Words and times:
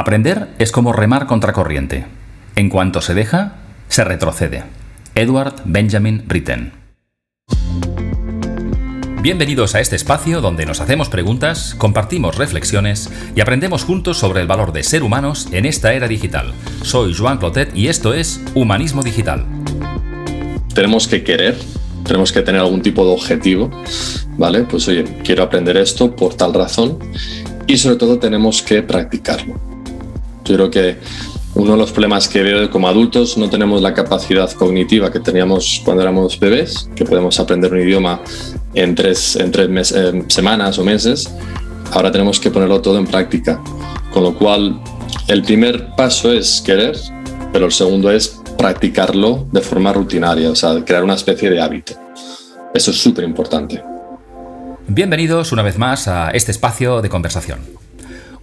Aprender 0.00 0.48
es 0.58 0.72
como 0.72 0.94
remar 0.94 1.26
contra 1.26 1.52
corriente. 1.52 2.06
En 2.56 2.70
cuanto 2.70 3.02
se 3.02 3.12
deja, 3.12 3.56
se 3.88 4.02
retrocede. 4.02 4.62
Edward 5.14 5.56
Benjamin 5.66 6.24
Britten. 6.26 6.72
Bienvenidos 9.20 9.74
a 9.74 9.80
este 9.80 9.96
espacio 9.96 10.40
donde 10.40 10.64
nos 10.64 10.80
hacemos 10.80 11.10
preguntas, 11.10 11.74
compartimos 11.76 12.38
reflexiones 12.38 13.10
y 13.36 13.42
aprendemos 13.42 13.84
juntos 13.84 14.16
sobre 14.16 14.40
el 14.40 14.46
valor 14.46 14.72
de 14.72 14.84
ser 14.84 15.02
humanos 15.02 15.48
en 15.52 15.66
esta 15.66 15.92
era 15.92 16.08
digital. 16.08 16.54
Soy 16.80 17.12
Joan 17.12 17.36
Clotet 17.36 17.76
y 17.76 17.88
esto 17.88 18.14
es 18.14 18.40
Humanismo 18.54 19.02
Digital. 19.02 19.44
Tenemos 20.74 21.08
que 21.08 21.22
querer, 21.22 21.58
tenemos 22.06 22.32
que 22.32 22.40
tener 22.40 22.62
algún 22.62 22.80
tipo 22.80 23.04
de 23.04 23.12
objetivo, 23.12 23.70
¿vale? 24.38 24.62
Pues 24.62 24.88
oye, 24.88 25.04
quiero 25.22 25.42
aprender 25.42 25.76
esto 25.76 26.16
por 26.16 26.32
tal 26.36 26.54
razón 26.54 26.98
y 27.66 27.76
sobre 27.76 27.96
todo 27.96 28.18
tenemos 28.18 28.62
que 28.62 28.82
practicarlo. 28.82 29.69
Yo 30.50 30.56
creo 30.56 30.70
que 30.70 30.96
uno 31.54 31.72
de 31.72 31.78
los 31.78 31.92
problemas 31.92 32.28
que 32.28 32.42
veo 32.42 32.68
como 32.70 32.88
adultos 32.88 33.38
no 33.38 33.48
tenemos 33.48 33.80
la 33.82 33.94
capacidad 33.94 34.50
cognitiva 34.50 35.12
que 35.12 35.20
teníamos 35.20 35.80
cuando 35.84 36.02
éramos 36.02 36.40
bebés, 36.40 36.90
que 36.96 37.04
podemos 37.04 37.38
aprender 37.38 37.72
un 37.72 37.80
idioma 37.80 38.20
en 38.74 38.96
tres, 38.96 39.36
en 39.36 39.52
tres 39.52 39.94
semanas 40.26 40.76
o 40.78 40.84
meses. 40.84 41.32
Ahora 41.92 42.10
tenemos 42.10 42.40
que 42.40 42.50
ponerlo 42.50 42.80
todo 42.80 42.98
en 42.98 43.06
práctica. 43.06 43.62
Con 44.12 44.24
lo 44.24 44.34
cual, 44.34 44.80
el 45.28 45.42
primer 45.42 45.94
paso 45.94 46.32
es 46.32 46.60
querer, 46.60 46.96
pero 47.52 47.66
el 47.66 47.72
segundo 47.72 48.10
es 48.10 48.40
practicarlo 48.58 49.46
de 49.52 49.60
forma 49.60 49.92
rutinaria, 49.92 50.50
o 50.50 50.56
sea, 50.56 50.84
crear 50.84 51.04
una 51.04 51.14
especie 51.14 51.48
de 51.48 51.60
hábito. 51.60 51.94
Eso 52.74 52.90
es 52.90 52.96
súper 52.96 53.22
importante. 53.22 53.84
Bienvenidos 54.88 55.52
una 55.52 55.62
vez 55.62 55.78
más 55.78 56.08
a 56.08 56.30
este 56.30 56.50
espacio 56.50 57.02
de 57.02 57.08
conversación. 57.08 57.60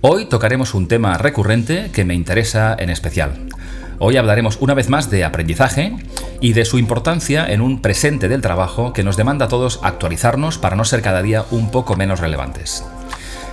Hoy 0.02 0.26
tocaremos 0.26 0.76
un 0.76 0.88
tema 0.88 1.18
recurrente 1.18 1.90
que 1.92 2.06
me 2.06 2.14
interesa 2.14 2.76
en 2.78 2.92
especial. 2.92 3.48
Hoy 3.98 4.18
hablaremos 4.18 4.60
una 4.62 4.76
vez 4.76 4.89
más 4.89 5.09
de 5.09 5.26
aprendizaje 5.26 5.95
y 6.39 6.54
de 6.54 6.66
su 6.66 6.78
importancia 6.78 7.52
en 7.52 7.62
un 7.62 7.81
presente 7.81 8.28
del 8.28 8.44
trabajo 8.44 8.94
que 8.94 9.04
nos 9.04 9.17
demanda 9.17 9.45
a 9.45 9.48
todos 9.48 9.80
actualizarnos 9.81 10.59
para 10.59 10.76
no 10.76 10.86
ser 10.86 11.02
cada 11.02 11.23
día 11.23 11.45
un 11.50 11.72
poco 11.72 11.95
menos 11.95 12.20
relevantes. 12.20 12.86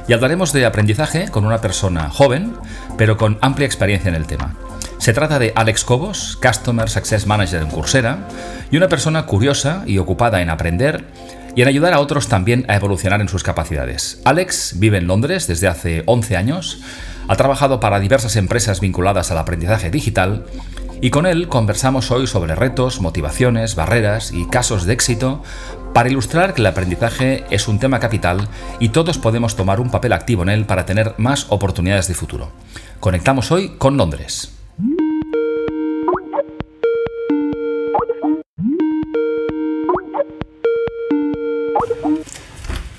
Y 0.07 0.13
hablaremos 0.13 0.53
de 0.53 0.67
aprendizaje 0.67 1.31
con 1.31 1.47
una 1.47 1.63
persona 1.63 2.11
joven, 2.11 2.53
pero 2.99 3.17
con 3.17 3.39
amplia 3.41 3.65
experiencia 3.65 4.11
en 4.11 4.15
el 4.15 4.27
tema. 4.27 4.55
Se 4.99 5.15
trata 5.15 5.39
de 5.39 5.55
Alex 5.57 5.83
Cobos, 5.83 6.39
Customer 6.43 6.91
Success 6.91 7.27
Manager 7.27 7.63
en 7.63 7.71
Coursera, 7.71 8.29
y 8.71 8.77
una 8.77 8.89
persona 8.89 9.25
curiosa 9.25 9.83
y 9.87 9.97
ocupada 9.97 10.43
en 10.43 10.51
aprender 10.51 11.07
y 11.55 11.63
en 11.63 11.69
ayudar 11.69 11.93
a 11.93 12.01
otros 12.01 12.29
también 12.29 12.65
a 12.69 12.77
evolucionar 12.77 13.21
en 13.21 13.29
sus 13.29 13.43
capacidades. 13.43 14.21
Alex 14.25 14.75
vive 14.77 14.99
en 14.99 15.07
Londres 15.07 15.47
desde 15.47 15.69
hace 15.69 16.03
11 16.07 16.37
años, 16.37 16.81
ha 17.29 17.37
trabajado 17.37 17.81
para 17.81 18.01
diversas 18.01 18.37
empresas 18.37 18.81
vinculadas 18.81 19.31
al 19.31 19.39
aprendizaje 19.39 19.91
digital 19.91 20.45
y 21.01 21.11
con 21.11 21.27
él 21.27 21.49
conversamos 21.49 22.11
hoy 22.11 22.27
sobre 22.27 22.55
retos, 22.55 23.01
motivaciones, 23.01 23.75
barreras 23.75 24.33
y 24.33 24.47
casos 24.49 24.85
de 24.85 24.95
éxito 24.95 25.43
para 25.93 26.09
ilustrar 26.09 26.55
que 26.55 26.61
el 26.61 26.67
aprendizaje 26.67 27.45
es 27.51 27.69
un 27.69 27.79
tema 27.79 28.01
capital 28.01 28.49
y 28.81 28.89
todos 28.89 29.19
podemos 29.19 29.55
tomar 29.55 29.81
un 29.81 29.91
papel 29.91 30.13
activo 30.13 30.43
en 30.43 30.49
él 30.49 30.65
para 30.65 30.87
tener 30.87 31.15
más 31.19 31.47
oportunidades 31.51 32.09
de 32.09 32.15
futuro. 32.15 32.51
Conectamos 33.01 33.51
hoy 33.53 33.75
con 33.79 33.97
Londres. 33.97 34.54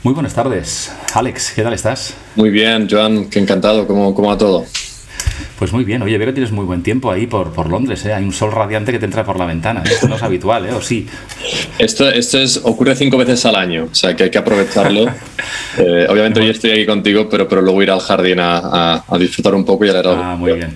Muy 0.06 0.14
buenas 0.14 0.36
tardes. 0.36 0.92
Alex, 1.16 1.54
¿qué 1.56 1.64
tal 1.64 1.74
estás? 1.74 2.14
Muy 2.36 2.52
bien, 2.52 2.88
Joan, 2.88 3.26
qué 3.26 3.40
encantado, 3.40 3.88
¿cómo, 3.88 4.14
cómo 4.14 4.28
va 4.28 4.38
todo? 4.38 4.64
Pues 5.58 5.74
muy 5.74 5.84
bien, 5.84 6.04
oye, 6.04 6.16
veo 6.20 6.28
que 6.28 6.34
tienes 6.34 6.52
muy 6.52 6.64
buen 6.64 6.84
tiempo 6.84 7.10
ahí 7.10 7.26
por, 7.26 7.52
por 7.52 7.68
Londres, 7.68 8.06
¿eh? 8.06 8.14
hay 8.14 8.24
un 8.24 8.32
sol 8.32 8.52
radiante 8.52 8.92
que 8.92 9.00
te 9.00 9.06
entra 9.06 9.26
por 9.26 9.40
la 9.40 9.48
ventana, 9.48 9.82
¿eh? 9.84 9.90
esto 9.92 10.08
no 10.08 10.18
es 10.18 10.22
habitual, 10.22 10.68
¿eh? 10.68 10.74
¿O 10.74 10.82
sí? 10.84 11.08
Esto, 11.80 12.08
esto 12.08 12.38
es, 12.38 12.62
ocurre 12.64 12.96
cinco 12.96 13.18
veces 13.18 13.44
al 13.48 13.56
año, 13.56 13.88
o 13.92 13.96
sea 13.96 14.16
que 14.16 14.26
hay 14.26 14.30
que 14.30 14.38
aprovecharlo. 14.38 15.08
Eh, 15.78 16.08
obviamente 16.10 16.40
hoy 16.40 16.50
estoy 16.50 16.72
aquí 16.72 16.86
contigo, 16.86 17.28
pero, 17.30 17.50
pero 17.50 17.62
luego 17.62 17.84
ir 17.84 17.92
al 17.92 18.00
jardín 18.00 18.40
a, 18.40 19.04
a, 19.06 19.18
disfrutar 19.18 19.54
un 19.54 19.66
poco 19.66 19.84
y 19.84 19.90
a 19.90 19.92
leer 19.92 20.08
algo. 20.08 20.24
Ah, 20.24 20.36
muy 20.38 20.54
bien. 20.54 20.74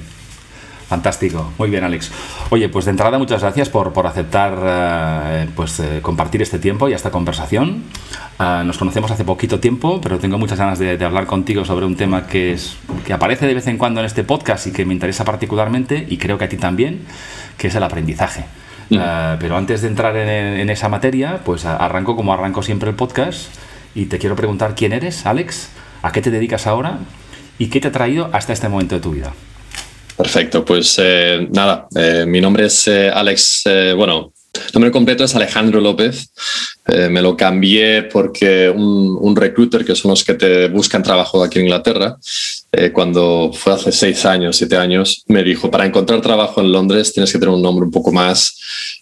Fantástico, 0.90 1.54
muy 1.60 1.70
bien 1.70 1.84
Alex. 1.84 2.12
Oye, 2.50 2.68
pues 2.68 2.86
de 2.86 2.92
entrada 2.92 3.20
muchas 3.20 3.42
gracias 3.42 3.70
por, 3.70 3.94
por 3.94 4.08
aceptar 4.08 4.58
eh, 4.60 5.48
pues, 5.56 5.80
eh, 5.80 6.00
compartir 6.02 6.42
este 6.42 6.58
tiempo 6.58 6.90
y 6.90 6.94
esta 6.94 7.12
conversación. 7.12 7.84
Uh, 8.40 8.64
nos 8.64 8.80
conocemos 8.80 9.12
hace 9.12 9.24
poquito 9.24 9.60
tiempo, 9.60 10.02
pero 10.02 10.18
tengo 10.18 10.40
muchas 10.40 10.58
ganas 10.58 10.80
de, 10.80 10.98
de, 10.98 11.06
hablar 11.06 11.28
contigo 11.28 11.64
sobre 11.64 11.86
un 11.86 11.96
tema 11.96 12.26
que, 12.26 12.54
es, 12.54 12.78
que 13.06 13.14
aparece 13.14 13.46
de 13.46 13.54
vez 13.54 13.68
en 13.68 13.78
cuando 13.78 14.00
en 14.00 14.08
este 14.08 14.24
podcast 14.24 14.66
y 14.66 14.72
que 14.72 14.84
me 14.84 14.94
interesa 14.96 15.24
particularmente 15.24 16.08
y 16.10 16.18
creo 16.18 16.40
que 16.40 16.46
a 16.46 16.50
ti 16.50 16.58
también, 16.58 17.02
que 17.60 17.68
es 17.68 17.76
el 17.76 17.84
aprendizaje. 17.84 18.46
Uh, 18.90 19.38
pero 19.40 19.58
antes 19.58 19.84
de 19.84 19.90
entrar 19.90 20.18
en, 20.18 20.28
en, 20.28 20.70
esa 20.72 20.90
materia, 20.90 21.42
pues 21.46 21.66
arranco 21.66 22.16
como 22.16 22.34
arranco 22.34 22.64
siempre 22.64 22.90
el 22.90 22.96
podcast 22.96 23.54
y 23.94 24.06
te 24.06 24.18
quiero 24.18 24.36
preguntar 24.36 24.74
quién 24.74 24.94
eres, 24.94 25.28
Alex, 25.28 25.70
a 26.02 26.12
qué 26.12 26.24
te 26.24 26.32
dedicas 26.32 26.66
ahora 26.66 26.98
y 27.60 27.68
qué 27.68 27.80
te 27.80 27.90
ha 27.90 27.92
traído 27.92 28.32
hasta 28.34 28.54
este 28.54 28.70
momento 28.70 28.96
de 28.96 29.02
tu 29.02 29.12
vida. 29.12 29.34
Perfecto, 30.20 30.66
pues 30.66 30.96
eh, 30.98 31.48
nada, 31.50 31.88
eh, 31.96 32.26
mi 32.28 32.42
nombre 32.42 32.66
es 32.66 32.90
eh, 32.90 33.10
Alex, 33.10 33.64
bueno, 33.96 34.34
nombre 34.74 34.92
completo 34.92 35.24
es 35.24 35.34
Alejandro 35.34 35.80
López, 35.80 36.30
me 37.10 37.22
lo 37.22 37.38
cambié 37.38 38.04
porque 38.04 38.70
un, 38.70 39.18
un, 39.18 39.34
recruiter, 39.34 39.86
que 39.86 39.96
son 39.96 40.10
los 40.10 40.26
que 40.26 40.34
te 40.34 40.68
buscan 40.68 41.04
trabajo 41.04 41.42
aquí 41.42 41.60
en 41.60 41.66
Inglaterra, 41.66 42.18
cuando 42.92 43.52
fue 43.54 43.72
hace 43.72 43.94
seis 43.94 44.26
años, 44.26 44.58
siete 44.58 44.76
años, 44.76 45.24
me 45.28 45.42
dijo, 45.42 45.72
para 45.72 45.86
encontrar 45.86 46.20
trabajo 46.20 46.60
en 46.60 46.74
Londres 46.74 47.14
tienes 47.14 47.32
que 47.32 47.40
tener 47.40 47.56
un 47.56 47.62
nombre 47.62 47.86
un 47.86 47.92
poco 47.92 48.12
más 48.12 48.60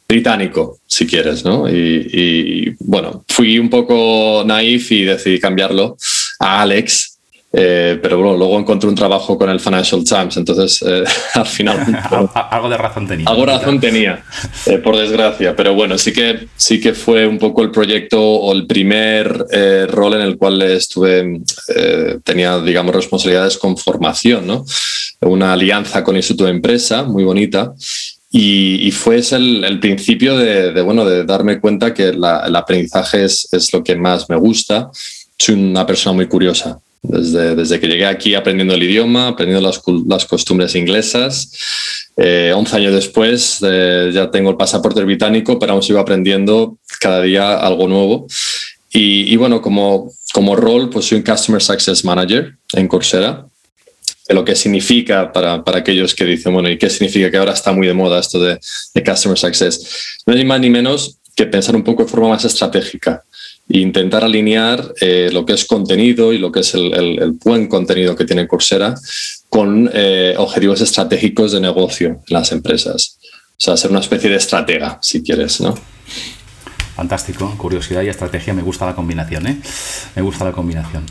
británico, 0.08 0.78
si 0.86 1.08
quieres, 1.08 1.44
¿no? 1.44 1.68
Y, 1.68 2.10
y 2.14 2.76
bueno, 2.80 3.24
fui 3.28 3.58
un 3.58 3.72
poco 3.72 4.44
naif 4.46 4.92
y 4.92 5.06
decidí 5.06 5.40
cambiarlo 5.40 5.98
a 6.40 6.62
Alex, 6.62 7.17
eh, 7.60 7.98
pero 8.04 8.20
bueno, 8.20 8.38
luego 8.38 8.60
encontré 8.60 8.88
un 8.88 8.94
trabajo 8.94 9.36
con 9.36 9.50
el 9.50 9.60
Financial 9.60 10.04
Times, 10.04 10.38
entonces 10.38 10.80
eh, 10.88 11.04
al 11.34 11.46
final... 11.48 11.78
algo 12.52 12.70
de 12.70 12.78
razón 12.78 13.08
tenía. 13.08 13.28
Algo 13.28 13.48
de 13.48 13.52
razón 13.52 13.80
tenía, 13.80 14.24
eh, 14.68 14.78
por 14.78 14.96
desgracia, 14.96 15.56
pero 15.56 15.74
bueno, 15.74 15.98
sí 15.98 16.14
que, 16.14 16.50
sí 16.56 16.80
que 16.80 16.94
fue 16.94 17.26
un 17.26 17.40
poco 17.40 17.64
el 17.64 17.72
proyecto 17.72 18.22
o 18.22 18.54
el 18.54 18.68
primer 18.68 19.48
rol 19.90 20.14
en 20.14 20.22
el 20.22 20.38
cual 20.38 20.62
estuve, 20.62 21.42
tenía, 22.24 22.60
digamos, 22.60 22.94
responsabilidades 22.94 23.58
con 23.58 23.76
formación, 23.76 24.46
¿no? 24.46 24.64
Una 25.22 25.54
alianza 25.54 26.04
con 26.04 26.14
el 26.14 26.20
Instituto 26.20 26.46
de 26.46 26.52
Empresa, 26.52 27.04
muy 27.04 27.24
bonita, 27.24 27.74
y, 28.30 28.88
y, 28.88 28.92
fue 28.92 29.18
ese 29.18 29.38
el, 29.38 29.64
el 29.64 29.80
principio 29.80 30.38
de, 30.38 30.74
de, 30.74 30.82
bueno, 30.84 31.06
de 31.06 31.24
darme 31.24 31.60
cuenta 31.60 31.96
que 31.96 32.14
la, 32.14 32.46
el 32.46 32.56
aprendizaje 32.56 33.24
es, 33.24 33.48
es, 33.52 33.74
lo 33.74 33.84
que 33.84 33.96
más 33.96 34.30
me 34.30 34.36
gusta. 34.36 34.92
Soy 35.40 35.56
una 35.56 35.88
persona 35.88 36.14
muy 36.14 36.28
curiosa. 36.28 36.80
Desde, 37.02 37.56
desde, 37.56 37.80
que 37.80 37.88
llegué 37.88 38.06
aquí 38.06 38.36
aprendiendo 38.36 38.74
el 38.74 38.84
idioma, 38.84 39.30
aprendiendo 39.30 39.66
las, 39.66 39.82
las 40.08 40.26
costumbres 40.26 40.76
inglesas. 40.76 41.52
Eh, 42.18 42.52
11 42.56 42.76
años 42.76 42.94
después 42.94 43.60
eh, 43.62 44.10
ya 44.14 44.32
tengo 44.32 44.50
el 44.50 44.58
pasaporte 44.58 45.04
británico, 45.04 45.60
pero 45.60 45.74
aún 45.74 45.84
sigo 45.84 46.00
aprendiendo 46.00 46.78
cada 47.00 47.22
día 47.22 47.58
algo 47.60 47.88
nuevo. 47.88 48.28
Y, 48.92 49.32
y, 49.32 49.36
bueno, 49.36 49.62
como, 49.62 50.12
como 50.34 50.56
rol, 50.56 50.90
pues 50.90 51.06
soy 51.06 51.20
un 51.20 51.24
Customer 51.24 51.62
Success 51.62 52.04
Manager 52.04 52.56
en 52.74 52.88
Coursera. 52.88 53.46
Lo 54.30 54.44
que 54.44 54.56
significa 54.56 55.32
para, 55.32 55.64
para 55.64 55.80
aquellos 55.80 56.14
que 56.14 56.26
dicen, 56.26 56.54
bueno, 56.54 56.70
¿y 56.70 56.78
qué 56.78 56.90
significa 56.90 57.32
que 57.32 57.38
ahora 57.38 57.54
está 57.54 57.72
muy 57.72 57.88
de 57.88 57.94
moda 57.94 58.20
esto 58.20 58.40
de, 58.40 58.60
de 58.94 59.04
Customer 59.04 59.38
Success? 59.38 60.20
No 60.26 60.34
es 60.34 60.40
ni 60.40 60.46
más 60.46 60.60
ni 60.60 60.70
menos 60.70 61.18
que 61.36 61.46
pensar 61.46 61.76
un 61.76 61.84
poco 61.84 62.04
de 62.04 62.10
forma 62.10 62.30
más 62.30 62.44
estratégica 62.44 63.24
e 63.70 63.80
intentar 63.80 64.24
alinear 64.24 64.94
eh, 65.02 65.30
lo 65.32 65.46
que 65.46 65.54
es 65.54 65.66
contenido 65.66 66.34
y 66.34 66.38
lo 66.38 66.52
que 66.52 66.62
es 66.62 66.74
el, 66.74 66.94
el, 66.94 67.22
el 67.22 67.32
buen 67.32 67.68
contenido 67.68 68.16
que 68.16 68.26
tiene 68.26 68.48
Coursera 68.48 68.96
con 69.50 69.90
eh, 69.94 70.36
objetivos 70.38 70.82
estratégicos 70.82 71.52
de 71.52 71.62
negocio 71.62 72.08
en 72.10 72.34
las 72.34 72.52
empresas. 72.52 73.18
O 73.52 73.60
sea, 73.60 73.76
ser 73.76 73.92
una 73.92 74.02
especie 74.02 74.30
de 74.30 74.36
estratega, 74.36 75.00
si 75.02 75.24
quieres, 75.24 75.60
¿no? 75.62 75.74
Fantástico, 76.96 77.54
curiosidad 77.58 78.02
y 78.02 78.10
estrategia, 78.10 78.56
me 78.56 78.64
gusta 78.64 78.86
la 78.86 78.96
combinación, 78.96 79.46
¿eh? 79.46 79.58
Me 80.16 80.22
gusta 80.24 80.46
la 80.46 80.52
combinación. 80.52 81.04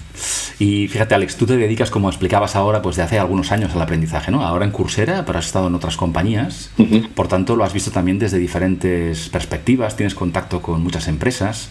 Y 0.59 0.88
fíjate, 0.88 1.14
Alex, 1.14 1.37
tú 1.37 1.47
te 1.47 1.56
dedicas, 1.56 1.91
como 1.91 2.09
explicabas 2.09 2.56
ahora, 2.56 2.82
pues 2.82 2.97
de 2.97 3.02
hace 3.02 3.20
algunos 3.20 3.52
años 3.52 3.73
al 3.73 3.82
aprendizaje, 3.82 4.32
¿no? 4.32 4.44
Ahora 4.44 4.64
en 4.64 4.73
Coursera, 4.73 5.25
pero 5.25 5.38
has 5.38 5.47
estado 5.47 5.69
en 5.69 5.76
otras 5.76 5.97
compañías, 5.97 6.70
uh 6.79 6.82
-huh. 6.82 7.09
por 7.11 7.29
tanto 7.29 7.55
lo 7.55 7.62
has 7.62 7.73
visto 7.73 7.93
también 7.93 8.19
desde 8.19 8.38
diferentes 8.38 9.29
perspectivas, 9.29 9.97
tienes 9.97 10.17
contacto 10.17 10.61
con 10.61 10.82
muchas 10.82 11.06
empresas. 11.06 11.69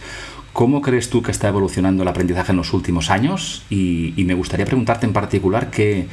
¿Cómo 0.56 0.82
crees 0.82 1.10
tú 1.10 1.22
que 1.22 1.32
está 1.32 1.50
evolucionando 1.50 2.04
el 2.04 2.08
aprendizaje 2.08 2.54
en 2.54 2.58
los 2.58 2.72
últimos 2.72 3.10
años? 3.10 3.64
Y, 3.70 4.14
me 4.26 4.36
gustaría 4.36 4.66
preguntarte 4.66 5.06
en 5.06 5.12
particular 5.12 5.70
qué, 5.70 6.08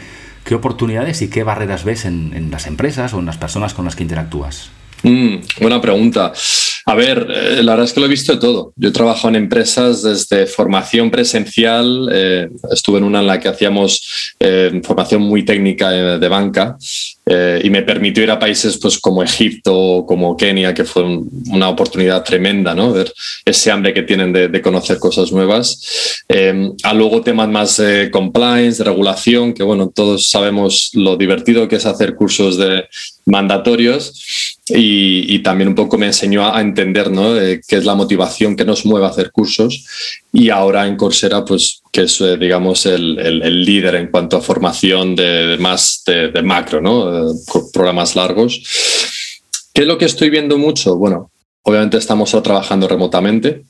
oportunidades 0.52 1.22
y 1.22 1.28
qué 1.28 1.44
barreras 1.44 1.84
ves 1.84 2.06
en, 2.06 2.50
las 2.50 2.66
empresas 2.66 3.14
o 3.14 3.20
en 3.20 3.26
las 3.26 3.38
personas 3.38 3.72
con 3.72 3.84
las 3.84 3.94
que 3.94 4.02
interactúas. 4.02 4.72
Mm, 5.02 5.37
buena 5.60 5.81
pregunta. 5.81 6.32
A 6.84 6.94
ver, 6.94 7.28
eh, 7.31 7.62
la 7.62 7.72
verdad 7.72 7.84
es 7.84 7.93
que 7.93 8.00
lo 8.00 8.06
he 8.06 8.08
visto 8.08 8.32
de 8.32 8.40
todo. 8.40 8.72
Yo 8.76 8.88
he 8.88 8.93
trabajado 8.93 9.28
en 9.28 9.37
empresas 9.37 10.02
desde 10.02 10.46
formación 10.46 11.10
presencial, 11.10 12.08
eh, 12.12 12.49
estuve 12.72 12.99
en 12.99 13.04
una 13.04 13.20
en 13.20 13.26
la 13.28 13.38
que 13.38 13.49
hacíamos 13.49 14.34
eh, 14.40 14.81
formación 14.82 15.22
muy 15.22 15.44
técnica 15.44 15.90
de 15.90 16.28
banca 16.28 16.76
y 17.25 17.70
me 17.70 17.82
permitió 17.82 18.25
ir 18.25 18.31
a 18.31 18.38
países 18.38 18.78
pues, 18.78 18.99
como 18.99 19.22
Egipto 19.22 20.04
como 20.06 20.37
Kenia, 20.37 20.75
que 20.75 20.84
fue 20.84 21.04
una 21.50 21.69
oportunidad 21.69 22.25
tremenda, 22.25 22.75
¿no? 22.75 22.93
Ver 22.93 23.12
ese 23.44 23.70
hambre 23.70 23.94
que 23.94 24.02
tienen 24.02 24.32
de, 24.32 24.60
conocer 24.60 24.99
cosas 24.99 25.32
nuevas. 25.32 26.25
a 26.82 26.93
luego 26.93 27.22
temas 27.22 27.49
más 27.49 27.76
de 27.76 28.10
compliance, 28.10 28.78
de 28.78 28.90
regulación, 28.90 29.54
que 29.54 29.62
bueno, 29.62 29.90
todos 29.94 30.28
sabemos 30.28 30.90
lo 30.94 31.16
divertido 31.16 31.69
que 31.69 31.76
es 31.76 31.87
hacer 31.87 32.16
cursos 32.16 32.58
de 32.58 32.84
mandatorios 33.25 34.51
y, 34.69 35.41
también 35.41 35.69
un 35.69 35.75
poco 35.75 35.99
me 35.99 36.06
enseñó 36.06 36.47
a, 36.47 36.61
entender 36.61 37.11
¿no? 37.11 37.35
qué 37.35 37.76
es 37.76 37.85
la 37.85 37.97
motivación 37.97 38.55
que 38.55 38.64
nos 38.64 38.87
mueve 38.87 39.06
a 39.06 39.11
hacer 39.11 39.32
cursos 39.32 39.85
y 40.32 40.50
ahora 40.50 40.87
en 40.87 40.97
Coursera 40.97 41.44
pues 41.44 41.82
que 41.91 42.03
es 42.03 42.20
eh, 42.20 42.37
digamos 42.37 42.87
el, 42.87 43.19
el, 43.19 43.64
líder 43.64 43.97
en 43.97 44.09
cuanto 44.09 44.37
a 44.37 44.41
formación 44.41 45.17
de, 45.17 45.56
más 45.59 46.05
de, 46.06 46.43
macro, 46.43 46.81
¿no? 46.81 47.35
programas 47.73 48.17
largos. 48.17 48.62
¿Qué 49.75 49.82
es 49.82 49.87
lo 49.87 49.99
que 49.99 50.06
estoy 50.06 50.31
viendo 50.31 50.56
mucho? 50.59 50.97
Bueno, 50.97 51.31
obviamente 51.62 51.99
estamos 51.99 52.31
trabajando 52.43 52.88
remotamente, 52.88 53.64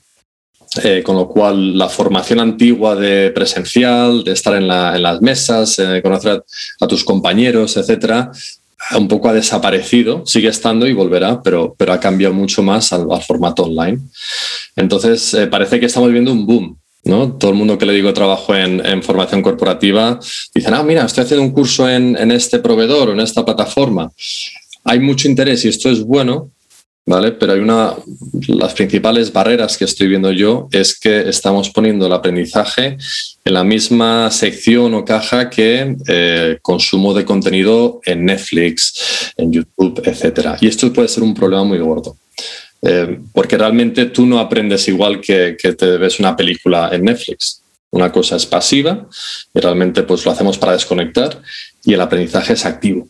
eh, 0.85 1.03
con 1.05 1.17
lo 1.17 1.29
cual 1.29 1.77
la 1.77 1.89
formación 1.89 2.41
antigua 2.41 2.95
de 2.95 3.31
presencial, 3.31 4.25
de 4.25 4.33
estar 4.33 4.55
en, 4.55 4.69
las 4.69 5.21
mesas, 5.21 5.77
de 5.77 6.01
conocer 6.01 6.45
a, 6.81 6.87
tus 6.87 7.05
compañeros, 7.05 7.77
etcétera, 7.77 8.31
un 8.97 9.09
poco 9.09 9.29
ha 9.29 9.33
desaparecido, 9.33 10.25
sigue 10.27 10.49
estando 10.49 10.87
y 10.87 10.93
volverá, 10.93 11.43
pero, 11.43 11.75
pero 11.79 11.93
ha 11.93 12.01
cambiado 12.01 12.35
mucho 12.35 12.63
más 12.63 12.93
al, 12.93 13.07
formato 13.27 13.65
online. 13.65 13.99
Entonces, 14.77 15.35
eh, 15.35 15.47
parece 15.47 15.81
que 15.81 15.87
estamos 15.87 16.11
viendo 16.13 16.33
un 16.33 16.47
boom. 16.47 16.79
¿no? 17.05 17.33
Todo 17.33 17.51
el 17.51 17.57
mundo 17.57 17.79
que 17.79 17.87
le 17.87 17.95
digo 17.95 18.13
trabajo 18.15 18.55
en, 18.55 19.03
formación 19.03 19.43
corporativa 19.43 20.21
dice, 20.55 20.69
ah, 20.73 20.83
mira, 20.85 21.05
estoy 21.05 21.25
haciendo 21.25 21.45
un 21.45 21.51
curso 21.53 21.89
en, 21.89 22.17
en 22.17 22.31
este 22.31 22.61
proveedor 22.61 23.09
o 23.09 23.13
en 23.13 23.21
esta 23.21 23.45
plataforma. 23.45 24.11
Hay 24.85 25.01
mucho 25.01 25.29
interés 25.29 25.65
y 25.65 25.69
esto 25.69 25.91
es 25.91 26.05
bueno, 26.05 26.53
¿vale? 27.07 27.33
Pero 27.33 27.53
hay 27.53 27.61
una, 27.61 27.95
las 28.49 28.75
principales 28.75 29.33
barreras 29.33 29.77
que 29.77 29.85
estoy 29.85 30.09
viendo 30.09 30.31
yo 30.33 30.69
es 30.71 30.99
que 30.99 31.29
estamos 31.29 31.71
poniendo 31.71 32.07
el 32.07 32.13
aprendizaje 32.13 32.97
en 33.45 33.55
la 33.55 33.65
misma 33.65 34.31
sección 34.31 34.95
o 34.95 35.05
caja 35.05 35.51
que 35.51 35.97
eh, 36.07 36.59
consumo 36.63 37.13
de 37.15 37.25
contenido 37.25 38.01
en 38.05 38.25
Netflix, 38.25 39.33
en 39.37 39.53
YouTube, 39.53 40.03
etc. 40.05 40.57
Y 40.61 40.69
esto 40.69 40.93
puede 40.93 41.09
ser 41.09 41.23
un 41.23 41.35
problema 41.35 41.65
muy 41.65 41.79
gordo. 41.79 42.17
Eh, 42.85 43.21
porque 43.33 43.57
realmente 43.57 44.07
tú 44.07 44.27
no 44.27 44.41
aprendes 44.41 44.89
igual 44.89 45.21
que, 45.21 45.57
que 45.61 45.73
te 45.75 45.97
ves 45.99 46.19
una 46.19 46.37
película 46.37 46.91
en 46.93 47.05
Netflix. 47.05 47.63
Una 47.91 48.11
cosa 48.11 48.37
es 48.37 48.47
pasiva 48.47 49.07
y 49.53 49.61
realmente 49.61 50.03
pues 50.03 50.25
lo 50.25 50.33
hacemos 50.33 50.57
para 50.57 50.73
desconectar 50.73 51.43
y 51.85 51.93
el 51.93 52.01
aprendizaje 52.01 52.55
es 52.55 52.65
activo. 52.65 53.09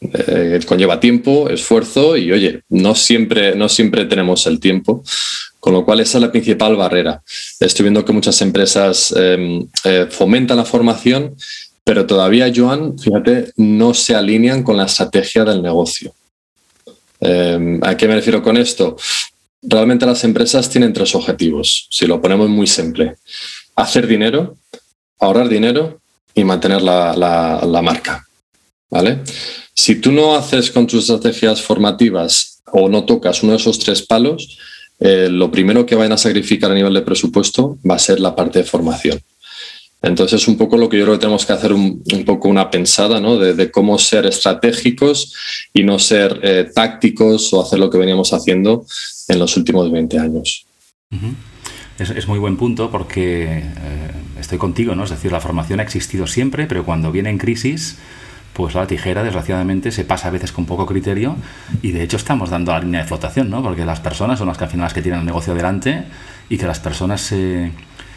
Eh, 0.00 0.60
conlleva 0.66 0.98
tiempo, 0.98 1.50
esfuerzo 1.50 2.16
y 2.16 2.32
oye, 2.32 2.62
no 2.70 2.94
siempre, 2.94 3.54
no 3.54 3.68
siempre 3.68 4.06
tenemos 4.06 4.46
el 4.46 4.58
tiempo, 4.58 5.04
con 5.58 5.74
lo 5.74 5.84
cual 5.84 6.00
esa 6.00 6.16
es 6.16 6.22
la 6.22 6.32
principal 6.32 6.74
barrera. 6.74 7.22
Estoy 7.60 7.84
viendo 7.84 8.02
que 8.02 8.14
muchas 8.14 8.40
empresas 8.40 9.12
em, 9.14 9.68
eh, 9.84 10.06
fomentan 10.10 10.56
la 10.56 10.64
formación, 10.64 11.36
pero 11.84 12.06
todavía, 12.06 12.50
Joan, 12.54 12.98
fíjate, 12.98 13.52
no 13.56 13.92
se 13.92 14.14
alinean 14.14 14.62
con 14.62 14.78
la 14.78 14.86
estrategia 14.86 15.44
del 15.44 15.60
negocio. 15.60 16.14
Em, 17.20 17.78
¿A 17.84 17.94
qué 17.94 18.08
me 18.08 18.14
refiero 18.14 18.42
con 18.42 18.56
esto? 18.56 18.96
Realmente 19.60 20.06
las 20.06 20.24
empresas 20.24 20.70
tienen 20.70 20.94
tres 20.94 21.14
objetivos, 21.14 21.88
si 21.90 22.06
lo 22.06 22.22
ponemos 22.22 22.48
muy 22.48 22.66
simple. 22.66 23.16
Hacer 23.76 24.06
dinero, 24.06 24.56
ahorrar 25.18 25.50
dinero 25.50 26.00
y 26.34 26.42
mantener 26.44 26.80
la, 26.80 27.14
la 27.14 27.82
marca. 27.82 28.26
¿Vale? 28.88 29.20
Si 29.80 29.94
tú 29.94 30.12
no 30.12 30.34
haces 30.34 30.70
con 30.70 30.86
tus 30.86 31.04
estrategias 31.04 31.62
formativas 31.62 32.60
o 32.70 32.90
no 32.90 33.04
tocas 33.04 33.42
uno 33.42 33.52
de 33.52 33.58
esos 33.58 33.78
tres 33.78 34.02
palos, 34.02 34.58
eh, 34.98 35.28
lo 35.30 35.50
primero 35.50 35.86
que 35.86 35.94
vayan 35.94 36.12
a 36.12 36.18
sacrificar 36.18 36.70
a 36.70 36.74
nivel 36.74 36.92
de 36.92 37.00
presupuesto 37.00 37.78
va 37.90 37.94
a 37.94 37.98
ser 37.98 38.20
la 38.20 38.36
parte 38.36 38.58
de 38.58 38.66
formación. 38.66 39.18
Entonces, 40.02 40.42
es 40.42 40.48
un 40.48 40.58
poco 40.58 40.76
lo 40.76 40.90
que 40.90 40.98
yo 40.98 41.04
creo 41.04 41.14
que 41.14 41.20
tenemos 41.20 41.46
que 41.46 41.54
hacer 41.54 41.72
un, 41.72 42.04
poco 42.26 42.50
una 42.50 42.70
pensada 42.70 43.22
¿no? 43.22 43.38
de, 43.38 43.70
cómo 43.70 43.98
ser 43.98 44.26
estratégicos 44.26 45.34
y 45.72 45.82
no 45.82 45.98
ser 45.98 46.38
eh, 46.42 46.70
tácticos 46.74 47.50
o 47.54 47.62
hacer 47.62 47.78
lo 47.78 47.88
que 47.88 47.96
veníamos 47.96 48.34
haciendo 48.34 48.84
en 49.28 49.38
los 49.38 49.56
últimos 49.56 49.90
20 49.90 50.18
años. 50.18 50.66
es, 51.98 52.28
muy 52.28 52.38
buen 52.38 52.58
punto 52.58 52.90
porque 52.90 53.44
eh, 53.44 54.10
estoy 54.38 54.58
contigo, 54.58 54.94
¿no? 54.94 55.04
Es 55.04 55.10
decir, 55.10 55.32
la 55.32 55.40
formación 55.40 55.80
ha 55.80 55.84
existido 55.84 56.26
siempre, 56.26 56.66
pero 56.66 56.84
cuando 56.84 57.10
viene 57.10 57.30
en 57.30 57.38
crisis, 57.38 57.96
pues 58.60 58.74
la 58.74 58.86
tijera, 58.86 59.22
desgraciadamente, 59.22 59.90
se 59.90 60.04
pasa 60.04 60.28
a 60.28 60.30
veces 60.30 60.52
con 60.52 60.66
poco 60.66 60.84
criterio 60.84 61.34
y 61.80 61.92
de 61.92 62.02
hecho 62.02 62.18
estamos 62.18 62.50
dando 62.50 62.72
la 62.72 62.80
línea 62.80 63.00
de 63.00 63.06
flotación, 63.06 63.48
¿no? 63.48 63.62
Porque 63.62 63.86
las 63.86 64.00
personas 64.00 64.38
son 64.38 64.48
las 64.48 64.58
que 64.58 64.64
al 64.64 64.70
final 64.70 64.84
las 64.84 64.92
que 64.92 65.00
tienen 65.00 65.20
el 65.20 65.26
negocio 65.26 65.54
adelante 65.54 66.04
y 66.50 66.58
que 66.58 66.66
las 66.66 66.78
personas 66.78 67.22
se, 67.22 67.72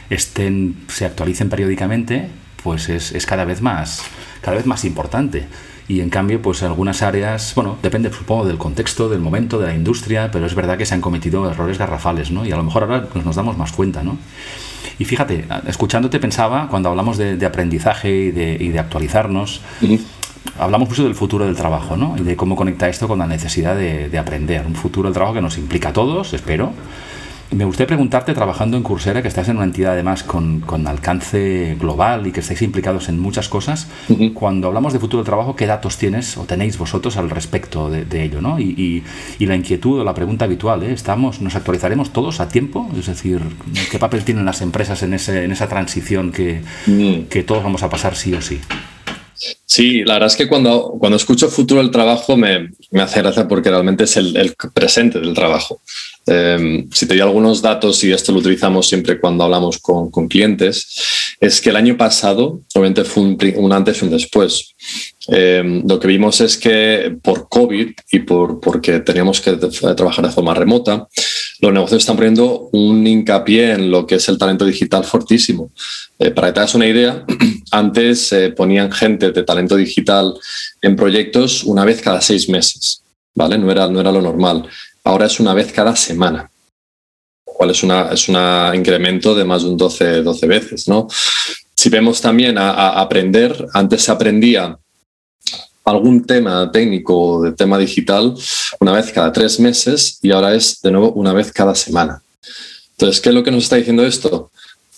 estén, 0.10 0.84
se 0.90 1.06
actualicen 1.06 1.48
periódicamente, 1.48 2.28
pues 2.62 2.90
es, 2.90 3.26
cada 3.26 3.46
vez 3.46 3.62
más 3.62 4.04
cada 4.42 4.58
vez 4.58 4.66
más 4.66 4.84
importante. 4.84 5.48
Y 5.88 6.02
en 6.02 6.10
cambio, 6.10 6.42
pues 6.42 6.62
algunas 6.62 7.04
áreas, 7.04 7.54
bueno, 7.56 7.78
depende 7.82 8.12
supongo 8.12 8.46
del 8.46 8.58
contexto, 8.58 9.08
del 9.08 9.22
momento, 9.22 9.60
de 9.60 9.68
la 9.68 9.76
industria, 9.76 10.30
pero 10.30 10.46
es 10.46 10.56
verdad 10.56 10.78
que 10.78 10.86
se 10.86 10.94
han 10.94 11.00
cometido 11.00 11.50
errores 11.50 11.78
garrafales, 11.78 12.32
¿no? 12.32 12.46
Y 12.46 12.52
a 12.52 12.58
lo 12.58 12.64
mejor 12.64 12.84
ahora 12.84 13.06
pues, 13.06 13.24
nos 13.24 13.38
damos 13.38 13.58
más 13.58 13.72
cuenta, 13.72 14.04
¿no? 14.04 14.18
Y 15.00 15.06
fíjate, 15.06 15.46
escuchándote 15.68 16.20
pensaba, 16.20 16.68
cuando 16.68 16.90
hablamos 16.90 17.18
de, 17.18 17.46
aprendizaje 17.46 18.10
y 18.10 18.32
de, 18.32 18.58
y 18.60 18.70
de 18.70 18.80
actualizarnos, 18.80 19.62
hablamos 20.60 20.90
mucho 20.90 21.04
del 21.04 21.16
futuro 21.16 21.46
del 21.46 21.56
trabajo, 21.56 21.98
¿no? 21.98 22.16
Y 22.18 22.22
de 22.22 22.36
cómo 22.36 22.56
conecta 22.56 22.90
esto 22.90 23.08
con 23.08 23.20
la 23.20 23.28
necesidad 23.28 23.76
de, 23.76 24.18
aprender. 24.18 24.66
Un 24.66 24.76
futuro 24.76 25.08
del 25.08 25.14
trabajo 25.14 25.34
que 25.34 25.42
nos 25.42 25.58
implica 25.58 25.90
a 25.90 25.94
todos, 25.94 26.34
espero. 26.34 26.72
me 27.52 27.66
gustaría 27.66 27.88
preguntarte, 27.88 28.34
trabajando 28.34 28.78
en 28.78 28.84
Coursera, 28.84 29.22
que 29.22 29.28
estás 29.28 29.50
en 29.50 29.58
una 29.58 29.66
entidad 29.66 29.94
además 29.94 30.24
con, 30.24 30.62
con 30.62 30.88
alcance 30.88 31.76
global 31.80 32.26
y 32.28 32.32
que 32.32 32.40
estáis 32.40 32.62
implicados 32.62 33.10
en 33.10 33.20
muchas 33.20 33.50
cosas, 33.50 33.88
cuando 34.34 34.68
hablamos 34.68 34.94
de 34.94 35.00
futuro 35.00 35.22
del 35.22 35.26
trabajo, 35.26 35.56
¿qué 35.56 35.68
datos 35.68 35.98
tienes 35.98 36.38
o 36.38 36.44
tenéis 36.44 36.78
vosotros 36.78 37.18
al 37.18 37.30
respecto 37.30 37.90
de, 37.90 38.24
ello? 38.24 38.42
¿no? 38.42 38.60
Y, 38.60 39.04
y, 39.40 39.46
la 39.46 39.56
inquietud 39.56 40.00
o 40.00 40.04
la 40.04 40.14
pregunta 40.14 40.46
habitual, 40.46 40.84
¿eh? 40.84 40.94
¿Estamos, 40.94 41.42
¿nos 41.42 41.56
actualizaremos 41.56 42.14
todos 42.14 42.40
a 42.40 42.48
tiempo? 42.48 42.90
Es 42.98 43.08
decir, 43.08 43.42
¿qué 43.92 44.00
papel 44.00 44.24
tienen 44.24 44.46
las 44.46 44.62
empresas 44.62 45.04
en, 45.04 45.14
ese, 45.14 45.44
en 45.44 45.52
esa 45.52 45.68
transición 45.68 46.32
que, 46.32 46.62
mm. 46.88 47.28
que 47.30 47.44
todos 47.44 47.62
vamos 47.62 47.84
a 47.84 47.90
pasar 47.90 48.16
sí 48.16 48.34
o 48.34 48.42
sí? 48.42 48.62
Sí, 49.66 50.04
la 50.04 50.14
verdad 50.14 50.28
es 50.28 50.36
que 50.36 50.48
cuando, 50.48 50.96
cuando 51.00 51.18
escucho 51.18 51.50
futuro 51.50 51.82
del 51.82 51.92
trabajo 51.92 52.38
me, 52.38 52.70
me 52.92 53.02
hace 53.02 53.22
gracia 53.22 53.48
porque 53.48 53.70
realmente 53.70 54.04
es 54.04 54.18
el, 54.18 54.56
presente 54.74 55.20
del 55.20 55.34
trabajo. 55.34 55.82
Em, 56.26 56.90
si 56.92 57.06
te 57.06 57.16
doy 57.16 57.22
algunos 57.22 57.62
datos, 57.62 58.04
y 58.04 58.12
esto 58.12 58.32
lo 58.32 58.40
utilizamos 58.40 58.88
siempre 58.88 59.20
cuando 59.20 59.44
hablamos 59.44 59.80
con, 59.80 60.10
con 60.10 60.28
clientes, 60.28 61.36
es 61.40 61.60
que 61.60 61.72
el 61.72 61.76
año 61.76 61.98
pasado, 61.98 62.62
obviamente 62.74 63.04
fue 63.04 63.24
un, 63.24 63.74
antes 63.74 64.02
y 64.02 64.06
un 64.06 64.12
después. 64.12 64.76
Em, 65.28 65.84
lo 65.88 66.00
que 66.00 66.08
vimos 66.08 66.42
es 66.42 66.58
que 66.58 67.18
por 67.22 67.48
COVID 67.48 67.92
y 68.12 68.20
por, 68.20 68.60
porque 68.60 69.00
teníamos 69.00 69.40
que 69.40 69.54
trabajar 69.54 70.26
de 70.26 70.32
forma 70.32 70.54
remota, 70.54 71.08
los 71.60 71.72
negocios 71.74 72.02
están 72.02 72.18
poniendo 72.18 72.70
un 72.74 73.08
hincapié 73.08 73.72
en 73.72 73.90
lo 73.90 74.06
que 74.06 74.16
es 74.16 74.28
el 74.28 74.38
talento 74.38 74.66
digital 74.66 75.06
fortísimo. 75.06 75.72
Eh, 76.20 76.32
para 76.32 76.48
que 76.48 76.54
te 76.54 76.60
hagas 76.60 76.76
una 76.76 76.88
idea, 76.88 77.26
antes 77.72 78.34
eh, 78.34 78.52
ponían 78.52 78.92
gente 78.92 79.32
de 79.32 79.44
talento 79.44 79.78
digital 79.78 80.34
en 80.82 80.96
proyectos 80.96 81.64
una 81.64 81.86
vez 81.86 82.02
cada 82.02 82.20
seis 82.20 82.50
meses, 82.50 83.02
¿vale? 83.34 83.58
No 83.58 83.72
era, 83.72 83.88
no 83.88 84.02
era 84.02 84.12
lo 84.12 84.22
normal. 84.22 84.68
Ahora 85.06 85.28
es 85.28 85.40
una 85.40 85.54
vez 85.54 85.72
cada 85.72 85.96
semana, 85.96 86.52
lo 87.48 87.54
cual 87.54 87.70
es 87.70 87.82
un 87.84 87.92
es 87.92 88.28
una 88.28 88.72
incremento 88.74 89.34
de 89.34 89.46
más 89.46 89.64
de 89.64 89.70
un 89.70 89.78
12, 89.78 90.22
12 90.22 90.48
veces, 90.48 90.88
¿no? 90.88 91.08
Si 91.76 91.90
vemos 91.90 92.22
también 92.22 92.58
a, 92.58 93.00
aprender, 93.02 93.68
antes 93.74 94.04
se 94.04 94.12
aprendía 94.12 94.78
algún 95.84 96.26
tema 96.26 96.72
técnico 96.72 97.44
de 97.44 97.52
tema 97.52 97.78
digital 97.78 98.34
una 98.80 98.94
vez 98.94 99.12
cada 99.12 99.32
tres 99.32 99.60
meses 99.60 100.20
y 100.22 100.32
ahora 100.32 100.56
es 100.56 100.82
de 100.82 100.92
nuevo 100.92 101.12
una 101.14 101.34
vez 101.34 101.52
cada 101.52 101.76
semana. 101.76 102.22
Entonces, 102.92 103.20
¿qué 103.22 103.30
es 103.30 103.36
lo 103.36 103.44
que 103.44 103.52
nos 103.52 103.64
está 103.64 103.76
diciendo 103.76 104.06
esto? 104.06 104.52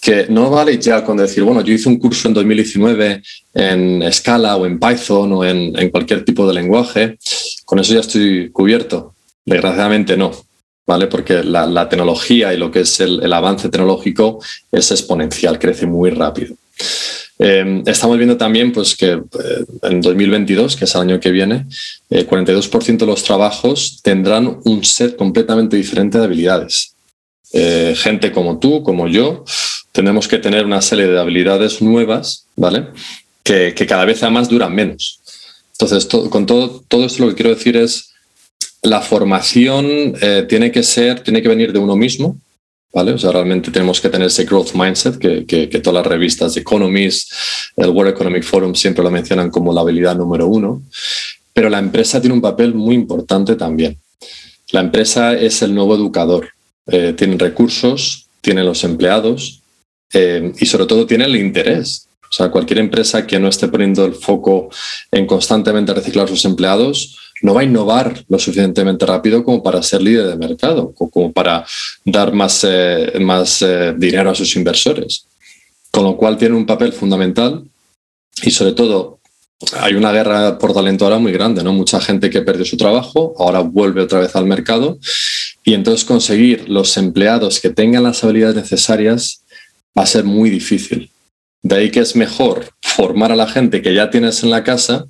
que 0.05 0.27
no 0.29 0.51
vale 0.51 0.77
ya 0.77 1.03
con 1.03 1.17
decir, 1.17 1.43
bueno, 1.43 1.61
yo 1.61 1.73
hice 1.73 1.89
un 1.89 1.97
curso 1.97 2.27
en 2.27 2.35
2019 2.35 3.23
en 3.55 4.13
Scala 4.13 4.55
o 4.55 4.67
en 4.67 4.79
Python 4.79 5.33
o 5.33 5.43
en, 5.43 5.89
cualquier 5.89 6.23
tipo 6.23 6.47
de 6.47 6.53
lenguaje, 6.53 7.17
con 7.65 7.79
eso 7.79 7.95
ya 7.95 8.01
estoy 8.01 8.51
cubierto. 8.51 9.15
Desgraciadamente 9.43 10.15
no, 10.15 10.31
¿vale? 10.85 11.07
Porque 11.07 11.43
la, 11.43 11.89
tecnología 11.89 12.53
y 12.53 12.57
lo 12.57 12.69
que 12.69 12.81
es 12.81 12.99
el, 12.99 13.33
avance 13.33 13.69
tecnológico 13.69 14.39
es 14.71 14.91
exponencial, 14.91 15.57
crece 15.57 15.87
muy 15.87 16.11
rápido. 16.11 16.55
Eh, 17.37 17.83
estamos 17.85 18.17
viendo 18.17 18.37
también 18.37 18.71
pues, 18.71 18.95
que 18.95 19.11
eh, 19.11 19.65
en 19.83 20.01
2022, 20.01 20.75
que 20.75 20.85
es 20.85 20.95
el 20.95 21.01
año 21.01 21.19
que 21.19 21.31
viene, 21.31 21.65
42% 22.09 22.97
de 22.97 23.05
los 23.05 23.23
trabajos 23.23 23.99
tendrán 24.01 24.59
un 24.63 24.83
set 24.85 25.15
completamente 25.15 25.75
diferente 25.75 26.17
de 26.17 26.23
habilidades. 26.23 26.93
gente 27.51 28.31
como 28.31 28.59
tú, 28.59 28.83
como 28.83 29.07
yo, 29.07 29.45
tenemos 29.91 30.27
que 30.27 30.39
tener 30.39 30.65
una 30.65 30.81
serie 30.81 31.07
de 31.07 31.19
habilidades 31.19 31.81
nuevas, 31.81 32.45
¿vale? 32.55 32.87
Que, 33.43 33.73
cada 33.87 34.05
vez 34.05 34.23
además 34.23 34.49
duran 34.49 34.73
menos. 34.73 35.19
Entonces, 35.73 36.05
con 36.29 36.45
todo, 36.45 36.83
todo 36.87 37.05
esto 37.05 37.23
lo 37.23 37.29
que 37.29 37.35
quiero 37.35 37.55
decir 37.55 37.77
es, 37.77 38.11
la 38.81 39.01
formación 39.01 40.15
tiene 40.47 40.71
que 40.71 40.83
ser, 40.83 41.21
tiene 41.21 41.41
que 41.41 41.47
venir 41.47 41.71
de 41.71 41.79
uno 41.79 41.95
mismo, 41.95 42.37
¿vale? 42.95 43.11
O 43.11 43.17
sea, 43.17 43.33
realmente 43.33 43.71
tenemos 43.71 43.99
que 43.99 44.09
tener 44.09 44.27
ese 44.27 44.45
growth 44.45 44.73
mindset 44.73 45.17
que, 45.17 45.45
que, 45.45 45.67
todas 45.79 45.95
las 45.95 46.07
revistas 46.07 46.53
de 46.53 46.61
Economist, 46.61 47.29
el 47.75 47.89
World 47.89 48.13
Economic 48.13 48.43
Forum 48.43 48.73
siempre 48.73 49.03
lo 49.03 49.11
mencionan 49.11 49.51
como 49.51 49.73
la 49.73 49.81
habilidad 49.81 50.15
número 50.15 50.47
uno, 50.47 50.81
pero 51.53 51.69
la 51.69 51.79
empresa 51.79 52.21
tiene 52.21 52.33
un 52.33 52.41
papel 52.41 52.73
muy 52.73 52.95
importante 52.95 53.57
también. 53.57 53.99
La 54.71 54.79
empresa 54.79 55.33
es 55.33 55.61
el 55.61 55.75
nuevo 55.75 55.93
educador. 55.93 56.47
Eh, 56.87 57.13
tienen 57.17 57.37
recursos, 57.37 58.27
tienen 58.39 58.65
los 58.65 58.85
empleados 58.85 59.61
eh, 60.13 60.53
y 60.57 60.65
sobre 60.65 60.85
todo 60.85 61.05
tiene 61.05 61.25
el 61.25 61.35
interés. 61.35 62.07
O 62.23 62.31
sea, 62.31 62.49
cualquier 62.49 62.79
empresa 62.79 63.27
que 63.27 63.39
no 63.39 63.49
esté 63.49 63.67
poniendo 63.67 64.05
el 64.05 64.13
foco 64.13 64.69
en 65.11 65.27
constantemente 65.27 65.93
reciclar 65.93 66.29
sus 66.29 66.45
empleados, 66.45 67.24
no 67.45 67.53
va 67.53 67.61
a 67.61 67.63
innovar 67.63 68.25
lo 68.27 68.39
suficientemente 68.39 69.05
rápido 69.05 69.43
como 69.43 69.61
para 69.61 69.83
ser 69.83 70.01
líder 70.01 70.25
de 70.25 70.35
mercado 70.35 70.93
o 70.97 71.09
como 71.11 71.31
para 71.31 71.63
dar 72.03 72.33
más, 72.33 72.65
eh, 72.67 73.19
más 73.21 73.61
eh, 73.61 73.93
dinero 73.95 74.31
a 74.31 74.35
sus 74.35 74.55
inversores. 74.55 75.27
Con 75.91 76.05
lo 76.05 76.17
cual 76.17 76.37
tiene 76.37 76.55
un 76.55 76.65
papel 76.65 76.91
fundamental 76.91 77.63
y 78.41 78.49
sobre 78.49 78.71
todo 78.71 79.19
hay 79.79 79.93
una 79.93 80.11
guerra 80.11 80.57
por 80.57 80.73
talento 80.73 81.05
ahora 81.05 81.19
muy 81.19 81.31
grande, 81.31 81.63
¿no? 81.63 81.71
Mucha 81.71 82.01
gente 82.01 82.31
que 82.31 82.41
perdió 82.41 82.65
su 82.65 82.77
trabajo, 82.77 83.35
ahora 83.37 83.59
vuelve 83.59 84.01
otra 84.01 84.19
vez 84.19 84.35
al 84.35 84.45
mercado 84.45 84.97
y 85.63 85.75
entonces 85.75 86.03
conseguir 86.03 86.67
los 86.67 86.97
empleados 86.97 87.59
que 87.59 87.69
tengan 87.69 88.03
las 88.03 88.23
habilidades 88.23 88.55
necesarias 88.55 89.43
va 89.97 90.01
a 90.01 90.07
ser 90.07 90.23
muy 90.23 90.49
difícil. 90.49 91.11
De 91.61 91.75
ahí 91.75 91.91
que 91.91 91.99
es 91.99 92.15
mejor 92.15 92.69
formar 92.81 93.31
a 93.31 93.35
la 93.35 93.47
gente 93.47 93.83
que 93.83 93.93
ya 93.93 94.09
tienes 94.09 94.41
en 94.43 94.49
la 94.49 94.63
casa 94.63 95.05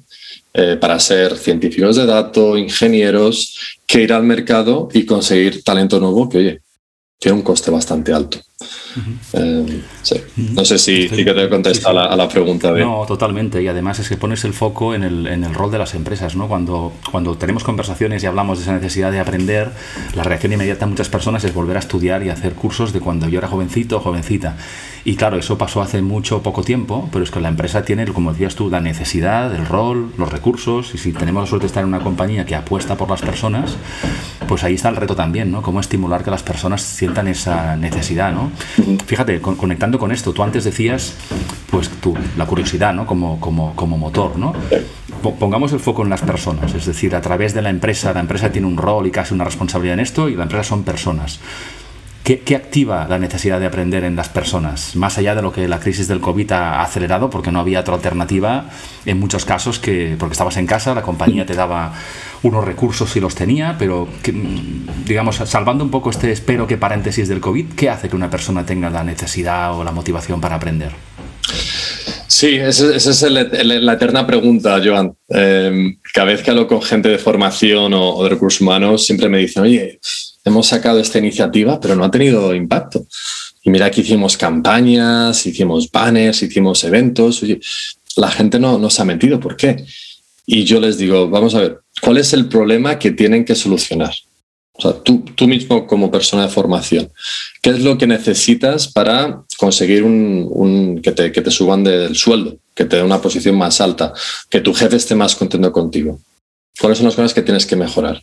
eh, 0.57 0.77
para 0.79 0.99
ser 0.99 1.35
científicos 1.35 1.97
de 1.97 2.05
datos, 2.05 2.57
ingenieros, 2.57 3.77
que 3.85 4.03
ir 4.03 4.13
al 4.13 4.23
mercado 4.23 4.87
y 4.93 5.05
conseguir 5.05 5.63
talento 5.63 5.99
nuevo 5.99 6.29
que, 6.29 6.37
oye, 6.37 6.61
tiene 7.19 7.37
un 7.37 7.43
coste 7.43 7.71
bastante 7.71 8.13
alto. 8.13 8.39
Eh, 9.33 9.81
no 10.37 10.63
sé 10.63 10.77
si, 10.77 11.09
que 11.09 11.25
te 11.25 11.43
he 11.43 11.49
contestado 11.49 11.99
a, 11.99 12.15
la, 12.15 12.29
pregunta. 12.29 12.71
De... 12.71 12.81
No, 12.81 13.05
totalmente. 13.05 13.61
Y 13.61 13.67
además 13.67 13.99
es 13.99 14.07
que 14.07 14.15
pones 14.15 14.45
el 14.45 14.53
foco 14.53 14.95
en 14.95 15.03
el, 15.03 15.27
en 15.27 15.43
el, 15.43 15.53
rol 15.53 15.71
de 15.71 15.77
las 15.77 15.93
empresas. 15.93 16.35
¿no? 16.35 16.47
Cuando, 16.47 16.93
cuando 17.11 17.35
tenemos 17.37 17.63
conversaciones 17.63 18.23
y 18.23 18.25
hablamos 18.25 18.57
de 18.57 18.63
esa 18.63 18.73
necesidad 18.73 19.11
de 19.11 19.19
aprender, 19.19 19.71
la 20.15 20.23
reacción 20.23 20.53
inmediata 20.53 20.85
de 20.85 20.91
muchas 20.91 21.09
personas 21.09 21.43
es 21.43 21.53
volver 21.53 21.75
a 21.75 21.79
estudiar 21.79 22.23
y 22.23 22.29
hacer 22.29 22.53
cursos 22.53 22.93
de 22.93 23.01
cuando 23.01 23.27
yo 23.27 23.39
era 23.39 23.49
jovencito 23.49 23.97
o 23.97 23.99
jovencita. 23.99 24.55
Y 25.07 25.17
claro, 25.17 25.37
eso 25.37 25.55
pasó 25.55 25.83
hace 25.83 26.01
mucho 26.01 26.41
poco 26.41 26.63
tiempo, 26.63 27.07
pero 27.11 27.23
es 27.23 27.29
que 27.29 27.39
la 27.39 27.49
empresa 27.49 27.85
tiene, 27.85 28.07
como 28.07 28.31
decías 28.31 28.55
tú, 28.55 28.71
la 28.71 28.81
necesidad, 28.81 29.53
el 29.53 29.67
rol, 29.67 30.11
los 30.17 30.31
recursos, 30.31 30.95
y 30.95 30.97
si 30.97 31.13
tenemos 31.13 31.43
la 31.43 31.47
suerte 31.47 31.65
de 31.65 31.67
estar 31.67 31.83
en 31.83 31.89
una 31.89 31.99
compañía 31.99 32.43
que 32.47 32.55
apuesta 32.55 32.97
por 32.97 33.07
las 33.07 33.21
personas, 33.21 33.77
pues 34.47 34.63
ahí 34.63 34.73
está 34.73 34.89
el 34.89 34.95
reto 34.95 35.15
también, 35.15 35.51
¿no? 35.51 35.61
Cómo 35.61 35.79
estimular 35.79 36.23
que 36.23 36.31
las 36.31 36.41
personas 36.41 36.81
sientan 36.81 37.27
esa 37.27 37.75
necesidad, 37.75 38.33
¿no? 38.33 38.49
Fíjate, 39.05 39.39
conectando 39.41 39.99
con 39.99 40.11
esto, 40.11 40.33
tú 40.33 40.41
antes 40.41 40.63
decías, 40.63 41.13
pues 41.69 41.87
tú, 42.01 42.15
la 42.35 42.47
curiosidad, 42.47 42.91
¿no? 42.91 43.05
Como, 43.05 43.39
como, 43.39 43.75
como 43.75 43.99
motor, 43.99 44.39
¿no? 44.39 44.53
Pongamos 45.39 45.71
el 45.73 45.79
foco 45.79 46.01
en 46.01 46.09
las 46.09 46.21
personas, 46.21 46.73
es 46.73 46.87
decir, 46.87 47.15
a 47.15 47.21
través 47.21 47.53
de 47.53 47.61
la 47.61 47.69
empresa, 47.69 48.11
la 48.11 48.21
empresa 48.21 48.51
tiene 48.51 48.65
un 48.65 48.77
rol 48.77 49.05
y 49.05 49.11
casi 49.11 49.35
una 49.35 49.43
responsabilidad 49.43 49.93
en 49.93 49.99
esto, 49.99 50.29
y 50.29 50.35
la 50.35 50.43
empresa 50.43 50.63
son 50.63 50.83
personas. 50.83 51.39
¿Qué, 52.25 52.55
activa 52.55 53.05
la 53.07 53.19
necesidad 53.19 53.59
de 53.59 53.67
aprender 53.67 54.03
en 54.03 54.15
las 54.15 54.29
personas? 54.29 54.95
Más 54.95 55.19
allá 55.19 55.35
de 55.35 55.43
lo 55.43 55.51
que 55.51 55.67
la 55.67 55.79
crisis 55.79 56.07
del 56.07 56.21
COVID 56.21 56.53
ha 56.53 56.81
acelerado, 56.81 57.29
porque 57.29 57.51
no 57.51 57.59
había 57.59 57.81
otra 57.81 57.93
alternativa 57.93 58.71
en 59.05 59.19
muchos 59.19 59.45
casos, 59.45 59.77
que 59.77 60.15
porque 60.17 60.33
estabas 60.33 60.57
en 60.57 60.65
casa, 60.65 60.95
la 60.95 61.03
compañía 61.03 61.45
te 61.45 61.53
daba 61.53 61.93
unos 62.41 62.65
recursos 62.65 63.11
si 63.11 63.19
los 63.19 63.35
tenía, 63.35 63.75
pero 63.77 64.07
digamos, 65.05 65.35
salvando 65.35 65.83
un 65.83 65.91
poco 65.91 66.09
este 66.09 66.31
espero 66.31 66.65
que 66.65 66.77
paréntesis 66.77 67.27
del 67.27 67.41
COVID, 67.41 67.73
¿qué 67.75 67.91
hace 67.91 68.09
que 68.09 68.15
una 68.15 68.31
persona 68.31 68.65
tenga 68.65 68.89
la 68.89 69.03
necesidad 69.03 69.77
o 69.77 69.83
la 69.83 69.91
motivación 69.91 70.41
para 70.41 70.55
aprender? 70.55 70.93
Sí, 72.25 72.55
esa, 72.55 72.95
es 72.95 73.21
la 73.21 73.93
eterna 73.93 74.25
pregunta, 74.25 74.81
Joan. 74.83 75.15
Eh, 75.29 75.97
cada 76.11 76.25
vez 76.25 76.41
que 76.41 76.49
hablo 76.49 76.65
con 76.65 76.81
gente 76.81 77.07
de 77.07 77.19
formación 77.19 77.93
o, 77.93 78.15
o 78.15 78.23
de 78.23 78.31
recursos 78.31 78.61
humanos, 78.61 79.05
siempre 79.05 79.29
me 79.29 79.37
dicen, 79.37 79.61
oye, 79.61 79.99
hemos 80.45 80.67
sacado 80.67 80.99
esta 80.99 81.19
iniciativa, 81.19 81.79
pero 81.79 81.95
no 81.95 82.05
ha 82.05 82.11
tenido 82.11 82.53
impacto. 82.53 83.05
Y 83.63 83.71
mira 83.71 83.89
que 83.89 84.01
hicimos 84.01 84.37
campañas, 84.37 85.45
hicimos 85.45 85.91
banners, 85.91 86.43
hicimos 86.43 86.83
eventos. 86.83 87.41
Oye, 87.41 87.59
la 88.15 88.29
gente 88.29 88.59
no, 88.59 88.77
nos 88.77 88.99
ha 88.99 89.05
metido. 89.05 89.39
¿Por 89.39 89.57
qué? 89.57 89.83
Y 90.45 90.63
yo 90.63 90.79
les 90.79 90.99
digo, 90.99 91.27
vamos 91.27 91.55
a 91.55 91.61
ver, 91.61 91.79
¿cuál 92.01 92.17
es 92.17 92.31
el 92.33 92.47
problema 92.47 92.99
que 92.99 93.11
tienen 93.11 93.43
que 93.43 93.55
solucionar? 93.55 94.13
O 94.73 94.81
sea, 94.81 94.93
tú, 95.01 95.23
tú 95.35 95.47
mismo 95.47 95.87
como 95.87 96.11
persona 96.11 96.43
de 96.43 96.49
formación, 96.49 97.09
¿qué 97.61 97.71
es 97.71 97.81
lo 97.81 97.97
que 97.97 98.07
necesitas 98.07 98.89
para 98.89 99.41
conseguir 99.57 100.03
un, 100.03 101.01
que, 101.01 101.11
te, 101.13 101.31
que 101.31 101.41
te 101.41 101.49
suban 101.49 101.83
del 101.83 102.15
sueldo, 102.15 102.57
que 102.75 102.85
te 102.85 102.97
dé 102.97 103.03
una 103.03 103.21
posición 103.21 103.57
más 103.57 103.79
alta, 103.79 104.13
que 104.49 104.59
tu 104.59 104.73
jefe 104.73 104.97
esté 104.97 105.15
más 105.15 105.35
contento 105.35 105.71
contigo? 105.71 106.19
¿Cuáles 106.79 106.97
son 106.97 107.05
las 107.05 107.15
cosas 107.15 107.33
que 107.33 107.41
tienes 107.41 107.65
que 107.65 107.77
mejorar? 107.77 108.21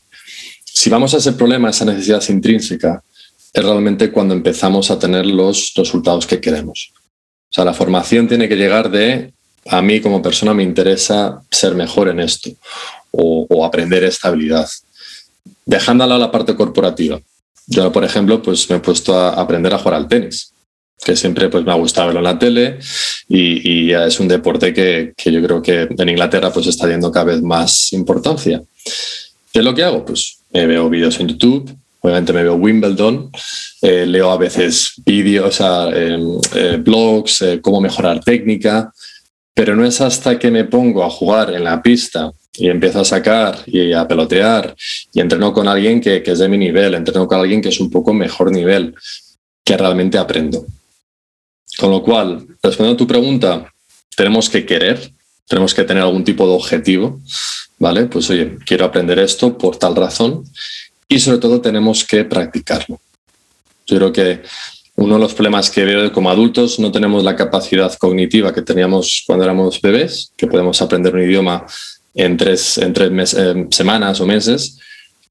Si 0.75 0.88
vamos 0.88 1.12
a 1.12 1.19
ese 1.19 1.33
problema, 1.33 1.69
esa 1.69 1.85
necesidad 1.85 2.26
intrínseca, 2.31 3.05
es 3.52 3.62
realmente 3.62 4.11
cuando 4.11 4.35
empezamos 4.35 4.91
a 4.91 4.99
tener 4.99 5.26
los 5.26 5.73
resultados 5.76 6.26
que 6.26 6.41
queremos. 6.41 6.93
O 6.97 7.55
sea, 7.55 7.64
la 7.64 7.75
formación 7.75 8.26
tiene 8.26 8.49
que 8.49 8.57
llegar 8.57 8.91
de, 8.91 9.35
a 9.67 9.83
mí 9.83 10.00
como 10.00 10.23
persona 10.23 10.55
me 10.55 10.62
interesa 10.62 11.43
ser 11.50 11.75
mejor 11.75 12.09
en 12.09 12.21
esto 12.21 12.50
o, 13.11 13.64
aprender 13.64 14.02
esta 14.05 14.29
habilidad. 14.29 14.69
Dejándola 15.67 16.14
a 16.14 16.19
la 16.19 16.31
parte 16.31 16.57
corporativa. 16.57 17.21
Yo, 17.67 17.93
por 17.93 18.05
ejemplo, 18.05 18.43
pues 18.43 18.69
me 18.71 18.76
he 18.76 18.81
puesto 18.81 19.14
a 19.14 19.35
aprender 19.35 19.75
a 19.75 19.79
jugar 19.79 19.95
al 19.95 20.09
tenis, 20.09 20.52
que 21.05 21.14
siempre 21.14 21.50
pues, 21.50 21.64
me 21.64 21.73
ha 21.73 21.76
gustado 21.76 22.09
verlo 22.09 22.21
en 22.21 22.25
la 22.25 22.38
tele 22.38 22.79
y, 23.29 23.93
es 23.93 24.19
un 24.19 24.26
deporte 24.26 24.73
que, 24.73 25.12
que, 25.17 25.31
yo 25.31 25.43
creo 25.43 25.62
que 25.62 25.87
en 25.97 26.09
Inglaterra 26.09 26.50
pues, 26.50 26.67
está 26.67 26.85
teniendo 26.85 27.12
cada 27.12 27.26
vez 27.26 27.43
más 27.43 27.93
importancia. 27.93 28.62
¿Qué 29.52 29.59
es 29.59 29.64
lo 29.64 29.75
que 29.75 29.85
hago? 29.85 30.05
Pues 30.05 30.41
me 30.52 30.66
veo 30.66 30.88
vídeos 30.88 31.18
en 31.21 31.28
YouTube, 31.28 31.76
obviamente 32.00 32.32
me 32.32 32.42
veo 32.42 32.54
Wimbledon, 32.54 33.30
eh, 33.80 34.06
leo 34.06 34.30
a 34.30 34.37
veces 34.37 34.94
vídeos, 35.04 35.61
em, 35.61 36.38
eh, 36.54 36.76
blogs, 36.78 37.42
eh, 37.42 37.61
cómo 37.61 37.80
mejorar 37.80 38.21
técnica, 38.21 38.92
pero 39.54 39.76
no 39.76 39.85
es 39.85 40.00
hasta 40.00 40.38
que 40.38 40.50
me 40.50 40.64
pongo 40.64 41.04
a 41.04 41.11
jugar 41.11 41.54
en 41.54 41.64
la 41.64 41.82
pista 41.82 42.32
y 42.54 42.68
empiezo 42.68 43.00
a 43.00 43.04
sacar 43.04 43.59
y 43.66 43.92
a 43.92 44.06
pelotear 44.06 44.75
y 45.12 45.21
entreno 45.21 45.52
con 45.52 45.68
alguien 45.68 46.00
que, 46.00 46.23
que 46.23 46.32
es 46.32 46.38
de 46.38 46.49
mi 46.49 46.59
nivel, 46.59 46.94
entreno 46.94 47.26
con 47.26 47.40
alguien 47.40 47.62
que 47.62 47.68
es 47.68 47.80
un 47.80 47.90
poco 47.90 48.12
mejor 48.12 48.50
nivel, 48.50 48.94
que 49.64 49.76
realmente 49.76 50.18
aprendo. 50.18 50.66
Con 51.78 51.90
lo 51.90 52.02
cual, 52.02 52.47
respondiendo 52.62 52.94
a 52.94 52.97
tu 52.97 53.06
pregunta, 53.06 53.73
tenemos 54.16 54.50
que 54.50 54.66
querer, 54.66 55.12
tenemos 55.46 55.75
que 55.75 55.84
tener 55.84 56.02
algún 56.02 56.25
tipo 56.25 56.46
de 56.46 56.54
objetivo 56.54 57.20
¿vale? 57.82 58.06
Pues 58.06 58.30
oye, 58.30 58.58
quiero 58.64 58.84
aprender 58.84 59.18
esto 59.18 59.58
por 59.58 59.76
tal 59.76 59.96
razón 59.96 60.44
y 61.08 61.18
sobre 61.18 61.38
todo 61.38 61.61
tenemos 61.61 62.04
que 62.04 62.25
practicarlo. 62.25 63.00
Yo 63.87 63.96
creo 63.96 64.12
que 64.12 64.42
uno 64.94 65.14
de 65.14 65.20
los 65.20 65.34
problemas 65.34 65.68
que 65.68 65.84
veo 65.84 66.12
como 66.12 66.30
adultos 66.30 66.78
no 66.78 66.92
tenemos 66.92 67.25
la 67.25 67.34
capacidad 67.34 67.92
cognitiva 67.99 68.54
que 68.54 68.62
teníamos 68.62 69.25
cuando 69.26 69.44
éramos 69.44 69.80
bebés, 69.80 70.32
que 70.37 70.46
podemos 70.46 70.80
aprender 70.80 71.12
un 71.12 71.25
idioma 71.25 71.66
en 72.14 72.37
tres, 72.37 72.78
en 72.78 72.92
tres 72.92 73.34
eh, 73.34 73.66
semanas 73.72 74.20
o 74.20 74.26
meses. 74.26 74.78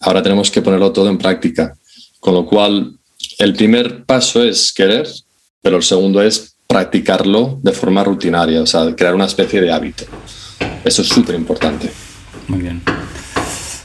Ahora 0.02 0.22
tenemos 0.22 0.52
que 0.52 0.62
ponerlo 0.62 0.92
todo 0.92 1.08
en 1.08 1.18
práctica. 1.18 1.74
Con 2.20 2.34
lo 2.34 2.46
cual, 2.46 2.98
el 3.38 3.54
primer 3.54 4.04
paso 4.04 4.44
es 4.44 4.74
querer, 4.74 5.08
pero 5.62 5.78
el 5.78 5.84
segundo 5.84 6.22
es 6.22 6.51
practicarlo 6.72 7.60
de 7.62 7.74
forma 7.74 8.02
rutinaria, 8.02 8.62
o 8.62 8.66
sea, 8.66 8.96
crear 8.96 9.14
una 9.14 9.26
especie 9.26 9.60
de 9.60 9.74
hábito. 9.74 10.06
Eso 10.86 11.02
es 11.02 11.10
súper 11.10 11.36
importante. 11.36 11.92
Muy 12.48 12.62
bien. 12.62 12.82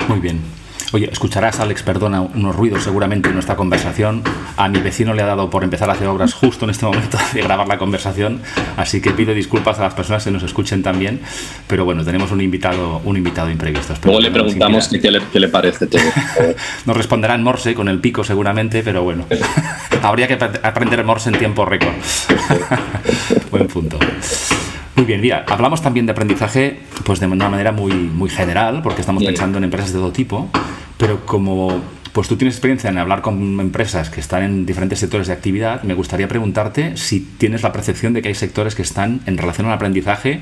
Muy 0.09 0.21
bien. 0.21 0.56
Oye, 0.93 1.09
escucharás, 1.11 1.59
Alex, 1.59 1.83
perdona, 1.83 2.21
unos 2.21 2.55
ruidos 2.55 2.85
seguramente 2.85 3.29
en 3.29 3.35
nuestra 3.35 3.57
conversación. 3.57 4.23
A 4.57 4.69
mi 4.69 4.79
vecino 4.81 5.15
le 5.15 5.23
ha 5.23 5.27
dado 5.27 5.51
por 5.51 5.65
empezar 5.65 5.91
a 5.91 5.95
hacer 5.95 6.07
obras 6.07 6.33
justo 6.33 6.65
en 6.65 6.71
este 6.71 6.87
momento 6.87 7.19
de 7.35 7.43
grabar 7.43 7.67
la 7.67 7.77
conversación, 7.77 8.41
así 8.77 9.01
que 9.01 9.11
pido 9.11 9.35
disculpas 9.35 9.79
a 9.81 9.83
las 9.83 9.95
personas 9.95 10.25
que 10.25 10.31
nos 10.31 10.43
escuchen 10.43 10.83
también. 10.83 11.21
Pero 11.67 11.85
bueno, 11.85 12.05
tenemos 12.05 12.31
un 12.31 12.41
invitado, 12.41 13.01
un 13.05 13.17
invitado 13.17 13.51
imprevisto. 13.51 13.95
Luego 14.05 14.21
le 14.21 14.31
preguntamos 14.31 14.89
qué 14.89 15.11
le, 15.11 15.21
qué 15.33 15.41
le, 15.41 15.49
parece 15.49 15.87
todo. 15.87 16.03
nos 16.87 16.97
responderá 16.97 17.35
en 17.35 17.43
Morse 17.43 17.75
con 17.75 17.89
el 17.89 17.99
pico 17.99 18.23
seguramente, 18.23 18.83
pero 18.83 19.03
bueno, 19.03 19.27
habría 20.03 20.29
que 20.29 20.39
aprender 20.63 21.05
Morse 21.05 21.31
en 21.31 21.39
tiempo 21.39 21.65
récord. 21.65 21.95
Buen 23.51 23.67
punto. 23.67 23.99
Muy 24.97 25.05
bien, 25.05 25.21
mira, 25.21 25.45
hablamos 25.47 25.83
también 25.83 26.07
de 26.07 26.13
aprendizaje 26.13 26.79
pues 27.05 27.21
de 27.21 27.27
una 27.27 27.51
manera 27.51 27.71
muy, 27.71 27.93
muy 27.93 28.31
general, 28.31 28.81
porque 28.83 29.03
estamos 29.03 29.23
pensando 29.23 29.59
en 29.59 29.65
empresas 29.65 29.93
de 29.93 29.99
todo 29.99 30.11
tipo, 30.11 30.49
pero 30.97 31.27
como 31.27 31.83
pues 32.15 32.29
tú 32.29 32.37
tienes 32.37 32.55
experiencia 32.55 32.89
en 32.89 32.97
hablar 32.97 33.21
con 33.21 33.61
empresas 33.61 34.09
que 34.09 34.21
están 34.21 34.43
en 34.43 34.65
diferentes 34.65 34.99
sectores 34.99 35.27
de 35.27 35.35
actividad, 35.35 35.83
me 35.83 35.93
gustaría 35.93 36.29
preguntarte 36.29 36.97
si 36.97 37.21
tienes 37.21 37.63
la 37.63 37.73
percepción 37.73 38.15
de 38.15 38.23
que 38.23 38.29
hay 38.29 38.35
sectores 38.35 38.75
que 38.75 38.81
están 38.81 39.21
en 39.27 39.37
relación 39.37 39.67
al 39.67 39.75
aprendizaje 39.75 40.41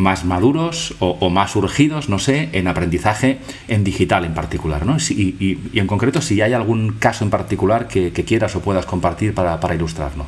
más 0.00 0.24
maduros 0.24 0.94
o, 0.98 1.30
más 1.30 1.54
urgidos, 1.54 2.08
no 2.08 2.18
sé, 2.18 2.48
en 2.52 2.66
aprendizaje 2.68 3.38
en 3.68 3.84
digital 3.84 4.24
en 4.24 4.34
particular, 4.34 4.86
¿no? 4.86 4.96
Y, 5.10 5.58
en 5.74 5.86
concreto, 5.86 6.22
si 6.22 6.40
hay 6.40 6.54
algún 6.54 6.94
caso 6.98 7.22
en 7.22 7.30
particular 7.30 7.86
que, 7.86 8.10
quieras 8.20 8.56
o 8.56 8.60
puedas 8.60 8.86
compartir 8.86 9.34
para, 9.34 9.58
para 9.60 9.74
ilustrarlo. 9.74 10.26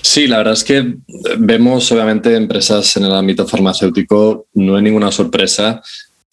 Sí, 0.00 0.26
la 0.26 0.38
verdad 0.38 0.54
es 0.54 0.64
que 0.64 0.94
vemos 1.38 1.90
obviamente 1.92 2.34
empresas 2.36 2.96
en 2.96 3.04
el 3.04 3.14
ámbito 3.14 3.46
farmacéutico, 3.46 4.46
no 4.54 4.76
hay 4.76 4.82
ninguna 4.82 5.10
sorpresa, 5.10 5.82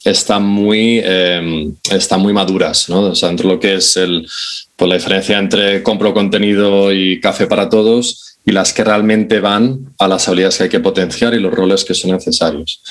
están 0.03 0.43
muy, 0.43 1.01
em, 1.03 1.75
están 1.91 2.21
muy 2.21 2.33
maduras, 2.33 2.89
¿no? 2.89 3.01
O 3.01 3.15
sea, 3.15 3.29
entre 3.29 3.47
lo 3.47 3.59
que 3.59 3.75
es 3.75 3.97
el, 3.97 4.27
pues 4.75 4.89
la 4.89 4.95
diferencia 4.95 5.37
entre 5.37 5.83
compro 5.83 6.13
contenido 6.13 6.93
y 6.93 7.19
café 7.19 7.47
para 7.47 7.69
todos 7.69 8.28
y 8.45 8.51
las 8.51 8.73
que 8.73 8.83
realmente 8.83 9.39
van 9.39 9.93
a 9.99 10.07
las 10.07 10.27
habilidades 10.27 10.57
que 10.57 10.63
hay 10.63 10.69
que 10.69 10.79
potenciar 10.79 11.33
y 11.33 11.39
los 11.39 11.53
roles 11.53 11.83
que 11.83 11.93
son 11.93 12.11
necesarios. 12.11 12.81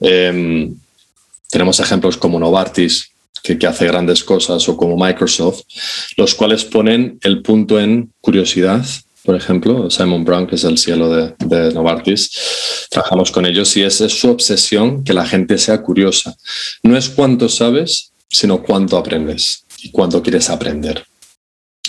Em, 0.00 0.74
tenemos 1.50 1.78
ejemplos 1.80 2.16
como 2.16 2.38
Novartis, 2.38 3.10
que, 3.42 3.58
que, 3.58 3.66
hace 3.66 3.86
grandes 3.86 4.24
cosas, 4.24 4.68
o 4.68 4.76
como 4.76 4.96
Microsoft, 4.96 5.62
los 6.16 6.34
cuales 6.34 6.64
ponen 6.64 7.18
el 7.22 7.42
punto 7.42 7.78
en 7.78 8.10
curiosidad, 8.20 8.84
por 9.24 9.34
ejemplo, 9.34 9.88
Simon 9.90 10.22
Brown, 10.22 10.46
que 10.46 10.56
es 10.56 10.64
el 10.64 10.76
cielo 10.76 11.08
de, 11.08 11.72
Novartis, 11.72 12.86
trabajamos 12.90 13.30
con 13.30 13.46
ellos 13.46 13.74
y 13.76 13.82
es, 13.82 14.02
es 14.02 14.12
su 14.12 14.28
obsesión 14.28 15.02
que 15.02 15.14
la 15.14 15.24
gente 15.24 15.56
sea 15.56 15.80
curiosa. 15.80 16.36
No 16.82 16.94
es 16.96 17.08
cuánto 17.08 17.48
sabes, 17.48 18.12
sino 18.28 18.62
cuánto 18.62 18.98
aprendes 18.98 19.64
y 19.82 19.90
cuánto 19.90 20.22
quieres 20.22 20.50
aprender. 20.50 21.06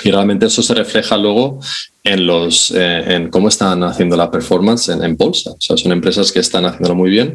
Y 0.05 0.11
realmente 0.11 0.45
eso 0.45 0.61
se 0.61 0.75
refleja 0.75 1.17
luego 1.17 1.59
en, 2.03 2.27
los, 2.27 2.69
eh, 2.69 3.15
en 3.15 3.29
cómo 3.31 3.47
están 3.47 3.83
haciendo 3.83 4.15
la 4.15 4.29
performance 4.29 4.89
en, 4.89 5.17
bolsa. 5.17 5.49
O 5.49 5.57
sea, 5.59 5.75
son 5.77 5.91
empresas 5.91 6.31
que 6.31 6.41
están 6.41 6.63
haciéndolo 6.63 6.93
muy 6.93 7.09
bien 7.09 7.33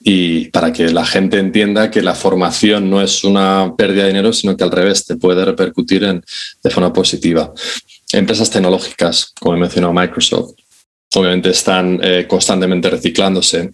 y 0.00 0.48
para 0.48 0.72
que 0.72 0.88
la 0.90 1.04
gente 1.04 1.38
entienda 1.38 1.90
que 1.90 2.00
la 2.00 2.14
formación 2.14 2.88
no 2.88 3.02
es 3.02 3.24
una 3.24 3.74
pérdida 3.76 4.04
de 4.04 4.08
dinero, 4.08 4.32
sino 4.32 4.56
que 4.56 4.64
al 4.64 4.70
revés 4.70 5.04
te 5.04 5.16
puede 5.16 5.44
repercutir 5.44 6.02
en, 6.04 6.24
de 6.62 6.70
forma 6.70 6.94
positiva 6.94 7.52
empresas 8.14 8.48
tecnológicas, 8.48 9.34
como 9.38 9.56
he 9.56 9.58
mencionado 9.58 9.92
Microsoft, 9.92 10.54
obviamente 11.14 11.50
están 11.50 12.00
eh, 12.02 12.26
constantemente 12.26 12.88
reciclándose. 12.88 13.70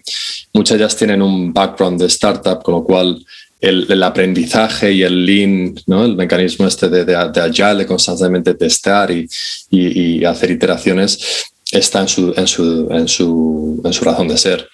Muchas 0.53 0.77
ellas 0.77 0.97
tienen 0.97 1.21
un 1.21 1.53
background 1.53 2.01
de 2.01 2.07
startup, 2.07 2.61
con 2.61 2.73
lo 2.73 2.83
cual 2.83 3.25
el, 3.65 4.03
aprendizaje 4.03 4.91
y 4.91 5.03
el 5.03 5.25
lean, 5.25 5.75
¿no? 5.87 6.05
el 6.05 6.15
mecanismo 6.15 6.67
este 6.67 6.89
de, 6.89 7.05
de, 7.05 7.15
agile, 7.15 7.75
de 7.75 7.85
constantemente 7.85 8.53
testar 8.53 9.09
y, 9.11 10.25
hacer 10.25 10.51
iteraciones, 10.51 11.45
está 11.71 12.01
en 12.01 13.07
su 13.07 13.81
razón 14.03 14.27
de 14.27 14.37
ser. 14.37 14.67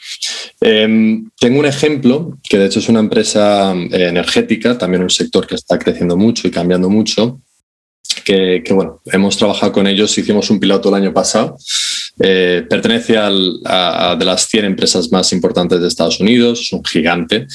Em, 0.60 1.30
tengo 1.40 1.60
un 1.60 1.66
ejemplo 1.66 2.38
que 2.48 2.60
de 2.60 2.68
hecho 2.68 2.80
es 2.80 2.90
una 2.90 3.00
empresa 3.00 3.74
eh, 3.74 4.08
energética, 4.10 4.78
también 4.78 5.02
un 5.02 5.10
sector 5.10 5.48
que 5.48 5.56
está 5.56 5.80
creciendo 5.80 6.16
mucho 6.16 6.48
y 6.48 6.52
cambiando 6.52 6.88
mucho, 6.90 7.42
que, 8.24 8.64
bueno, 8.72 9.02
hemos 9.06 9.38
trabajado 9.38 9.72
con 9.72 9.88
ellos, 9.88 10.16
hicimos 10.18 10.50
un 10.50 10.60
piloto 10.60 10.90
el 10.90 10.96
año 10.96 11.14
pasado. 11.14 11.58
Eh, 12.20 12.66
pertenece 12.70 13.18
a, 13.18 14.16
de 14.18 14.26
las 14.26 14.48
100 14.48 14.66
empresas 14.66 15.12
más 15.12 15.32
importantes 15.34 15.80
de 15.80 15.88
Estados 15.88 16.20
Unidos, 16.20 16.62
es 16.62 16.74
un 16.74 16.84
gigante, 16.84 17.48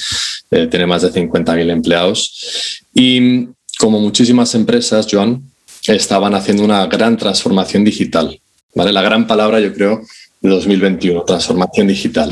eh, 0.51 0.67
tiene 0.67 0.85
más 0.85 1.03
de 1.03 1.11
50.000 1.11 1.69
empleados. 1.69 2.81
Y 2.93 3.47
como 3.79 3.99
muchísimas 3.99 4.53
empresas, 4.55 5.07
Joan, 5.09 5.43
estaban 5.87 6.33
haciendo 6.33 6.63
una 6.63 6.85
gran 6.87 7.17
transformación 7.17 7.83
digital. 7.83 8.39
¿vale? 8.73 8.91
La 8.91 9.01
gran 9.01 9.27
palabra, 9.27 9.59
yo 9.59 9.73
creo, 9.73 10.01
de 10.41 10.49
2021, 10.49 11.23
transformación 11.23 11.87
digital. 11.87 12.31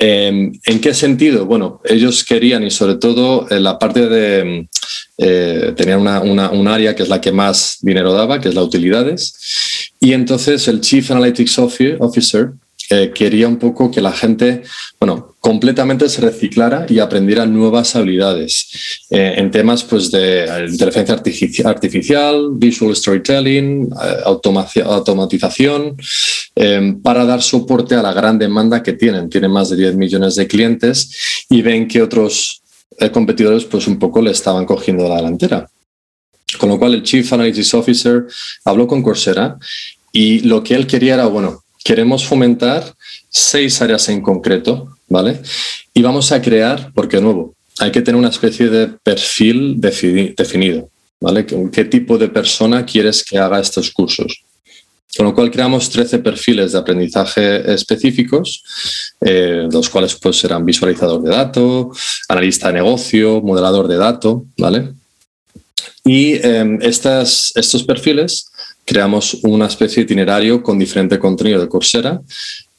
Em, 0.00 0.52
¿En 0.64 0.80
qué 0.80 0.94
sentido? 0.94 1.44
Bueno, 1.44 1.80
ellos 1.84 2.24
querían, 2.24 2.62
y 2.62 2.70
sobre 2.70 2.94
todo 2.96 3.46
en 3.50 3.64
la 3.64 3.78
parte 3.78 4.08
de 4.08 4.68
eh, 5.18 5.72
tenía 5.76 5.98
una, 5.98 6.20
un 6.20 6.68
área 6.68 6.94
que 6.94 7.02
es 7.02 7.08
la 7.08 7.20
que 7.20 7.32
más 7.32 7.78
dinero 7.80 8.12
daba, 8.12 8.40
que 8.40 8.48
es 8.48 8.54
la 8.54 8.62
utilidades. 8.62 9.77
Y 10.00 10.12
entonces 10.12 10.68
el 10.68 10.80
Chief 10.80 11.10
Analytics 11.10 11.58
Officer 11.58 12.52
eh, 12.90 13.12
quería 13.14 13.48
un 13.48 13.58
poco 13.58 13.90
que 13.90 14.00
la 14.00 14.12
gente, 14.12 14.62
bueno, 14.98 15.34
completamente 15.40 16.08
se 16.08 16.22
reciclara 16.22 16.86
y 16.88 17.00
aprendiera 17.00 17.44
nuevas 17.44 17.94
habilidades 17.94 19.06
eh, 19.10 19.34
en 19.36 19.50
temas 19.50 19.84
pues, 19.84 20.10
de 20.10 20.66
inteligencia 20.70 21.14
artificial, 21.66 22.48
visual 22.52 22.96
storytelling, 22.96 23.90
automatización, 24.24 25.96
para 27.02 27.24
dar 27.24 27.42
soporte 27.42 27.94
a 27.94 28.02
la 28.02 28.12
gran 28.12 28.38
demanda 28.38 28.82
que 28.82 28.94
tienen. 28.94 29.28
Tienen 29.28 29.50
más 29.50 29.68
de 29.68 29.76
10 29.76 29.96
millones 29.96 30.34
de 30.34 30.46
clientes 30.46 31.44
y 31.50 31.62
ven 31.62 31.86
que 31.86 32.02
otros 32.02 32.62
competidores 33.12 33.64
pues 33.64 33.86
un 33.86 33.98
poco 33.98 34.20
le 34.22 34.30
estaban 34.30 34.64
cogiendo 34.64 35.08
la 35.08 35.16
delantera. 35.16 35.68
Con 36.56 36.70
lo 36.70 36.78
cual 36.78 36.94
el 36.94 37.02
Chief 37.02 37.30
Analytics 37.30 37.74
Officer 37.74 38.26
habló 38.64 38.86
con 38.86 39.02
Coursera 39.02 39.58
y 40.12 40.40
lo 40.40 40.62
que 40.62 40.74
él 40.74 40.86
quería 40.86 41.14
era, 41.14 41.26
bueno, 41.26 41.62
queremos 41.84 42.24
fomentar 42.24 42.94
seis 43.28 43.80
áreas 43.82 44.08
en 44.08 44.22
concreto, 44.22 44.96
¿vale? 45.08 45.40
Y 45.92 46.02
vamos 46.02 46.32
a 46.32 46.40
crear, 46.40 46.90
porque 46.94 47.20
nuevo, 47.20 47.54
hay 47.78 47.92
que 47.92 48.02
tener 48.02 48.18
una 48.18 48.30
especie 48.30 48.68
de 48.68 48.88
perfil 48.88 49.76
definido, 49.78 50.88
¿vale? 51.20 51.46
¿Qué 51.46 51.84
tipo 51.84 52.18
de 52.18 52.28
persona 52.28 52.84
quieres 52.84 53.22
que 53.22 53.38
haga 53.38 53.60
estos 53.60 53.90
cursos? 53.90 54.42
Con 55.16 55.26
lo 55.26 55.34
cual 55.34 55.50
creamos 55.50 55.88
13 55.90 56.18
perfiles 56.18 56.72
de 56.72 56.78
aprendizaje 56.78 57.72
específicos, 57.72 58.62
eh, 59.20 59.66
los 59.70 59.88
cuales 59.88 60.14
pues, 60.14 60.38
serán 60.38 60.64
visualizador 60.64 61.22
de 61.22 61.30
datos, 61.30 61.98
analista 62.28 62.68
de 62.68 62.74
negocio, 62.74 63.40
modelador 63.40 63.88
de 63.88 63.96
datos, 63.96 64.42
¿vale? 64.56 64.92
Y 66.04 66.34
estas, 66.80 67.52
estos 67.54 67.82
perfiles 67.84 68.50
creamos 68.84 69.34
una 69.42 69.66
especie 69.66 69.96
de 69.96 70.02
itinerario 70.02 70.62
con 70.62 70.78
diferente 70.78 71.18
contenido 71.18 71.60
de 71.60 71.68
Coursera 71.68 72.20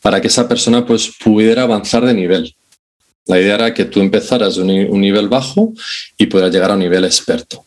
para 0.02 0.20
que 0.20 0.28
esa 0.28 0.48
persona 0.48 0.86
pues, 0.86 1.12
pudiera 1.24 1.64
avanzar 1.64 2.06
de 2.06 2.14
nivel. 2.14 2.56
La 3.28 3.40
idea 3.40 3.56
era 3.56 3.74
que 3.74 3.86
tú 3.86 4.00
empezaras 4.00 4.56
de 4.56 4.64
un, 4.64 5.02
nivel 5.02 5.28
bajo 5.28 5.72
y 6.18 6.26
pudieras 6.26 6.52
llegar 6.52 6.72
a 6.72 6.74
un 6.74 6.80
nivel 6.80 7.06
experto. 7.06 7.64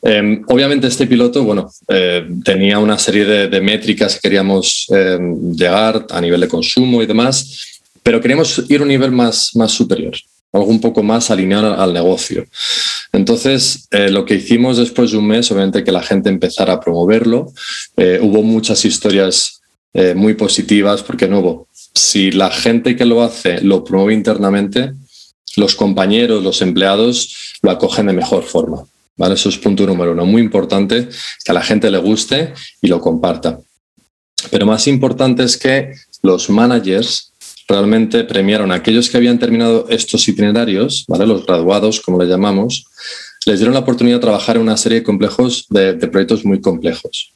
Em, 0.00 0.44
obviamente 0.46 0.86
este 0.86 1.06
piloto, 1.06 1.42
bueno, 1.42 1.72
eh, 1.88 2.24
tenía 2.44 2.78
una 2.78 2.98
serie 2.98 3.24
de, 3.24 3.60
métricas 3.60 4.14
que 4.14 4.20
queríamos 4.20 4.86
em, 4.90 5.52
llegar 5.52 6.06
a 6.10 6.20
nivel 6.20 6.42
de 6.42 6.48
consumo 6.48 7.02
y 7.02 7.06
demás, 7.06 7.80
pero 8.02 8.20
queríamos 8.20 8.62
ir 8.68 8.80
a 8.80 8.82
un 8.82 8.88
nivel 8.88 9.10
más, 9.10 9.56
más 9.56 9.72
superior, 9.72 10.14
algo 10.54 10.70
un 10.70 10.80
poco 10.80 11.02
más 11.02 11.30
alineado 11.30 11.78
al 11.78 11.92
negocio. 11.92 12.46
Entonces, 13.12 13.86
eh, 13.90 14.08
lo 14.10 14.24
que 14.24 14.36
hicimos 14.36 14.78
después 14.78 15.10
de 15.10 15.18
un 15.18 15.26
mes, 15.26 15.50
obviamente 15.50 15.84
que 15.84 15.92
la 15.92 16.02
gente 16.02 16.30
empezara 16.30 16.72
a 16.72 16.80
promoverlo, 16.80 17.52
eh, 17.96 18.18
hubo 18.22 18.42
muchas 18.42 18.84
historias 18.84 19.60
muy 20.16 20.34
positivas, 20.34 21.04
porque 21.04 21.28
nuevo, 21.28 21.68
si 21.94 22.32
la 22.32 22.50
gente 22.50 22.96
que 22.96 23.04
lo 23.04 23.22
hace 23.22 23.60
lo 23.60 23.84
promueve 23.84 24.14
internamente, 24.14 24.92
los 25.56 25.76
compañeros, 25.76 26.42
los 26.42 26.62
empleados 26.62 27.56
lo 27.62 27.70
acogen 27.70 28.06
de 28.06 28.12
mejor 28.12 28.42
forma. 28.42 28.84
¿vale? 29.16 29.34
Eso 29.34 29.48
es 29.48 29.58
punto 29.58 29.86
número 29.86 30.12
uno. 30.12 30.26
Muy 30.26 30.42
importante 30.42 31.08
que 31.44 31.52
a 31.52 31.54
la 31.54 31.62
gente 31.62 31.90
le 31.90 31.98
guste 31.98 32.52
y 32.80 32.88
lo 32.88 33.00
comparta. 33.00 33.60
Pero 34.50 34.66
más 34.66 34.86
importante 34.86 35.44
es 35.44 35.56
que 35.56 35.92
los 36.22 36.50
managers 36.50 37.32
realmente 37.68 38.24
premiaron 38.24 38.72
a 38.72 38.76
aquellos 38.76 39.08
que 39.08 39.16
habían 39.16 39.38
terminado 39.38 39.86
estos 39.88 40.26
itinerarios, 40.28 41.04
¿vale? 41.08 41.26
los 41.26 41.46
graduados, 41.46 42.00
como 42.00 42.22
le 42.22 42.28
llamamos, 42.28 42.86
les 43.46 43.58
dieron 43.58 43.74
la 43.74 43.80
oportunidad 43.80 44.16
de 44.16 44.22
trabajar 44.22 44.56
en 44.56 44.62
una 44.62 44.76
serie 44.76 45.00
de 45.00 45.04
complejos, 45.04 45.66
de, 45.70 45.94
proyectos 45.94 46.44
muy 46.44 46.60
complejos. 46.60 47.32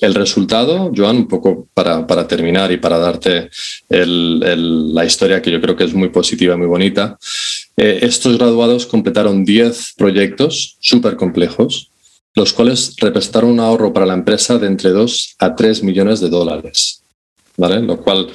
El 0.00 0.14
resultado, 0.14 0.92
Joan, 0.94 1.16
un 1.16 1.28
poco 1.28 1.68
para, 1.72 2.26
terminar 2.26 2.72
y 2.72 2.78
para 2.78 2.98
darte 2.98 3.50
la 3.88 5.04
historia 5.04 5.40
que 5.40 5.50
yo 5.50 5.60
creo 5.60 5.76
que 5.76 5.84
es 5.84 5.94
muy 5.94 6.08
positiva 6.08 6.56
muy 6.56 6.66
bonita, 6.66 7.18
eh, 7.76 8.00
estos 8.02 8.36
graduados 8.36 8.86
completaron 8.86 9.44
10 9.44 9.94
proyectos 9.96 10.76
súper 10.80 11.16
complejos, 11.16 11.90
los 12.34 12.52
cuales 12.52 12.96
representaron 12.98 13.50
un 13.50 13.60
ahorro 13.60 13.92
para 13.92 14.06
la 14.06 14.14
empresa 14.14 14.58
de 14.58 14.66
entre 14.66 14.90
2 14.90 15.36
a 15.38 15.54
3 15.54 15.82
millones 15.84 16.20
de 16.20 16.28
dólares. 16.28 17.04
¿vale? 17.56 17.80
Lo 17.80 18.00
cual 18.00 18.28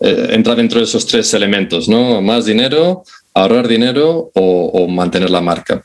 eh, 0.00 0.28
entra 0.30 0.54
dentro 0.54 0.78
de 0.78 0.84
esos 0.84 1.06
tres 1.06 1.32
elementos, 1.34 1.88
¿no? 1.88 2.20
Más 2.20 2.44
dinero, 2.44 3.04
ahorrar 3.34 3.68
dinero 3.68 4.30
o, 4.34 4.88
mantener 4.88 5.30
la 5.30 5.40
marca. 5.40 5.84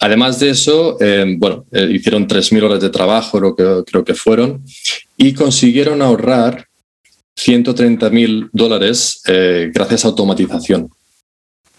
Además 0.00 0.38
de 0.38 0.50
eso, 0.50 0.96
eh, 1.00 1.34
bueno, 1.38 1.64
hicieron 1.72 2.28
3.000 2.28 2.62
horas 2.62 2.80
de 2.80 2.90
trabajo, 2.90 3.38
creo 3.38 3.56
que, 3.56 3.90
creo 3.90 4.04
que 4.04 4.14
fueron, 4.14 4.64
y 5.16 5.34
consiguieron 5.34 6.02
ahorrar 6.02 6.68
130 7.38 8.10
mil 8.10 8.50
dólares 8.52 9.22
eh, 9.26 9.70
gracias 9.72 10.04
a 10.04 10.08
automatización. 10.08 10.90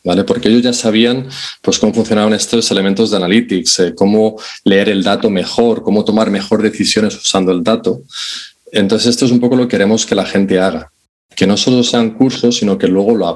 ¿Vale? 0.01 0.23
Porque 0.23 0.47
ellos 0.47 0.63
ya 0.63 0.71
sabían 0.71 1.27
pues, 1.61 1.77
cómo 1.77 1.93
funcionaban 1.93 2.31
estos 2.31 2.71
elementos 2.71 3.11
de 3.11 3.17
analytics, 3.17 3.79
eh, 3.79 3.93
cómo 3.93 4.39
leer 4.63 4.87
el 4.87 5.03
dato 5.03 5.29
mejor, 5.29 5.83
cómo 5.83 6.05
tomar 6.05 6.31
mejor 6.31 6.61
decisiones 6.61 7.15
usando 7.17 7.51
el 7.51 7.61
dato. 7.61 8.03
Entonces, 8.71 9.09
esto 9.09 9.25
es 9.25 9.31
un 9.31 9.41
poco 9.41 9.57
lo 9.57 9.63
que 9.63 9.71
queremos 9.71 10.05
que 10.05 10.15
la 10.15 10.25
gente 10.25 10.57
haga. 10.57 10.89
Que 11.35 11.47
no 11.47 11.57
solo 11.57 11.83
sean 11.83 12.11
cursos, 12.11 12.57
sino 12.57 12.77
que 12.77 12.87
luego 12.87 13.15
lo, 13.15 13.27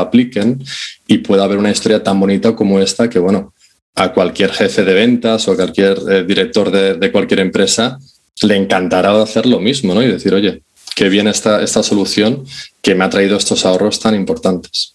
apliquen 0.00 0.62
y 1.06 1.18
pueda 1.18 1.44
haber 1.44 1.58
una 1.58 1.70
historia 1.70 2.02
tan 2.02 2.18
bonita 2.18 2.54
como 2.54 2.80
esta 2.80 3.10
que, 3.10 3.18
bueno, 3.18 3.52
a 3.94 4.12
cualquier 4.12 4.52
jefe 4.52 4.84
de 4.84 4.94
ventas 4.94 5.46
o 5.46 5.52
a 5.52 5.56
cualquier 5.56 5.98
eh, 6.10 6.24
director 6.24 6.70
de, 6.70 6.94
de, 6.94 7.12
cualquier 7.12 7.40
empresa 7.40 7.98
le 8.42 8.56
encantará 8.56 9.20
hacer 9.20 9.46
lo 9.46 9.60
mismo, 9.60 9.94
¿no? 9.94 10.02
Y 10.02 10.06
decir, 10.06 10.32
oye, 10.32 10.62
qué 10.94 11.08
bien 11.08 11.28
esta, 11.28 11.62
esta 11.62 11.82
solución 11.82 12.44
que 12.82 12.94
me 12.94 13.04
ha 13.04 13.10
traído 13.10 13.36
estos 13.36 13.66
ahorros 13.66 14.00
tan 14.00 14.14
importantes. 14.14 14.94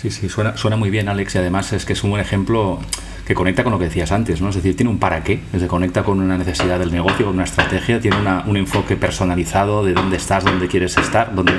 Sí, 0.00 0.10
sí, 0.10 0.28
suena, 0.28 0.56
suena 0.56 0.76
muy 0.76 0.90
bien, 0.90 1.08
Alex, 1.08 1.34
y 1.34 1.38
además 1.38 1.72
es 1.72 1.84
que 1.84 1.94
es 1.94 2.04
un 2.04 2.10
buen 2.10 2.22
ejemplo 2.22 2.80
que 3.26 3.34
conecta 3.34 3.62
con 3.62 3.72
lo 3.72 3.78
que 3.78 3.86
decías 3.86 4.12
antes, 4.12 4.40
¿no? 4.40 4.50
Es 4.50 4.56
decir, 4.56 4.76
tiene 4.76 4.90
un 4.90 4.98
para 4.98 5.22
qué, 5.22 5.40
se 5.58 5.66
conecta 5.66 6.02
con 6.02 6.20
una 6.20 6.36
necesidad 6.36 6.78
del 6.78 6.92
negocio, 6.92 7.26
con 7.26 7.34
una 7.34 7.44
estrategia, 7.44 8.00
tiene 8.00 8.18
una, 8.18 8.44
un 8.46 8.56
enfoque 8.56 8.96
personalizado 8.96 9.84
de 9.84 9.94
dónde 9.94 10.16
estás, 10.16 10.44
dónde 10.44 10.68
quieres 10.68 10.96
estar, 10.96 11.34
dónde... 11.34 11.52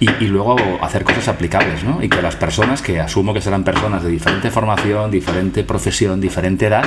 Y, 0.00 0.10
y, 0.24 0.26
luego 0.26 0.56
hacer 0.82 1.04
cosas 1.04 1.28
aplicables, 1.28 1.84
¿no? 1.84 2.02
Y 2.02 2.08
que 2.08 2.20
las 2.20 2.36
personas, 2.36 2.82
que 2.82 3.00
asumo 3.00 3.32
que 3.32 3.40
serán 3.40 3.62
personas 3.62 4.02
de 4.02 4.10
diferente 4.10 4.50
formación, 4.50 5.10
diferente 5.10 5.62
profesión, 5.62 6.20
diferente 6.20 6.66
edad, 6.66 6.84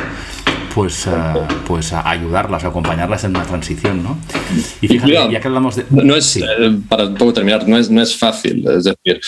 pues, 0.78 1.08
uh, 1.08 1.40
pues 1.66 1.92
a 1.92 2.08
ayudarlas, 2.08 2.64
a 2.64 2.68
acompañarlas 2.68 3.24
en 3.24 3.32
una 3.32 3.44
transición, 3.44 4.04
¿no? 4.04 4.20
Y 4.80 4.88
fíjate, 4.88 5.12
y 5.28 5.32
ya 5.32 5.40
que 5.42 5.48
hablamos 5.48 5.76
de... 5.76 5.86
No 5.90 6.16
es, 6.16 6.26
sí. 6.26 6.44
eh, 6.44 6.78
para 6.88 7.08
un 7.08 7.16
poco 7.16 7.34
terminar, 7.34 7.68
no 7.68 7.80
es, 7.80 7.90
no 7.90 8.00
es 8.00 8.16
fácil, 8.16 8.64
es 8.68 8.84
decir, 8.84 9.20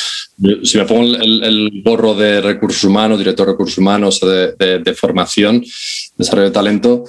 si 0.63 0.77
me 0.77 0.85
pongo 0.85 1.01
el, 1.01 1.43
el 1.43 1.81
gorro 1.83 2.13
de 2.13 2.39
recursos 2.39 2.83
humanos, 2.83 3.17
director 3.17 3.47
de 3.47 3.53
recursos 3.53 3.79
humanos, 3.79 4.19
de, 4.19 4.53
de, 4.59 4.77
de 4.77 4.93
formación, 4.93 5.65
desarrollo 6.15 6.49
de 6.49 6.53
talento, 6.53 7.05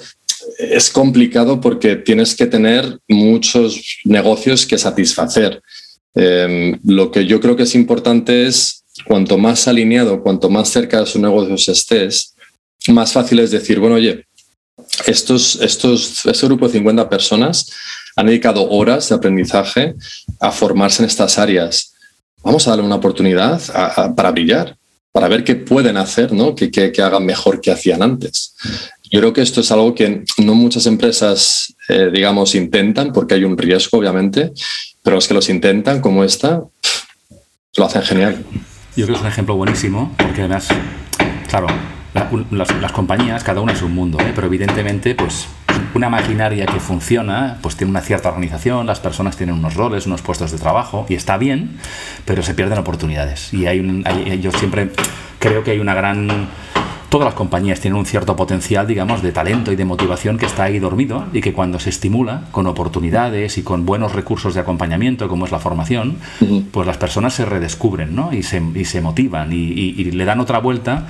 es 0.57 0.89
complicado 0.89 1.61
porque 1.61 1.97
tienes 1.97 2.33
que 2.33 2.47
tener 2.47 2.97
muchos 3.07 3.79
negocios 4.05 4.65
que 4.65 4.79
satisfacer. 4.79 5.61
Eh, 6.15 6.79
lo 6.83 7.11
que 7.11 7.27
yo 7.27 7.39
creo 7.39 7.55
que 7.55 7.63
es 7.63 7.75
importante 7.75 8.47
es 8.47 8.85
cuanto 9.05 9.37
más 9.37 9.67
alineado, 9.67 10.23
cuanto 10.23 10.49
más 10.49 10.67
cerca 10.67 10.99
de 10.99 11.05
sus 11.05 11.21
negocios 11.21 11.69
estés, 11.69 12.33
más 12.87 13.13
fácil 13.13 13.37
es 13.37 13.51
decir, 13.51 13.79
bueno, 13.79 13.97
oye, 13.97 14.25
estos, 15.05 15.55
estos, 15.61 16.25
este 16.25 16.47
grupo 16.47 16.67
de 16.67 16.73
50 16.73 17.09
personas 17.09 17.71
han 18.15 18.27
dedicado 18.27 18.69
horas 18.69 19.09
de 19.09 19.15
aprendizaje 19.15 19.95
a 20.39 20.51
formarse 20.51 21.03
en 21.03 21.09
estas 21.09 21.37
áreas. 21.37 21.93
Vamos 22.43 22.67
a 22.67 22.71
darle 22.71 22.85
una 22.85 22.95
oportunidad 22.95 23.61
para 24.15 24.31
brillar, 24.31 24.75
para 25.11 25.27
ver 25.27 25.43
qué 25.43 25.55
pueden 25.55 25.97
hacer, 25.97 26.31
¿no? 26.33 26.55
que, 26.55 26.71
que, 26.71 26.91
que, 26.91 27.01
hagan 27.01 27.25
mejor 27.25 27.61
que 27.61 27.71
hacían 27.71 28.01
antes. 28.01 28.55
Yo 29.11 29.19
creo 29.19 29.33
que 29.33 29.41
esto 29.41 29.61
es 29.61 29.71
algo 29.71 29.93
que 29.93 30.23
no 30.37 30.55
muchas 30.55 30.85
empresas, 30.85 31.73
eh, 31.89 32.09
digamos, 32.13 32.55
intentan, 32.55 33.11
porque 33.11 33.35
hay 33.35 33.43
un 33.43 33.57
riesgo, 33.57 33.97
obviamente, 33.97 34.51
pero 35.03 35.17
los 35.17 35.27
que 35.27 35.33
los 35.33 35.49
intentan, 35.49 35.99
como 35.99 36.23
esta, 36.23 36.63
lo 37.75 37.85
hacen 37.85 38.03
genial. 38.03 38.43
Yo 38.95 39.05
creo 39.05 39.07
que 39.07 39.13
es 39.13 39.21
un 39.21 39.27
ejemplo 39.27 39.55
buenísimo, 39.55 40.15
porque 40.17 40.41
además, 40.41 40.67
claro, 41.49 41.67
las, 42.13 42.81
las, 42.81 42.91
compañías, 42.91 43.43
cada 43.43 43.61
una 43.61 43.73
es 43.73 43.81
un 43.81 43.93
mundo, 43.93 44.19
¿eh? 44.19 44.31
pero 44.35 44.47
evidentemente, 44.47 45.15
pues 45.15 45.47
una 45.93 46.09
maquinaria 46.09 46.65
que 46.65 46.79
funciona, 46.79 47.57
pues 47.61 47.75
tiene 47.75 47.91
una 47.91 48.01
cierta 48.01 48.29
organización, 48.29 48.85
las 48.85 48.99
personas 48.99 49.37
tienen 49.37 49.55
unos 49.55 49.75
roles, 49.75 50.05
unos 50.05 50.21
puestos 50.21 50.51
de 50.51 50.57
trabajo, 50.57 51.05
y 51.09 51.15
está 51.15 51.37
bien, 51.37 51.77
pero 52.25 52.43
se 52.43 52.53
pierden 52.53 52.77
oportunidades. 52.77 53.53
Y 53.53 53.65
hay, 53.65 53.79
un, 53.79 54.03
hay 54.05 54.39
yo 54.39 54.51
siempre 54.51 54.91
creo 55.39 55.63
que 55.63 55.71
hay 55.71 55.79
una 55.79 55.93
gran 55.93 56.49
todas 57.11 57.25
las 57.25 57.33
compañías 57.33 57.81
tienen 57.81 57.99
un 57.99 58.05
cierto 58.05 58.37
potencial, 58.37 58.87
digamos, 58.87 59.21
de 59.21 59.33
talento 59.33 59.73
y 59.73 59.75
de 59.75 59.83
motivación 59.83 60.37
que 60.37 60.45
está 60.45 60.63
ahí 60.63 60.79
dormido 60.79 61.25
y 61.33 61.41
que 61.41 61.51
cuando 61.51 61.77
se 61.77 61.89
estimula 61.89 62.45
con 62.51 62.67
oportunidades 62.67 63.57
y 63.57 63.63
con 63.63 63.85
buenos 63.85 64.13
recursos 64.13 64.53
de 64.53 64.61
acompañamiento, 64.61 65.27
como 65.27 65.43
es 65.43 65.51
la 65.51 65.59
formación, 65.59 66.15
pues 66.71 66.87
las 66.87 66.97
personas 66.97 67.33
se 67.33 67.43
redescubren 67.43 68.15
¿no? 68.15 68.31
y, 68.31 68.43
se, 68.43 68.63
y 68.75 68.85
se 68.85 69.01
motivan 69.01 69.51
y, 69.51 69.57
y, 69.57 69.95
y 69.97 70.11
le 70.11 70.23
dan 70.23 70.39
otra 70.39 70.59
vuelta 70.59 71.05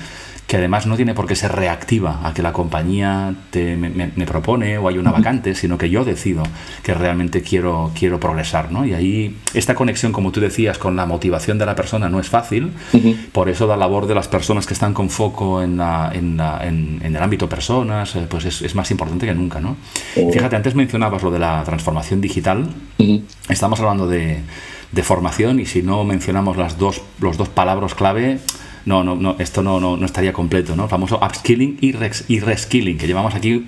que 0.46 0.58
además 0.58 0.86
no 0.86 0.96
tiene 0.96 1.14
por 1.14 1.26
qué 1.26 1.34
ser 1.34 1.52
reactiva 1.52 2.20
a 2.24 2.34
que 2.34 2.42
la 2.42 2.52
compañía 2.52 3.34
te, 3.50 3.76
me, 3.76 3.88
me, 3.88 4.26
propone 4.26 4.76
o 4.76 4.88
hay 4.88 4.98
una 4.98 5.10
vacante, 5.10 5.54
sino 5.54 5.78
que 5.78 5.88
yo 5.88 6.04
decido 6.04 6.42
que 6.82 6.92
realmente 6.92 7.40
quiero, 7.42 7.90
quiero 7.98 8.20
progresar. 8.20 8.70
¿no? 8.70 8.84
Y 8.84 8.92
ahí 8.92 9.36
esta 9.54 9.74
conexión, 9.74 10.12
como 10.12 10.30
tú 10.30 10.40
decías, 10.40 10.76
con 10.76 10.94
la 10.94 11.06
motivación 11.06 11.56
de 11.58 11.64
la 11.64 11.74
persona 11.74 12.08
no 12.08 12.20
es 12.20 12.28
fácil, 12.28 12.72
uh 12.92 12.96
-huh. 12.98 13.16
por 13.32 13.48
eso 13.48 13.66
la 13.66 13.76
labor 13.76 14.06
de 14.06 14.14
las 14.14 14.28
personas 14.28 14.66
que 14.66 14.74
están 14.74 14.92
con 14.92 15.08
foco 15.08 15.62
en, 15.62 15.78
la, 15.78 16.10
en, 16.12 16.36
la, 16.36 16.66
en, 16.66 17.00
en 17.02 17.16
el 17.16 17.22
ámbito 17.22 17.48
personas, 17.48 18.14
eh, 18.16 18.26
pues 18.28 18.44
es, 18.44 18.60
es, 18.62 18.74
más 18.74 18.90
importante 18.90 19.26
que 19.26 19.34
nunca. 19.34 19.58
¿no? 19.60 19.76
Uh 20.16 20.28
-huh. 20.28 20.32
Fíjate, 20.32 20.56
antes 20.56 20.74
mencionabas 20.74 21.22
lo 21.22 21.30
de 21.30 21.38
la 21.38 21.62
transformación 21.64 22.20
digital, 22.20 22.68
uh 22.98 23.02
-huh. 23.02 23.22
estamos 23.48 23.80
hablando 23.80 24.06
de, 24.06 24.40
de 24.92 25.02
formación 25.02 25.60
y 25.60 25.66
si 25.66 25.82
no 25.82 26.04
mencionamos 26.04 26.56
las 26.56 26.76
dos, 26.78 27.00
los 27.20 27.36
dos 27.38 27.48
palabras 27.48 27.94
clave, 27.94 28.38
no, 28.86 29.04
no, 29.04 29.16
no 29.16 29.36
esto 29.38 29.62
no, 29.62 29.80
no, 29.80 29.96
no, 29.96 30.06
estaría 30.06 30.32
completo, 30.32 30.76
¿no? 30.76 30.84
El 30.84 30.88
famoso 30.88 31.18
upskilling 31.22 31.78
y, 31.80 31.92
res, 31.92 32.24
y 32.28 32.40
reskilling, 32.40 32.98
que 32.98 33.06
llevamos 33.06 33.34
aquí 33.34 33.64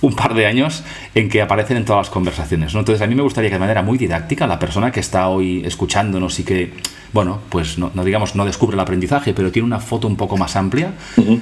un 0.00 0.14
par 0.14 0.34
de 0.34 0.46
años 0.46 0.82
en 1.14 1.28
que 1.28 1.42
aparecen 1.42 1.76
en 1.76 1.84
todas 1.84 2.06
las 2.06 2.10
conversaciones. 2.10 2.72
¿no? 2.74 2.80
Entonces, 2.80 3.02
a 3.02 3.06
mí 3.06 3.14
me 3.14 3.22
gustaría 3.22 3.50
que 3.50 3.56
de 3.56 3.60
manera 3.60 3.82
muy 3.82 3.98
didáctica 3.98 4.46
la 4.46 4.58
persona 4.58 4.90
que 4.90 5.00
está 5.00 5.28
hoy 5.28 5.62
escuchándonos 5.64 6.38
y 6.40 6.44
que, 6.44 6.72
bueno, 7.12 7.40
pues 7.48 7.78
no, 7.78 7.90
no 7.94 8.04
digamos, 8.04 8.34
no 8.34 8.44
descubre 8.44 8.74
el 8.74 8.80
aprendizaje, 8.80 9.34
pero 9.34 9.50
tiene 9.50 9.66
una 9.66 9.80
foto 9.80 10.08
un 10.08 10.16
poco 10.16 10.36
más 10.36 10.56
amplia, 10.56 10.94
uh 11.16 11.20
-huh. 11.20 11.40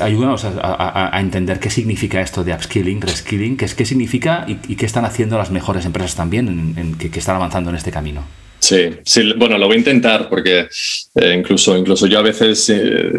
ayúdanos 0.00 0.44
a, 0.44 0.52
a, 0.60 1.16
a, 1.16 1.20
entender 1.20 1.60
qué 1.60 1.68
significa 1.68 2.20
esto 2.20 2.42
de 2.44 2.54
upskilling, 2.54 3.00
reskilling, 3.00 3.56
qué, 3.56 3.66
es, 3.66 3.74
qué 3.74 3.84
significa 3.84 4.44
y, 4.48 4.58
y, 4.68 4.76
qué 4.76 4.86
están 4.86 5.04
haciendo 5.04 5.36
las 5.36 5.50
mejores 5.50 5.84
empresas 5.84 6.14
también 6.14 6.48
en, 6.48 6.78
en, 6.78 6.94
que, 6.94 7.10
que 7.10 7.18
están 7.18 7.36
avanzando 7.36 7.70
en 7.70 7.76
este 7.76 7.90
camino. 7.90 8.22
Sí, 8.60 8.90
sí, 9.04 9.32
bueno, 9.38 9.56
lo 9.56 9.66
voy 9.66 9.76
a 9.76 9.78
intentar 9.78 10.28
porque 10.28 10.68
eh, 11.14 11.34
incluso, 11.36 11.76
incluso 11.76 12.06
yo 12.06 12.18
a 12.18 12.22
veces, 12.22 12.68
eh, 12.68 13.10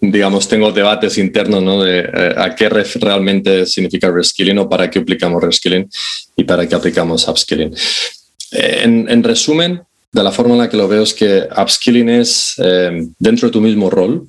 digamos, 0.00 0.48
tengo 0.48 0.72
debates 0.72 1.18
internos 1.18 1.62
¿no? 1.62 1.82
de 1.82 2.00
eh, 2.00 2.34
a 2.36 2.54
qué 2.56 2.68
realmente 2.68 3.64
significa 3.64 4.10
reskilling 4.10 4.58
o 4.58 4.68
para 4.68 4.90
qué 4.90 4.98
aplicamos 4.98 5.40
reskilling 5.40 5.88
y 6.36 6.42
para 6.42 6.68
qué 6.68 6.74
aplicamos 6.74 7.28
upskilling. 7.28 7.72
Eh, 8.50 8.80
en, 8.82 9.08
en, 9.08 9.22
resumen, 9.22 9.82
de 10.10 10.22
la 10.22 10.32
forma 10.32 10.54
en 10.54 10.58
la 10.58 10.68
que 10.68 10.76
lo 10.76 10.88
veo 10.88 11.04
es 11.04 11.14
que 11.14 11.44
upskilling 11.56 12.08
es 12.08 12.54
eh, 12.58 13.06
dentro 13.20 13.48
de 13.48 13.52
tu 13.52 13.60
mismo 13.60 13.88
rol, 13.88 14.26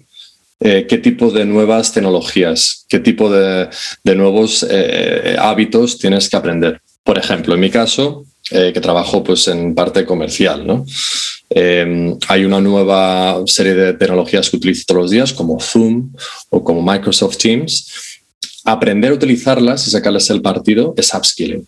qué 0.60 0.98
tipo 1.04 1.30
de 1.30 1.44
nuevas 1.44 1.92
tecnologías, 1.92 2.86
qué 2.88 3.00
tipo 3.00 3.30
de, 3.30 3.68
de 4.02 4.16
nuevos 4.16 4.66
hábitos 5.38 6.00
tienes 6.00 6.30
que 6.30 6.38
aprender. 6.38 6.80
Por 7.04 7.18
ejemplo, 7.18 7.56
en 7.56 7.60
mi 7.60 7.70
caso, 7.70 8.24
eh, 8.52 8.72
que 8.74 8.82
trabajo 8.82 9.24
pues, 9.24 9.48
en 9.48 9.74
parte 9.74 10.06
comercial. 10.06 10.66
¿no? 10.68 10.86
Eh, 11.50 12.16
hay 12.28 12.46
una 12.46 12.60
nueva 12.60 13.42
serie 13.46 13.74
de 13.74 13.94
tecnologías 13.94 14.50
que 14.50 14.58
utilizo 14.58 14.84
todos 14.88 15.02
los 15.04 15.12
días, 15.12 15.34
como 15.34 15.60
Zoom 15.60 16.12
o 16.50 16.64
como 16.64 16.82
Microsoft 16.82 17.38
Teams. 17.38 18.20
Aprender 18.66 19.12
a 19.12 19.16
utilizarlas 19.16 19.88
y 19.88 19.92
sacarles 19.92 20.30
el 20.30 20.42
partido 20.42 20.94
es 20.98 21.14
upskilling. 21.14 21.68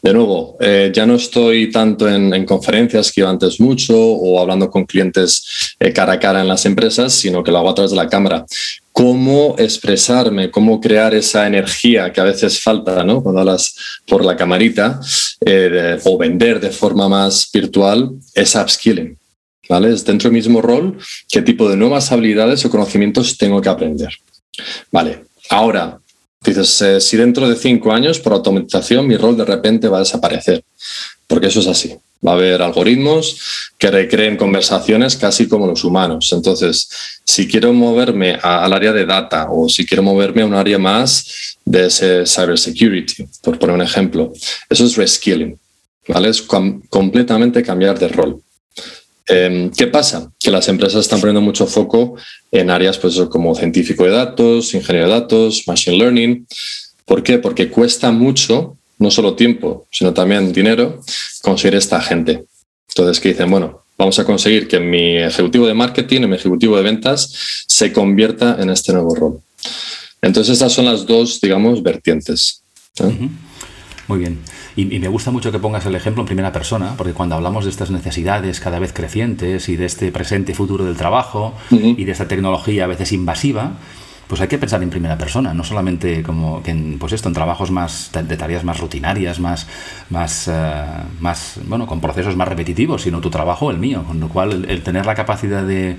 De 0.00 0.12
nuevo, 0.12 0.56
eh, 0.60 0.92
ya 0.94 1.06
no 1.06 1.16
estoy 1.16 1.72
tanto 1.72 2.08
en, 2.08 2.32
en, 2.32 2.44
conferencias 2.44 3.10
que 3.10 3.20
iba 3.20 3.30
antes 3.30 3.60
mucho 3.60 3.98
o 3.98 4.40
hablando 4.40 4.70
con 4.70 4.86
clientes 4.86 5.74
eh, 5.80 5.92
cara 5.92 6.14
a 6.14 6.20
cara 6.20 6.40
en 6.40 6.46
las 6.46 6.64
empresas, 6.66 7.12
sino 7.12 7.42
que 7.42 7.50
lo 7.50 7.58
hago 7.58 7.70
a 7.70 7.74
través 7.74 7.90
de 7.90 7.96
la 7.96 8.08
cámara. 8.08 8.46
Cómo 8.98 9.54
expresarme, 9.58 10.50
cómo 10.50 10.80
crear 10.80 11.14
esa 11.14 11.46
energía 11.46 12.12
que 12.12 12.20
a 12.20 12.24
veces 12.24 12.60
falta 12.60 13.04
¿no? 13.04 13.22
cuando 13.22 13.40
hablas 13.40 13.76
por 14.08 14.24
la 14.24 14.34
camarita 14.34 15.00
eh, 15.46 15.98
o 16.04 16.18
vender 16.18 16.58
de 16.58 16.70
forma 16.70 17.08
más 17.08 17.48
virtual, 17.52 18.10
es 18.34 18.56
upskilling. 18.56 19.16
¿vale? 19.68 19.92
Es 19.92 20.04
dentro 20.04 20.28
del 20.28 20.34
mismo 20.34 20.60
rol, 20.60 20.98
qué 21.30 21.42
tipo 21.42 21.68
de 21.68 21.76
nuevas 21.76 22.10
habilidades 22.10 22.64
o 22.64 22.70
conocimientos 22.70 23.38
tengo 23.38 23.60
que 23.60 23.68
aprender. 23.68 24.12
Vale, 24.90 25.26
ahora 25.50 26.00
Dices, 26.44 26.82
eh, 26.82 27.00
si 27.00 27.16
dentro 27.16 27.48
de 27.48 27.56
cinco 27.56 27.92
años, 27.92 28.20
por 28.20 28.32
automatización, 28.32 29.06
mi 29.06 29.16
rol 29.16 29.36
de 29.36 29.44
repente 29.44 29.88
va 29.88 29.96
a 29.98 30.00
desaparecer. 30.00 30.62
Porque 31.28 31.46
eso 31.46 31.60
es 31.60 31.68
así. 31.68 31.96
Va 32.26 32.32
a 32.32 32.34
haber 32.34 32.62
algoritmos 32.62 33.38
que 33.78 33.92
recreen 33.92 34.36
conversaciones 34.36 35.14
casi 35.14 35.46
como 35.46 35.68
los 35.68 35.84
humanos. 35.84 36.32
Entonces, 36.32 36.88
si 37.24 37.46
quiero 37.46 37.72
moverme 37.72 38.38
al 38.42 38.72
área 38.72 38.92
de 38.92 39.06
data 39.06 39.46
o 39.50 39.68
si 39.68 39.86
quiero 39.86 40.02
moverme 40.02 40.42
a 40.42 40.46
un 40.46 40.54
área 40.54 40.78
más 40.78 41.56
de 41.64 41.86
ese 41.86 42.26
cybersecurity, 42.26 43.24
por 43.42 43.58
poner 43.58 43.76
un 43.76 43.82
ejemplo, 43.82 44.32
eso 44.68 44.84
es 44.84 44.96
reskilling. 44.96 45.56
¿vale? 46.08 46.30
Es 46.30 46.42
com 46.42 46.80
completamente 46.88 47.62
cambiar 47.62 47.98
de 47.98 48.08
rol. 48.08 48.42
Eh, 49.28 49.70
¿Qué 49.76 49.86
pasa? 49.86 50.32
Que 50.40 50.50
las 50.50 50.68
empresas 50.68 51.02
están 51.02 51.20
poniendo 51.20 51.42
mucho 51.42 51.66
foco 51.66 52.16
en 52.50 52.70
áreas 52.70 52.96
pues, 52.96 53.20
como 53.30 53.54
científico 53.54 54.04
de 54.04 54.10
datos, 54.10 54.74
ingeniero 54.74 55.08
de 55.08 55.14
datos, 55.14 55.64
machine 55.66 55.98
learning. 55.98 56.46
¿Por 57.04 57.22
qué? 57.22 57.38
Porque 57.38 57.68
cuesta 57.68 58.10
mucho 58.10 58.77
no 58.98 59.10
solo 59.10 59.34
tiempo, 59.34 59.86
sino 59.90 60.12
también 60.12 60.52
dinero, 60.52 61.00
conseguir 61.42 61.76
esta 61.76 62.00
gente. 62.00 62.44
Entonces, 62.88 63.20
que 63.20 63.30
dicen, 63.30 63.50
bueno, 63.50 63.82
vamos 63.96 64.18
a 64.18 64.24
conseguir 64.24 64.68
que 64.68 64.80
mi 64.80 65.16
ejecutivo 65.18 65.66
de 65.66 65.74
marketing, 65.74 66.22
mi 66.22 66.36
ejecutivo 66.36 66.76
de 66.76 66.82
ventas, 66.82 67.64
se 67.66 67.92
convierta 67.92 68.56
en 68.60 68.70
este 68.70 68.92
nuevo 68.92 69.14
rol. 69.14 69.40
Entonces, 70.22 70.54
estas 70.54 70.72
son 70.72 70.86
las 70.86 71.06
dos, 71.06 71.40
digamos, 71.40 71.82
vertientes. 71.82 72.62
Muy 74.08 74.18
bien. 74.18 74.38
Y, 74.74 74.84
me 74.86 75.08
gusta 75.08 75.30
mucho 75.30 75.52
que 75.52 75.58
pongas 75.58 75.84
el 75.86 75.94
ejemplo 75.94 76.22
en 76.22 76.26
primera 76.26 76.52
persona, 76.52 76.94
porque 76.96 77.12
cuando 77.12 77.34
hablamos 77.34 77.64
de 77.64 77.70
estas 77.70 77.90
necesidades 77.90 78.60
cada 78.60 78.78
vez 78.78 78.92
crecientes 78.92 79.68
y 79.68 79.76
de 79.76 79.86
este 79.86 80.10
presente 80.12 80.52
y 80.52 80.54
futuro 80.54 80.84
del 80.84 80.96
trabajo 80.96 81.54
y 81.70 82.04
de 82.04 82.12
esta 82.12 82.28
tecnología 82.28 82.84
a 82.84 82.86
veces 82.86 83.12
invasiva, 83.12 83.72
pues 84.28 84.42
hay 84.42 84.48
que 84.48 84.58
pensar 84.58 84.82
en 84.82 84.90
primera 84.90 85.16
persona, 85.16 85.54
no 85.54 85.64
solamente 85.64 86.22
como 86.22 86.62
que 86.62 86.70
en, 86.70 86.98
pues 86.98 87.12
esto, 87.14 87.28
en 87.28 87.34
trabajos 87.34 87.70
más 87.70 88.10
de 88.12 88.36
tareas 88.36 88.62
más 88.62 88.78
rutinarias, 88.78 89.40
más, 89.40 89.66
más, 90.10 90.48
eh, 90.48 90.84
más, 91.20 91.58
bueno, 91.66 91.86
con 91.86 92.00
procesos 92.00 92.36
más 92.36 92.46
repetitivos, 92.46 93.02
sino 93.02 93.20
tu 93.20 93.30
trabajo, 93.30 93.70
el 93.70 93.78
mío. 93.78 94.04
Con 94.06 94.20
lo 94.20 94.28
cual, 94.28 94.66
el, 94.68 94.82
tener 94.82 95.06
la 95.06 95.14
capacidad 95.14 95.62
de, 95.62 95.98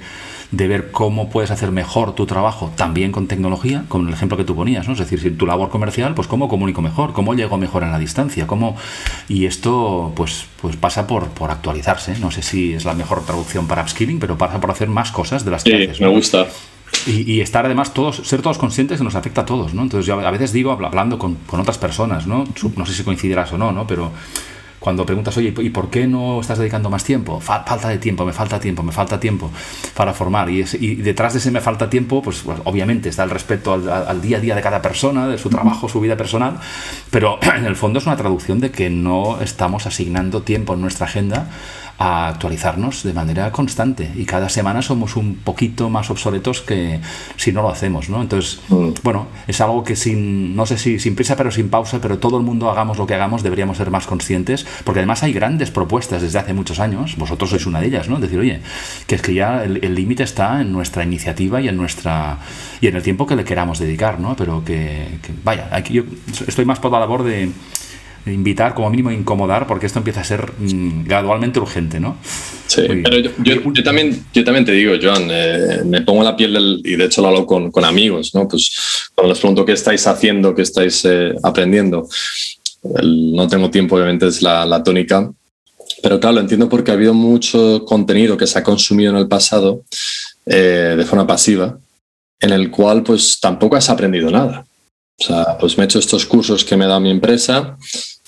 de, 0.51 0.67
ver 0.67 0.91
cómo 0.91 1.29
puedes 1.29 1.51
hacer 1.51 1.71
mejor 1.71 2.15
tu 2.15 2.25
trabajo, 2.25 2.71
también 2.75 3.11
con 3.11 3.27
tecnología, 3.27 3.85
con 3.87 4.07
el 4.07 4.13
ejemplo 4.13 4.37
que 4.37 4.43
tú 4.43 4.55
ponías, 4.55 4.87
¿no? 4.87 4.93
Es 4.93 4.99
decir, 4.99 5.19
si 5.19 5.31
tu 5.31 5.45
labor 5.45 5.69
comercial, 5.69 6.13
pues 6.13 6.27
cómo 6.27 6.47
comunico 6.47 6.81
mejor, 6.81 7.13
cómo 7.13 7.33
llego 7.33 7.57
mejor 7.57 7.83
en 7.83 7.91
la 7.91 7.99
distancia, 7.99 8.47
cómo... 8.47 8.75
Y 9.27 9.45
esto, 9.45 10.13
pues, 10.15 10.45
pues 10.61 10.75
pasa 10.75 11.07
por, 11.07 11.29
por 11.29 11.51
actualizarse. 11.51 12.17
No 12.19 12.31
sé 12.31 12.41
si 12.41 12.73
es 12.73 12.85
la 12.85 12.93
mejor 12.93 13.25
traducción 13.25 13.67
para 13.67 13.81
upskilling, 13.83 14.19
pero 14.19 14.37
pasa 14.37 14.59
por 14.59 14.71
hacer 14.71 14.89
más 14.89 15.11
cosas 15.11 15.45
de 15.45 15.51
las 15.51 15.63
que 15.63 15.93
sí, 15.93 16.03
me 16.03 16.09
gusta. 16.09 16.47
Y, 17.05 17.39
estar 17.41 17.65
además 17.65 17.93
todos, 17.93 18.17
ser 18.17 18.41
todos 18.41 18.57
conscientes 18.57 18.97
que 18.97 19.03
nos 19.03 19.15
afecta 19.15 19.41
a 19.41 19.45
todos, 19.45 19.73
¿no? 19.73 19.83
Entonces 19.83 20.05
yo 20.05 20.19
a 20.19 20.31
veces 20.31 20.51
digo, 20.51 20.71
hablando 20.71 21.17
con, 21.17 21.35
con 21.35 21.59
otras 21.59 21.77
personas, 21.77 22.27
¿no? 22.27 22.45
No 22.75 22.85
sé 22.85 22.93
si 22.93 23.03
coincidirás 23.03 23.53
o 23.53 23.57
no, 23.57 23.71
¿no? 23.71 23.85
Pero 23.87 24.11
cuando 24.79 25.05
preguntas, 25.05 25.35
oye, 25.37 25.53
¿y 25.57 25.69
por 25.69 25.89
qué 25.89 26.07
no 26.07 26.39
estás 26.39 26.57
dedicando 26.57 26.89
más 26.89 27.03
tiempo? 27.03 27.39
falta 27.41 27.89
de 27.89 27.97
tiempo, 27.97 28.25
me 28.25 28.33
falta 28.33 28.59
tiempo, 28.59 28.81
me 28.83 28.91
falta 28.91 29.19
tiempo 29.19 29.51
para 29.93 30.13
formar. 30.13 30.49
Y, 30.49 30.63
detrás 30.95 31.33
de 31.33 31.39
ese 31.39 31.51
me 31.51 31.61
falta 31.61 31.89
tiempo, 31.89 32.21
pues, 32.21 32.41
pues 32.43 32.59
obviamente 32.63 33.09
está 33.09 33.23
el 33.23 33.29
respeto 33.29 33.73
al, 33.73 33.89
al, 33.89 34.21
día 34.21 34.37
a 34.37 34.39
día 34.39 34.55
de 34.55 34.61
cada 34.61 34.81
persona, 34.81 35.27
de 35.27 35.37
su 35.37 35.49
trabajo, 35.49 35.89
su 35.89 35.99
vida 35.99 36.15
personal, 36.15 36.59
pero 37.11 37.39
en 37.57 37.65
el 37.65 37.75
fondo 37.75 37.99
es 37.99 38.05
una 38.05 38.17
traducción 38.17 38.59
de 38.59 38.71
que 38.71 38.89
no 38.89 39.41
estamos 39.41 39.85
asignando 39.85 40.41
tiempo 40.43 40.73
en 40.73 40.81
nuestra 40.81 41.05
agenda 41.07 41.49
a 41.99 42.29
actualizarnos 42.29 43.03
de 43.03 43.13
manera 43.13 43.51
constante 43.51 44.09
y 44.15 44.25
cada 44.25 44.47
semana 44.47 44.81
somos 44.81 45.17
un 45.17 45.35
poquito 45.35 45.89
más 45.89 46.09
obsoletos 46.09 46.61
que 46.61 47.01
si 47.35 47.51
no 47.51 47.61
lo 47.61 47.69
hacemos, 47.69 48.09
¿no? 48.09 48.21
Entonces, 48.21 48.61
mm. 48.69 48.91
bueno, 49.03 49.27
es 49.47 49.59
algo 49.59 49.83
que 49.83 49.97
sin, 49.97 50.55
no 50.55 50.65
sé 50.65 50.77
si 50.77 50.97
sin 50.97 51.15
prisa 51.15 51.35
pero 51.35 51.51
sin 51.51 51.69
pausa, 51.69 51.99
pero 52.01 52.17
todo 52.17 52.37
el 52.37 52.43
mundo 52.43 52.71
hagamos 52.71 52.97
lo 52.97 53.05
que 53.05 53.15
hagamos, 53.15 53.43
deberíamos 53.43 53.77
ser 53.77 53.91
más 53.91 54.07
conscientes, 54.07 54.65
porque 54.85 55.01
además 55.01 55.23
hay 55.23 55.33
grandes 55.33 55.71
propuestas 55.71 56.21
desde 56.21 56.39
hace 56.39 56.53
muchos 56.53 56.79
años, 56.79 57.17
vosotros 57.17 57.49
sois 57.49 57.65
una 57.65 57.81
de 57.81 57.87
ellas, 57.87 58.07
¿no? 58.07 58.17
Decir, 58.19 58.39
oye, 58.39 58.61
que 59.05 59.15
es 59.15 59.21
que 59.21 59.33
ya 59.33 59.65
el 59.65 59.93
límite 59.93 60.23
está 60.23 60.61
en 60.61 60.71
nuestra 60.71 61.03
iniciativa 61.03 61.59
y 61.59 61.67
en 61.67 61.75
nuestra 61.75 62.39
y 62.79 62.87
en 62.87 62.95
el 62.95 63.03
tiempo 63.03 63.27
que 63.27 63.35
le 63.35 63.43
queramos 63.43 63.79
dedicar, 63.79 64.19
¿no? 64.19 64.35
Pero 64.35 64.63
que, 64.63 65.19
que 65.21 65.33
vaya, 65.43 65.67
aquí 65.71 65.93
yo 65.93 66.03
estoy 66.47 66.65
más 66.65 66.79
por 66.79 66.91
la 66.91 66.99
labor 66.99 67.23
de 67.23 67.51
invitar, 68.25 68.73
como 68.73 68.89
mínimo 68.89 69.11
incomodar, 69.11 69.67
porque 69.67 69.85
esto 69.85 69.99
empieza 69.99 70.21
a 70.21 70.23
ser 70.23 70.51
mm, 70.57 71.05
gradualmente 71.05 71.59
urgente, 71.59 71.99
¿no? 71.99 72.17
Sí, 72.67 72.83
pero 73.03 73.17
yo, 73.19 73.83
también, 73.83 74.25
yo 74.33 74.43
también 74.43 74.65
te 74.65 74.71
digo, 74.71 74.93
Joan, 75.01 75.27
eh, 75.29 75.81
me 75.85 76.01
pongo 76.01 76.23
la 76.23 76.35
piel 76.35 76.53
del, 76.53 76.81
y 76.83 76.95
de 76.95 77.05
hecho 77.05 77.21
lo 77.21 77.29
hablo 77.29 77.45
con, 77.45 77.71
con, 77.71 77.83
amigos, 77.83 78.33
¿no? 78.35 78.47
Pues 78.47 79.09
cuando 79.15 79.33
les 79.33 79.39
pregunto 79.39 79.65
qué 79.65 79.73
estáis 79.73 80.05
haciendo, 80.07 80.53
qué 80.53 80.61
estáis 80.61 81.03
eh, 81.05 81.33
aprendiendo, 81.43 82.07
no 83.03 83.47
tengo 83.47 83.69
tiempo, 83.69 83.95
obviamente 83.95 84.27
es 84.27 84.41
la, 84.41 84.65
la 84.65 84.83
tónica, 84.83 85.29
pero 86.01 86.19
claro, 86.19 86.35
lo 86.35 86.41
entiendo 86.41 86.69
porque 86.69 86.91
ha 86.91 86.93
habido 86.93 87.13
mucho 87.13 87.83
contenido 87.85 88.37
que 88.37 88.47
se 88.47 88.59
ha 88.59 88.63
consumido 88.63 89.11
en 89.11 89.17
el 89.17 89.27
pasado 89.27 89.83
eh, 90.45 90.95
de 90.97 91.05
forma 91.05 91.27
pasiva, 91.27 91.77
en 92.39 92.51
el 92.51 92.71
cual 92.71 93.03
pues 93.03 93.39
tampoco 93.39 93.75
has 93.75 93.89
aprendido 93.89 94.29
nada. 94.31 94.65
O 95.19 95.23
sea, 95.23 95.57
pues 95.57 95.77
me 95.77 95.83
he 95.83 95.85
hecho 95.85 95.99
estos 95.99 96.25
cursos 96.25 96.63
que 96.63 96.77
me 96.77 96.87
da 96.87 96.99
mi 96.99 97.09
empresa, 97.09 97.77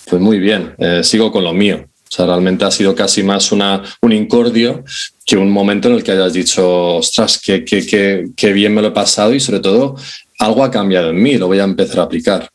pues 0.10 0.21
muy 0.21 0.39
bien, 0.39 0.75
eh, 0.77 1.01
sigo 1.04 1.32
con 1.32 1.43
lo 1.43 1.54
mío. 1.54 1.86
O 1.88 2.13
sea, 2.13 2.25
realmente 2.25 2.65
ha 2.65 2.71
sido 2.71 2.93
casi 2.93 3.23
más 3.23 3.54
una, 3.54 3.82
un 4.01 4.12
incordio 4.12 4.84
que 5.25 5.38
un 5.38 5.49
momento 5.49 5.88
en 5.88 5.95
el 5.95 6.04
que 6.04 6.12
hayas 6.12 6.34
dicho, 6.34 6.97
ostras, 6.97 7.39
qué, 7.41 7.63
qué, 7.63 7.86
qué, 7.86 8.25
qué 8.36 8.51
bien 8.51 8.73
me 8.73 8.82
lo 8.82 8.89
he 8.89 8.91
pasado 8.91 9.34
y 9.34 9.39
sobre 9.39 9.62
todo 9.62 9.95
algo 10.39 10.63
ha 10.63 10.71
cambiado 10.71 11.12
en 11.12 11.21
mí, 11.21 11.38
lo 11.38 11.47
voy 11.47 11.60
a 11.60 11.63
empezar 11.63 11.99
a 11.99 12.04
aplicar. 12.04 12.49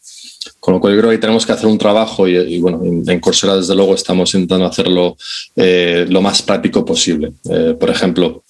Con 0.61 0.75
lo 0.75 0.81
cual 0.81 0.94
yo 0.94 1.01
creo 1.01 1.11
que 1.11 1.18
tenemos 1.18 1.46
que 1.46 1.53
hacer 1.53 1.66
un 1.66 1.79
trabajo 1.79 2.29
y, 2.29 2.59
bueno, 2.59 2.83
en 2.85 3.20
Coursera 3.20 3.57
desde 3.57 3.75
luego 3.75 3.94
estamos 3.94 4.35
intentando 4.35 4.66
hacerlo 4.66 5.16
eh, 5.55 6.07
lo 6.09 6.20
más 6.20 6.42
práctico 6.42 6.85
posible. 6.85 7.33
Eh, 7.49 7.77
por 7.79 7.88
ejemplo, 7.88 8.42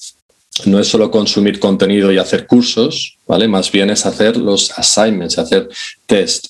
no 0.65 0.79
es 0.79 0.89
solo 0.89 1.11
consumir 1.11 1.59
contenido 1.59 2.13
y 2.13 2.19
hacer 2.19 2.47
cursos, 2.47 3.17
¿vale? 3.27 3.49
Más 3.49 3.71
bien 3.71 3.91
es 3.91 4.07
hacer 4.07 4.37
los 4.37 4.71
assignments, 4.79 5.39
hacer 5.39 5.69
test. 6.07 6.47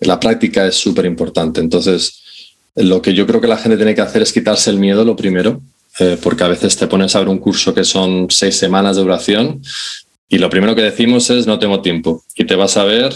La 0.00 0.20
práctica 0.20 0.66
es 0.66 0.76
súper 0.76 1.06
importante. 1.06 1.60
Entonces, 1.60 2.20
lo 2.76 3.02
que 3.02 3.14
yo 3.14 3.26
creo 3.26 3.40
que 3.40 3.48
la 3.48 3.58
gente 3.58 3.76
tiene 3.76 3.94
que 3.94 4.00
hacer 4.00 4.22
es 4.22 4.32
quitarse 4.32 4.70
el 4.70 4.78
miedo, 4.78 5.04
lo 5.04 5.16
primero, 5.16 5.60
eh, 5.98 6.16
porque 6.22 6.44
a 6.44 6.48
veces 6.48 6.76
te 6.76 6.86
pones 6.86 7.14
a 7.16 7.18
ver 7.18 7.28
un 7.28 7.38
curso 7.38 7.74
que 7.74 7.84
son 7.84 8.28
seis 8.30 8.56
semanas 8.56 8.96
de 8.96 9.02
duración 9.02 9.60
y 10.28 10.38
lo 10.38 10.48
primero 10.48 10.76
que 10.76 10.82
decimos 10.82 11.28
es 11.30 11.46
no 11.46 11.58
tengo 11.58 11.82
tiempo 11.82 12.22
y 12.36 12.44
te 12.44 12.54
vas 12.54 12.76
a 12.76 12.84
ver 12.84 13.12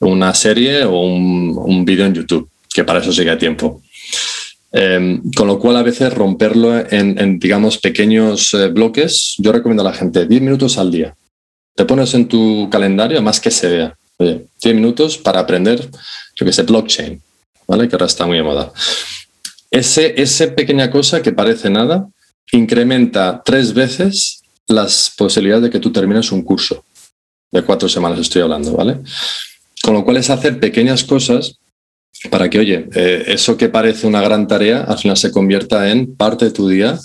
una 0.00 0.34
serie 0.34 0.84
o 0.84 1.00
un, 1.00 1.54
un 1.56 1.84
vídeo 1.84 2.04
en 2.04 2.14
YouTube, 2.14 2.50
que 2.74 2.82
para 2.82 2.98
eso 2.98 3.12
sí 3.12 3.22
que 3.22 3.30
hay 3.30 3.38
tiempo. 3.38 3.80
Em, 4.72 5.22
con 5.32 5.46
lo 5.46 5.58
cual, 5.58 5.76
a 5.76 5.82
veces 5.82 6.12
romperlo 6.12 6.76
en, 6.76 7.38
digamos, 7.38 7.78
pequeños 7.78 8.52
eh, 8.54 8.68
bloques, 8.68 9.34
yo 9.38 9.52
recomiendo 9.52 9.82
a 9.82 9.90
la 9.90 9.96
gente 9.96 10.26
10 10.26 10.42
minutos 10.42 10.76
al 10.78 10.90
día. 10.90 11.16
Te 11.74 11.84
pones 11.84 12.12
en 12.14 12.26
tu 12.28 12.68
calendario, 12.70 13.22
más 13.22 13.40
que 13.40 13.50
se 13.50 13.68
vea. 13.68 13.98
Oye, 14.18 14.46
10 14.62 14.74
minutos 14.74 15.18
para 15.18 15.40
aprender, 15.40 15.88
yo 16.34 16.46
que 16.46 16.52
sé, 16.52 16.62
blockchain, 16.62 17.22
¿vale? 17.66 17.88
Que 17.88 17.94
ahora 17.94 18.06
está 18.06 18.26
muy 18.26 18.38
de 18.38 18.42
moda. 18.42 18.72
Ese, 19.70 20.20
esa 20.20 20.54
pequeña 20.54 20.90
cosa 20.90 21.22
que 21.22 21.32
parece 21.32 21.70
nada 21.70 22.08
incrementa 22.52 23.42
tres 23.44 23.74
veces 23.74 24.42
las 24.68 25.12
posibilidades 25.16 25.64
de 25.64 25.70
que 25.70 25.80
tú 25.80 25.92
termines 25.92 26.32
un 26.32 26.42
curso. 26.42 26.84
De 27.50 27.62
cuatro 27.62 27.88
semanas 27.88 28.18
estoy 28.18 28.42
hablando, 28.42 28.72
¿vale? 28.72 28.98
Con 29.82 29.94
lo 29.94 30.04
cual 30.04 30.16
es 30.16 30.30
hacer 30.30 30.58
pequeñas 30.58 31.04
cosas 31.04 31.58
para 32.28 32.48
que, 32.50 32.58
oye, 32.58 32.88
eh, 32.94 33.24
eso 33.28 33.56
que 33.56 33.68
parece 33.68 34.06
una 34.06 34.20
gran 34.20 34.46
tarea 34.46 34.82
al 34.82 34.98
final 34.98 35.16
se 35.16 35.30
convierta 35.30 35.90
en 35.90 36.14
parte 36.14 36.46
de 36.46 36.50
tu 36.50 36.68
día 36.68 36.98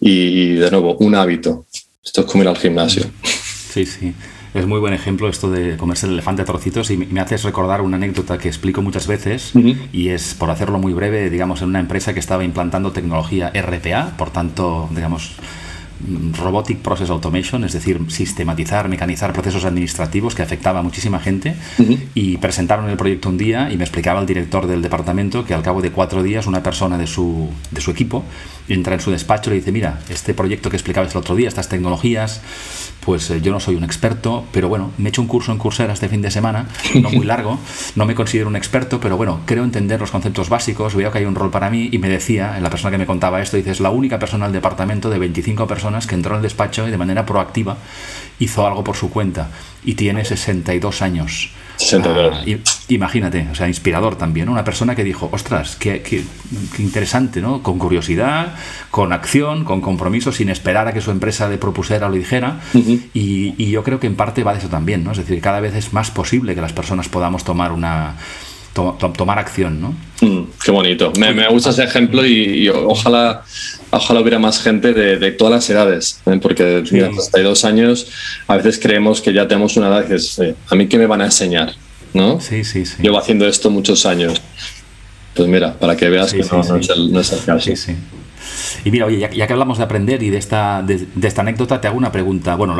y, 0.00 0.54
de 0.54 0.70
nuevo, 0.70 0.96
un 0.98 1.14
hábito. 1.14 1.66
Esto 2.04 2.22
es 2.22 2.26
como 2.26 2.42
ir 2.42 2.48
al 2.48 2.56
gimnasio. 2.56 3.04
Sí, 3.22 3.84
sí. 3.84 4.14
Es 4.54 4.66
muy 4.66 4.80
buen 4.80 4.94
ejemplo 4.94 5.28
esto 5.28 5.50
de 5.50 5.76
comerse 5.76 6.06
el 6.06 6.12
elefante 6.14 6.42
a 6.42 6.44
trocitos 6.44 6.90
y 6.90 6.96
me 6.96 7.20
haces 7.20 7.42
recordar 7.42 7.82
una 7.82 7.96
anécdota 7.96 8.38
que 8.38 8.48
explico 8.48 8.80
muchas 8.80 9.06
veces 9.06 9.52
y 9.92 10.08
es, 10.08 10.34
por 10.34 10.50
hacerlo 10.50 10.78
muy 10.78 10.94
breve, 10.94 11.28
digamos, 11.28 11.60
en 11.60 11.68
una 11.68 11.80
empresa 11.80 12.14
que 12.14 12.20
estaba 12.20 12.44
implantando 12.44 12.90
tecnología 12.92 13.52
RPA, 13.54 14.16
por 14.16 14.30
tanto, 14.30 14.88
digamos, 14.94 15.36
Robotic 16.38 16.78
Process 16.78 17.10
Automation, 17.10 17.64
es 17.64 17.72
decir, 17.72 18.00
sistematizar, 18.08 18.88
mecanizar 18.88 19.32
procesos 19.32 19.64
administrativos 19.64 20.34
que 20.34 20.42
afectaba 20.42 20.80
a 20.80 20.82
muchísima 20.82 21.18
gente. 21.18 21.54
Y 22.14 22.36
presentaron 22.38 22.88
el 22.88 22.96
proyecto 22.96 23.28
un 23.28 23.38
día 23.38 23.70
y 23.72 23.76
me 23.76 23.84
explicaba 23.84 24.20
el 24.20 24.26
director 24.26 24.66
del 24.66 24.82
departamento 24.82 25.44
que 25.44 25.54
al 25.54 25.62
cabo 25.62 25.82
de 25.82 25.90
cuatro 25.90 26.22
días 26.22 26.46
una 26.46 26.62
persona 26.62 26.98
de 26.98 27.06
su, 27.06 27.48
de 27.70 27.80
su 27.80 27.90
equipo 27.90 28.24
entra 28.68 28.94
en 28.94 29.00
su 29.00 29.10
despacho 29.10 29.50
y 29.50 29.54
le 29.54 29.60
dice, 29.60 29.72
mira, 29.72 29.98
este 30.08 30.34
proyecto 30.34 30.70
que 30.70 30.76
explicabas 30.76 31.12
el 31.12 31.18
otro 31.18 31.34
día, 31.34 31.48
estas 31.48 31.68
tecnologías, 31.68 32.42
pues 33.04 33.30
eh, 33.30 33.40
yo 33.40 33.52
no 33.52 33.60
soy 33.60 33.74
un 33.74 33.84
experto, 33.84 34.44
pero 34.52 34.68
bueno, 34.68 34.90
me 34.98 35.08
he 35.08 35.08
hecho 35.08 35.22
un 35.22 35.28
curso 35.28 35.52
en 35.52 35.58
Coursera 35.58 35.94
este 35.94 36.08
fin 36.08 36.20
de 36.20 36.30
semana, 36.30 36.66
no 37.00 37.10
muy 37.10 37.24
largo, 37.24 37.58
no 37.96 38.04
me 38.04 38.14
considero 38.14 38.48
un 38.48 38.56
experto, 38.56 39.00
pero 39.00 39.16
bueno, 39.16 39.40
creo 39.46 39.64
entender 39.64 40.00
los 40.00 40.10
conceptos 40.10 40.50
básicos, 40.50 40.94
veo 40.94 41.10
que 41.10 41.18
hay 41.18 41.24
un 41.24 41.34
rol 41.34 41.50
para 41.50 41.70
mí 41.70 41.88
y 41.90 41.98
me 41.98 42.08
decía, 42.10 42.58
la 42.60 42.68
persona 42.68 42.90
que 42.90 42.98
me 42.98 43.06
contaba 43.06 43.40
esto, 43.40 43.56
dice, 43.56 43.70
es 43.70 43.80
la 43.80 43.90
única 43.90 44.18
persona 44.18 44.44
del 44.44 44.52
departamento 44.52 45.08
de 45.08 45.18
25 45.18 45.66
personas 45.66 45.87
que 46.06 46.14
entró 46.14 46.36
al 46.36 46.42
despacho 46.42 46.86
y 46.86 46.90
de 46.90 46.98
manera 46.98 47.26
proactiva 47.26 47.76
hizo 48.38 48.66
algo 48.66 48.84
por 48.84 48.96
su 48.96 49.10
cuenta 49.10 49.48
y 49.84 49.94
tiene 49.94 50.24
62 50.24 51.02
años. 51.02 51.50
Ah, 52.32 52.42
imagínate, 52.88 53.46
o 53.52 53.54
sea, 53.54 53.68
inspirador 53.68 54.16
también, 54.16 54.48
una 54.48 54.64
persona 54.64 54.96
que 54.96 55.04
dijo, 55.04 55.28
ostras, 55.32 55.76
qué, 55.76 56.02
qué, 56.02 56.24
interesante, 56.78 57.40
¿no? 57.40 57.62
Con 57.62 57.78
curiosidad, 57.78 58.54
con 58.90 59.12
acción, 59.12 59.64
con 59.64 59.80
compromiso, 59.80 60.32
sin 60.32 60.48
esperar 60.48 60.88
a 60.88 60.92
que 60.92 61.00
su 61.00 61.12
empresa 61.12 61.48
le 61.48 61.56
propusiera 61.56 62.08
o 62.08 62.10
le 62.10 62.18
dijera. 62.18 62.60
y, 62.74 63.70
yo 63.70 63.84
creo 63.84 64.00
que 64.00 64.08
en 64.08 64.16
parte 64.16 64.42
va 64.42 64.52
de 64.54 64.58
eso 64.58 64.68
también, 64.68 65.04
¿no? 65.04 65.12
Es 65.12 65.18
decir, 65.18 65.40
cada 65.40 65.60
vez 65.60 65.74
es 65.74 65.92
más 65.92 66.10
posible 66.10 66.54
que 66.54 66.60
las 66.60 66.72
personas 66.72 67.08
podamos 67.08 67.44
tomar 67.44 67.70
una 67.70 68.16
tomar 68.72 69.38
acción, 69.38 69.80
¿no? 69.80 69.94
Mm, 70.20 70.50
qué 70.64 70.70
bonito. 70.70 71.12
Me, 71.18 71.48
gusta 71.48 71.70
ese 71.70 71.84
ejemplo 71.84 72.24
y, 72.26 72.68
ojalá, 72.68 73.42
ojalá 73.90 74.20
hubiera 74.20 74.38
más 74.38 74.62
gente 74.62 74.92
de, 74.92 75.30
todas 75.32 75.52
las 75.52 75.70
edades, 75.70 76.20
¿eh? 76.26 76.38
porque 76.40 76.64
de 76.64 76.82
mira, 76.90 77.10
hasta 77.16 77.40
dos 77.40 77.64
años 77.64 78.08
a 78.46 78.56
veces 78.56 78.78
creemos 78.78 79.20
que 79.20 79.32
ya 79.32 79.46
tenemos 79.46 79.76
una 79.76 79.88
edad 79.88 80.04
y 80.08 80.12
dices, 80.12 80.54
a 80.68 80.74
mí 80.74 80.86
qué 80.86 80.98
me 80.98 81.06
van 81.06 81.20
a 81.20 81.26
enseñar, 81.26 81.74
¿no? 82.14 82.40
Sí, 82.40 82.64
sí, 82.64 82.84
sí. 82.84 82.96
Llevo 83.00 83.18
haciendo 83.18 83.46
esto 83.46 83.70
muchos 83.70 84.06
años. 84.06 84.40
pues 85.34 85.48
mira, 85.48 85.74
para 85.74 85.96
que 85.96 86.08
veas 86.08 86.32
que 86.32 86.42
no, 86.42 86.60
es 86.60 86.90
el, 86.90 87.12
no, 87.12 87.20
es 87.20 87.32
el, 87.32 87.44
caso. 87.44 87.70
Y 88.84 88.90
mira, 88.90 89.06
oye, 89.06 89.18
ya, 89.18 89.46
que 89.46 89.52
hablamos 89.52 89.78
de 89.78 89.84
aprender 89.84 90.22
y 90.22 90.30
de 90.30 90.38
esta, 90.38 90.82
de, 90.82 91.06
esta 91.22 91.42
anécdota, 91.42 91.80
te 91.80 91.88
hago 91.88 91.96
una 91.96 92.12
pregunta. 92.12 92.56
Bueno, 92.56 92.76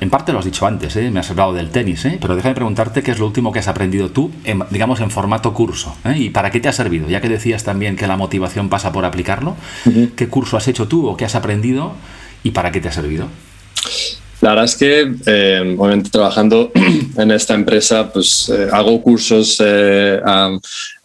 en 0.00 0.10
parte 0.10 0.32
lo 0.32 0.38
has 0.38 0.44
dicho 0.44 0.66
antes, 0.66 0.96
¿eh? 0.96 1.10
me 1.10 1.20
has 1.20 1.30
hablado 1.30 1.52
del 1.52 1.70
tenis, 1.70 2.04
¿eh? 2.04 2.18
pero 2.20 2.36
déjame 2.36 2.54
preguntarte 2.54 3.02
qué 3.02 3.10
es 3.10 3.18
lo 3.18 3.26
último 3.26 3.52
que 3.52 3.58
has 3.58 3.68
aprendido 3.68 4.10
tú, 4.10 4.30
digamos, 4.70 5.00
en 5.00 5.10
formato 5.10 5.52
curso. 5.52 5.96
¿eh? 6.04 6.16
¿Y 6.16 6.30
para 6.30 6.50
qué 6.50 6.60
te 6.60 6.68
ha 6.68 6.72
servido? 6.72 7.08
Ya 7.08 7.20
que 7.20 7.28
decías 7.28 7.64
también 7.64 7.96
que 7.96 8.06
la 8.06 8.16
motivación 8.16 8.68
pasa 8.68 8.92
por 8.92 9.04
aplicarlo, 9.04 9.56
¿qué 10.16 10.28
curso 10.28 10.56
has 10.56 10.68
hecho 10.68 10.88
tú 10.88 11.06
o 11.06 11.16
qué 11.16 11.24
has 11.24 11.34
aprendido 11.34 11.94
y 12.42 12.52
para 12.52 12.72
qué 12.72 12.80
te 12.80 12.88
ha 12.88 12.92
servido? 12.92 13.28
La 14.42 14.50
verdad 14.50 14.64
es 14.64 14.74
que, 14.74 15.14
eh, 15.26 15.76
obviamente, 15.78 16.10
trabajando 16.10 16.72
en 17.16 17.30
esta 17.30 17.54
empresa, 17.54 18.12
pues 18.12 18.48
eh, 18.48 18.66
hago 18.72 19.00
cursos 19.00 19.62
eh, 19.64 20.20
a, 20.24 20.58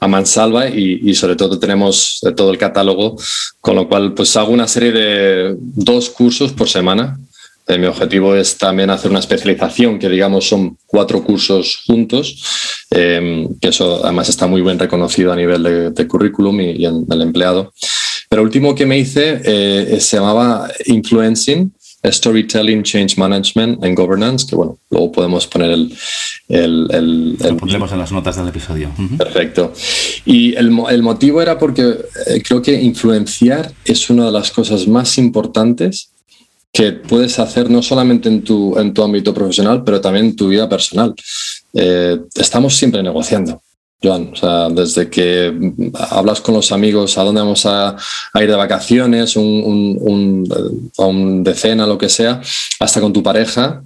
mansalva 0.07 0.67
y, 0.69 1.13
sobre 1.13 1.35
todo 1.35 1.59
tenemos 1.59 2.19
todo 2.35 2.49
el 2.49 2.57
catálogo, 2.57 3.15
con 3.61 3.75
lo 3.75 3.87
cual, 3.87 4.15
pues 4.15 4.35
hago 4.37 4.51
una 4.51 4.67
serie 4.67 4.91
de 4.91 5.55
dos 5.59 6.09
cursos 6.09 6.51
por 6.51 6.67
semana. 6.67 7.19
mi 7.67 7.85
objetivo 7.85 8.33
es 8.33 8.57
también 8.57 8.89
hacer 8.89 9.11
una 9.11 9.19
especialización, 9.19 9.99
que 9.99 10.09
digamos 10.09 10.47
son 10.47 10.77
cuatro 10.87 11.23
cursos 11.23 11.83
juntos, 11.85 12.41
que 12.89 13.67
eso 13.67 14.03
además 14.03 14.29
está 14.29 14.47
muy 14.47 14.61
bien 14.61 14.79
reconocido 14.79 15.31
a 15.31 15.35
nivel 15.35 15.93
de, 15.93 16.07
currículum 16.07 16.59
y, 16.61 16.85
en 16.85 17.05
el 17.07 17.21
empleado. 17.21 17.71
Pero 18.29 18.41
último 18.41 18.73
que 18.73 18.85
me 18.85 18.97
hice 18.97 19.99
se 19.99 20.17
llamaba 20.17 20.69
Influencing 20.85 21.76
Storytelling, 22.05 22.83
Change 22.83 23.17
Management 23.17 23.83
and 23.83 23.97
Governance, 23.97 24.45
que 24.47 24.55
bueno, 24.55 24.77
luego 24.89 25.11
podemos 25.11 25.47
poner 25.47 25.71
el... 25.71 25.93
el, 26.47 27.37
Lo 27.39 27.57
pondremos 27.57 27.91
en 27.91 27.97
las 27.99 28.11
notas 28.11 28.37
del 28.37 28.47
episodio. 28.47 28.91
Perfecto. 29.17 29.73
Y 30.25 30.55
el, 30.55 30.71
el 30.89 31.01
motivo 31.03 31.41
era 31.41 31.57
porque 31.57 31.83
eh, 32.27 32.41
creo 32.47 32.61
que 32.61 32.73
influenciar 32.81 33.71
es 33.85 34.09
una 34.09 34.25
de 34.25 34.31
las 34.31 34.51
cosas 34.51 34.87
más 34.87 35.17
importantes 35.17 36.11
que 36.71 36.91
puedes 36.91 37.39
hacer 37.39 37.69
no 37.69 37.81
solamente 37.81 38.29
en 38.29 38.43
tu, 38.43 38.77
en 38.77 38.93
tu 38.93 39.03
ámbito 39.03 39.33
profesional, 39.33 39.83
pero 39.83 39.99
también 39.99 40.27
en 40.27 40.35
tu 40.35 40.47
vida 40.49 40.69
personal. 40.69 41.15
Eh, 41.73 42.19
estamos 42.35 42.75
siempre 42.75 43.01
negociando. 43.01 43.61
Joan, 44.01 44.29
o 44.33 44.35
sea, 44.35 44.69
desde 44.69 45.09
que 45.09 45.51
hablas 46.11 46.39
con 46.41 46.53
los 46.53 46.71
amigos 46.71 47.17
a 47.17 47.23
dónde 47.23 47.41
vamos 47.41 47.65
a, 47.65 47.95
ir 48.35 48.47
de 48.47 48.55
vacaciones, 48.55 49.35
un, 49.35 50.47
a 50.97 51.05
un 51.05 51.43
decena, 51.43 51.87
lo 51.87 51.97
que 51.97 52.09
sea, 52.09 52.41
hasta 52.79 53.01
con 53.01 53.11
tu 53.11 53.23
pareja, 53.23 53.81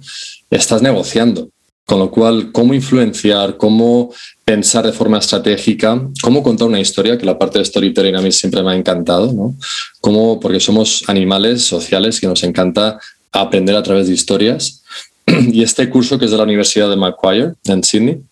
estás 0.50 0.82
negociando. 0.82 1.48
Con 1.84 1.98
lo 1.98 2.10
cual, 2.10 2.52
cómo 2.52 2.74
influenciar, 2.74 3.56
cómo 3.56 4.14
pensar 4.44 4.86
de 4.86 4.92
forma 4.92 5.18
estratégica, 5.18 6.00
cómo 6.22 6.42
contar 6.42 6.68
una 6.68 6.78
historia, 6.78 7.18
que 7.18 7.26
la 7.26 7.38
parte 7.38 7.58
de 7.58 7.64
storytelling 7.64 8.14
a 8.14 8.20
mí 8.20 8.30
siempre 8.30 8.62
me 8.62 8.70
ha 8.70 8.76
encantado, 8.76 9.32
¿no? 9.32 9.56
Cómo, 10.00 10.38
porque 10.38 10.60
somos 10.60 11.02
animales 11.08 11.62
sociales 11.62 12.20
que 12.20 12.28
nos 12.28 12.44
encanta 12.44 13.00
aprender 13.32 13.74
a 13.74 13.82
través 13.82 14.06
de 14.06 14.14
historias. 14.14 14.82
Y 15.52 15.62
este 15.62 15.88
curso 15.90 16.18
que 16.18 16.26
es 16.26 16.30
de 16.30 16.36
la 16.36 16.44
Universidad 16.44 16.88
de 16.88 16.96
Macquarie 16.96 17.52
en 17.64 17.82
Sydney, 17.82 18.22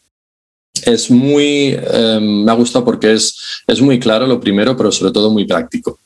es 0.87 1.11
muy, 1.11 1.79
em, 1.93 2.45
me 2.45 2.51
ha 2.51 2.55
gustado 2.55 2.85
porque 2.85 3.13
es, 3.13 3.37
es 3.67 3.81
muy 3.81 3.99
claro 3.99 4.27
lo 4.27 4.41
primero, 4.41 4.77
pero 4.77 4.91
sobre 4.93 5.13
todo 5.13 5.31
muy 5.31 5.45
práctico. 5.45 5.99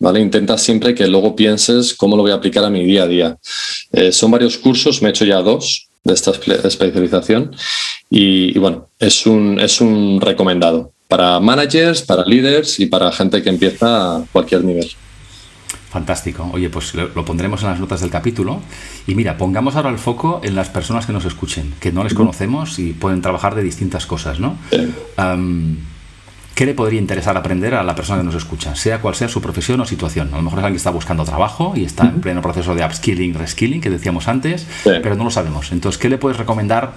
¿Vale? 0.00 0.20
Intenta 0.20 0.56
siempre 0.56 0.94
que 0.94 1.08
luego 1.08 1.34
pienses 1.34 1.92
cómo 1.94 2.16
lo 2.16 2.22
voy 2.22 2.30
a 2.30 2.36
aplicar 2.36 2.64
a 2.64 2.70
mi 2.70 2.84
día 2.84 3.02
a 3.02 3.08
día. 3.08 3.38
Eh, 3.92 4.12
son 4.12 4.30
varios 4.30 4.56
cursos, 4.56 5.02
me 5.02 5.08
he 5.08 5.10
hecho 5.10 5.24
ya 5.24 5.42
dos 5.42 5.88
de 6.04 6.14
esta 6.14 6.30
especialización 6.64 7.54
y, 8.08 8.56
y, 8.56 8.58
bueno, 8.58 8.88
es 8.98 9.26
un, 9.26 9.58
es 9.58 9.80
un 9.80 10.20
recomendado 10.20 10.92
para 11.08 11.40
managers, 11.40 12.02
para 12.02 12.24
líderes 12.24 12.78
y 12.78 12.86
para 12.86 13.10
gente 13.10 13.42
que 13.42 13.48
empieza 13.48 14.16
a 14.16 14.24
cualquier 14.30 14.62
nivel. 14.62 14.88
Fantástico. 15.90 16.50
Oye, 16.52 16.68
pues 16.68 16.94
lo, 16.94 17.24
pondremos 17.24 17.62
en 17.62 17.70
las 17.70 17.80
notas 17.80 18.00
del 18.00 18.10
capítulo. 18.10 18.60
Y 19.06 19.14
mira, 19.14 19.38
pongamos 19.38 19.74
ahora 19.74 19.88
el 19.88 19.98
foco 19.98 20.40
en 20.44 20.54
las 20.54 20.68
personas 20.68 21.06
que 21.06 21.12
nos 21.14 21.24
escuchen, 21.24 21.74
que 21.80 21.92
no 21.92 22.04
les 22.04 22.12
conocemos 22.12 22.78
y 22.78 22.92
pueden 22.92 23.22
trabajar 23.22 23.54
de 23.54 23.62
distintas 23.62 24.04
cosas, 24.06 24.38
¿no? 24.38 24.56
¿Qué 26.54 26.66
le 26.66 26.74
podría 26.74 26.98
interesar 26.98 27.36
aprender 27.36 27.74
a 27.76 27.84
la 27.84 27.94
persona 27.94 28.18
que 28.18 28.24
nos 28.24 28.34
escucha, 28.34 28.74
sea 28.74 29.00
cual 29.00 29.14
sea 29.14 29.28
su 29.28 29.40
profesión 29.40 29.80
o 29.80 29.86
situación? 29.86 30.28
A 30.34 30.38
lo 30.38 30.42
mejor 30.42 30.58
es 30.58 30.64
alguien 30.64 30.74
que 30.74 30.78
está 30.78 30.90
buscando 30.90 31.24
trabajo 31.24 31.72
y 31.76 31.84
está 31.84 32.02
en 32.02 32.20
pleno 32.20 32.42
proceso 32.42 32.74
de 32.74 32.84
upskilling, 32.84 33.32
reskilling, 33.34 33.80
que 33.80 33.90
decíamos 33.90 34.26
antes, 34.26 34.66
pero 34.82 35.14
no 35.14 35.22
lo 35.22 35.30
sabemos. 35.30 35.70
Entonces, 35.70 35.98
¿qué 36.00 36.08
le 36.08 36.18
puedes 36.18 36.36
recomendar? 36.36 36.94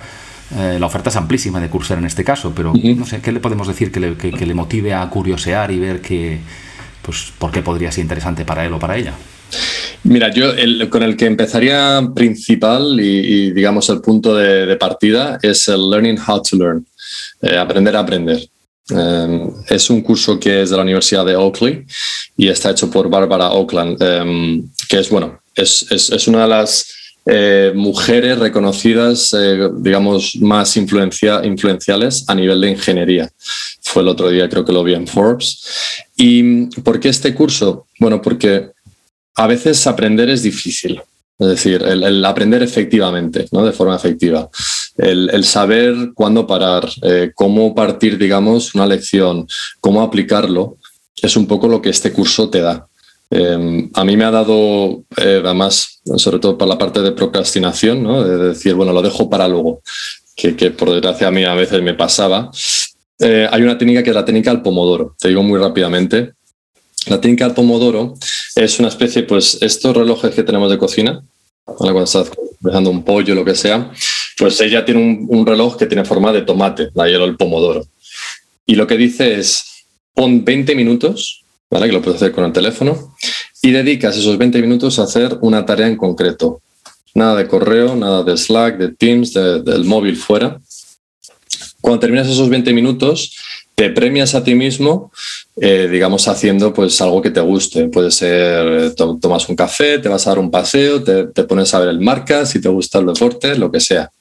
Eh, 0.57 0.77
la 0.79 0.85
oferta 0.87 1.11
es 1.11 1.15
amplísima 1.15 1.61
de 1.61 1.69
cursar 1.69 1.99
en 1.99 2.05
este 2.05 2.23
caso, 2.23 2.53
pero 2.55 2.73
no 2.73 3.05
sé, 3.05 3.21
¿qué 3.21 3.31
le 3.31 3.39
podemos 3.39 3.67
decir 3.67 3.91
que 3.91 3.99
le, 3.99 4.17
que 4.17 4.45
le 4.45 4.53
motive 4.55 4.95
a 4.95 5.07
curiosear 5.09 5.71
y 5.71 5.79
ver 5.79 6.01
que 6.01 6.39
pues 7.01 7.31
¿por 7.37 7.51
qué 7.51 7.61
podría 7.61 7.91
ser 7.91 8.03
interesante 8.03 8.45
para 8.45 8.65
él 8.65 8.73
o 8.73 8.79
para 8.79 8.97
ella? 8.97 9.13
Mira, 10.03 10.31
yo 10.31 10.53
con 10.89 11.03
el 11.03 11.15
que 11.15 11.25
empezaría 11.25 12.01
principal 12.15 12.99
y, 12.99 13.51
digamos 13.51 13.89
el 13.89 14.01
punto 14.01 14.35
de, 14.35 14.75
partida 14.77 15.37
es 15.41 15.67
el 15.67 15.89
Learning 15.89 16.17
How 16.19 16.41
to 16.41 16.57
Learn, 16.57 16.85
eh, 17.41 17.57
aprender 17.57 17.95
a 17.95 17.99
aprender. 17.99 18.47
Eh, 18.89 19.49
es 19.69 19.89
un 19.89 20.01
curso 20.01 20.39
que 20.39 20.63
es 20.63 20.69
de 20.71 20.75
la 20.75 20.81
Universidad 20.81 21.25
de 21.25 21.35
Oakley 21.35 21.85
y 22.35 22.47
está 22.47 22.71
hecho 22.71 22.89
por 22.89 23.09
Barbara 23.09 23.51
Oakland, 23.51 23.97
eh, 24.01 24.63
que 24.89 24.99
es, 24.99 25.09
bueno, 25.09 25.39
es, 25.55 25.85
es, 25.91 26.09
es, 26.09 26.27
una 26.27 26.43
de 26.43 26.47
las 26.47 26.87
eh, 27.25 27.71
mujeres 27.75 28.39
reconocidas, 28.39 29.33
eh, 29.33 29.69
digamos, 29.77 30.35
más 30.37 30.75
influencia, 30.75 31.41
influenciales 31.43 32.25
a 32.27 32.35
nivel 32.35 32.61
de 32.61 32.71
ingeniería. 32.71 33.29
Fue 33.81 34.01
el 34.01 34.07
otro 34.07 34.29
día, 34.29 34.49
creo 34.49 34.65
que 34.65 34.71
lo 34.71 34.83
vi 34.83 34.95
en 34.95 35.07
Forbes. 35.07 35.63
¿Y 36.17 36.65
por 36.81 36.99
qué 36.99 37.09
este 37.09 37.35
curso? 37.35 37.85
Bueno, 37.99 38.21
porque 38.21 38.71
a 39.35 39.47
veces 39.47 39.85
aprender 39.85 40.29
es 40.29 40.43
difícil. 40.43 41.01
Es 41.37 41.47
decir, 41.47 41.81
el, 41.81 42.23
aprender 42.23 42.61
efectivamente, 42.61 43.47
¿no? 43.51 43.65
de 43.65 43.71
forma 43.71 43.95
efectiva. 43.95 44.47
El, 44.95 45.43
saber 45.43 46.11
cuándo 46.13 46.45
parar, 46.45 46.87
eh, 47.01 47.31
cómo 47.33 47.73
partir, 47.73 48.19
digamos, 48.19 48.75
una 48.75 48.85
lección, 48.85 49.47
cómo 49.79 50.03
aplicarlo, 50.03 50.77
es 51.19 51.35
un 51.35 51.47
poco 51.47 51.67
lo 51.67 51.81
que 51.81 51.89
este 51.89 52.11
curso 52.11 52.49
te 52.49 52.61
da. 52.61 52.87
Em, 53.33 53.89
a 53.93 54.03
mí 54.03 54.17
me 54.17 54.25
ha 54.25 54.31
dado, 54.31 55.05
eh, 55.15 55.41
además, 55.43 56.01
sobre 56.17 56.39
todo 56.39 56.57
para 56.57 56.69
la 56.69 56.77
parte 56.77 57.01
de 57.01 57.13
procrastinación, 57.13 58.03
¿no? 58.03 58.23
de 58.25 58.49
decir, 58.49 58.73
bueno, 58.73 58.91
lo 58.91 59.01
dejo 59.01 59.29
para 59.29 59.47
luego, 59.47 59.81
que, 60.35 60.53
por 60.71 60.91
desgracia 60.91 61.29
a 61.29 61.31
mí 61.31 61.45
a 61.45 61.53
veces 61.53 61.81
me 61.81 61.93
pasaba. 61.93 62.51
Eh, 63.19 63.47
hay 63.49 63.61
una 63.61 63.77
técnica 63.77 64.03
que 64.03 64.09
es 64.09 64.15
la 64.15 64.25
técnica 64.25 64.51
del 64.51 64.61
pomodoro, 64.61 65.15
te 65.17 65.29
digo 65.29 65.43
muy 65.43 65.57
rápidamente. 65.57 66.33
La 67.07 67.21
técnica 67.21 67.45
del 67.45 67.53
pomodoro 67.53 68.15
es 68.55 68.79
una 68.79 68.89
especie, 68.89 69.23
pues 69.23 69.59
estos 69.61 69.95
relojes 69.95 70.35
que 70.35 70.43
tenemos 70.43 70.69
de 70.69 70.77
cocina, 70.77 71.23
cuando 71.63 72.03
estás 72.03 72.31
dejando 72.59 72.89
un 72.89 73.03
pollo, 73.03 73.33
lo 73.33 73.45
que 73.45 73.55
sea, 73.55 73.91
pues 74.37 74.59
ella 74.59 74.83
tiene 74.83 74.99
un, 74.99 75.27
un 75.29 75.45
reloj 75.45 75.77
que 75.77 75.85
tiene 75.85 76.03
forma 76.03 76.33
de 76.33 76.41
tomate, 76.41 76.89
la 76.95 77.07
hielo 77.07 77.23
el 77.23 77.37
pomodoro. 77.37 77.85
Y 78.65 78.75
lo 78.75 78.87
que 78.87 78.97
dice 78.97 79.39
es, 79.39 79.85
pon 80.13 80.43
20 80.43 80.75
minutos 80.75 81.40
¿vale? 81.71 81.87
que 81.87 81.93
lo 81.93 82.01
puedes 82.01 82.21
hacer 82.21 82.33
con 82.33 82.43
el 82.43 82.51
teléfono, 82.51 83.15
y 83.61 83.71
dedicas 83.71 84.17
esos 84.17 84.37
20 84.37 84.61
minutos 84.61 84.99
a 84.99 85.03
hacer 85.03 85.37
una 85.41 85.65
tarea 85.65 85.87
en 85.87 85.95
concreto. 85.95 86.61
Nada 87.15 87.35
de 87.35 87.47
correo, 87.47 87.95
nada 87.95 88.23
de 88.23 88.37
Slack, 88.37 88.77
de 88.77 88.89
Teams, 88.89 89.33
del 89.33 89.85
móvil 89.85 90.15
fuera. 90.15 90.59
Cuando 91.81 91.99
terminas 91.99 92.27
esos 92.27 92.49
20 92.49 92.73
minutos, 92.73 93.35
te 93.75 93.89
premias 93.89 94.35
a 94.35 94.43
ti 94.43 94.55
mismo, 94.55 95.11
eh, 95.57 95.87
digamos, 95.91 96.27
haciendo 96.27 96.73
pues 96.73 97.01
algo 97.01 97.21
que 97.21 97.31
te 97.31 97.41
guste. 97.41 97.87
Puede 97.87 98.11
ser, 98.11 98.67
eh, 98.67 98.91
tomas 99.19 99.49
un 99.49 99.55
café, 99.55 99.99
te 99.99 100.09
vas 100.09 100.25
a 100.27 100.31
dar 100.31 100.39
un 100.39 100.51
paseo, 100.51 101.03
te, 101.03 101.27
te 101.27 101.43
pones 101.43 101.73
a 101.73 101.79
ver 101.79 101.89
el 101.89 101.99
marca, 101.99 102.45
si 102.45 102.61
te 102.61 102.69
gusta 102.69 102.99
el 102.99 103.07
deporte, 103.07 103.55
lo 103.57 103.71
que 103.71 103.79
sea 103.79 104.11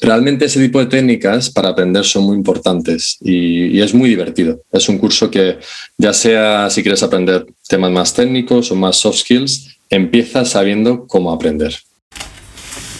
realmente 0.00 0.46
ese 0.46 0.60
tipo 0.60 0.78
de 0.78 0.86
técnicas 0.86 1.50
para 1.50 1.70
aprender 1.70 2.04
son 2.04 2.24
muy 2.24 2.36
importantes 2.36 3.18
y, 3.20 3.80
es 3.80 3.94
muy 3.94 4.08
divertido. 4.08 4.60
Es 4.72 4.88
un 4.88 4.98
curso 4.98 5.30
que 5.30 5.58
ya 5.98 6.12
sea 6.12 6.70
si 6.70 6.82
quieres 6.82 7.02
aprender 7.02 7.46
temas 7.68 7.90
más 7.90 8.14
técnicos 8.14 8.70
o 8.70 8.74
más 8.74 8.96
soft 8.96 9.18
skills, 9.18 9.78
empiezas 9.90 10.50
sabiendo 10.50 11.06
cómo 11.06 11.32
aprender. 11.32 11.76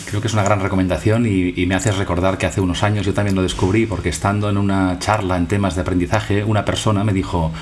Creo 0.07 0.21
que 0.21 0.29
es 0.29 0.35
una 0.35 0.45
gran 0.45 0.61
recomendación 0.61 1.27
y, 1.27 1.67
me 1.67 1.75
haces 1.75 1.97
recordar 1.97 2.39
que 2.39 2.47
hace 2.47 2.61
unos 2.61 2.83
años 2.83 3.05
yo 3.05 3.15
también 3.15 3.35
lo 3.35 3.43
descubrí 3.43 3.87
porque 3.87 4.09
estando 4.09 4.49
en 4.49 4.57
una 4.57 4.99
charla 5.01 5.37
en 5.37 5.49
temas 5.49 5.75
de 5.75 5.83
aprendizaje, 5.83 6.44
una 6.44 6.65
persona 6.65 7.03
me 7.03 7.13
dijo, 7.13 7.53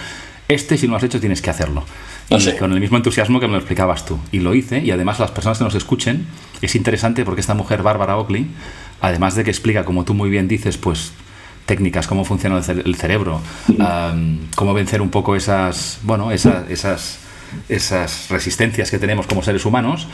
este 0.48 0.76
si 0.76 0.86
no 0.86 0.92
lo 0.92 0.96
has 0.98 1.04
hecho 1.04 1.20
tienes 1.20 1.40
que 1.40 1.50
hacerlo. 1.50 1.84
Ah, 2.30 2.38
con 2.58 2.72
el 2.72 2.80
mismo 2.80 2.96
entusiasmo 2.96 3.38
que 3.38 3.46
me 3.46 3.52
lo 3.52 3.58
explicabas 3.58 4.06
tú. 4.06 4.18
Y 4.32 4.40
lo 4.40 4.54
hice 4.54 4.78
y 4.78 4.90
además 4.90 5.20
las 5.20 5.30
personas 5.30 5.58
que 5.58 5.64
nos 5.64 5.74
escuchen, 5.74 6.26
es 6.62 6.74
interesante 6.74 7.24
porque 7.24 7.40
esta 7.40 7.54
mujer, 7.54 7.82
Bárbara 7.82 8.16
Oakley, 8.16 8.46
además 9.06 9.34
de 9.34 9.44
que 9.44 9.50
explica, 9.50 9.84
como 9.84 10.04
tú 10.04 10.14
muy 10.14 10.30
bien 10.30 10.48
dices, 10.48 10.76
pues 10.78 11.12
técnicas, 11.66 12.06
cómo 12.06 12.24
funciona 12.24 12.58
el, 12.58 12.94
cerebro, 12.96 13.40
cómo 14.54 14.74
vencer 14.74 15.00
un 15.00 15.10
poco 15.10 15.34
esas, 15.36 15.98
bueno, 16.02 16.30
esas, 16.30 16.70
esas 16.70 17.18
esas 17.68 18.28
resistencias 18.30 18.90
que 18.90 18.98
tenemos 18.98 19.26
como 19.26 19.42
seres 19.42 19.64
humanos. 19.64 20.08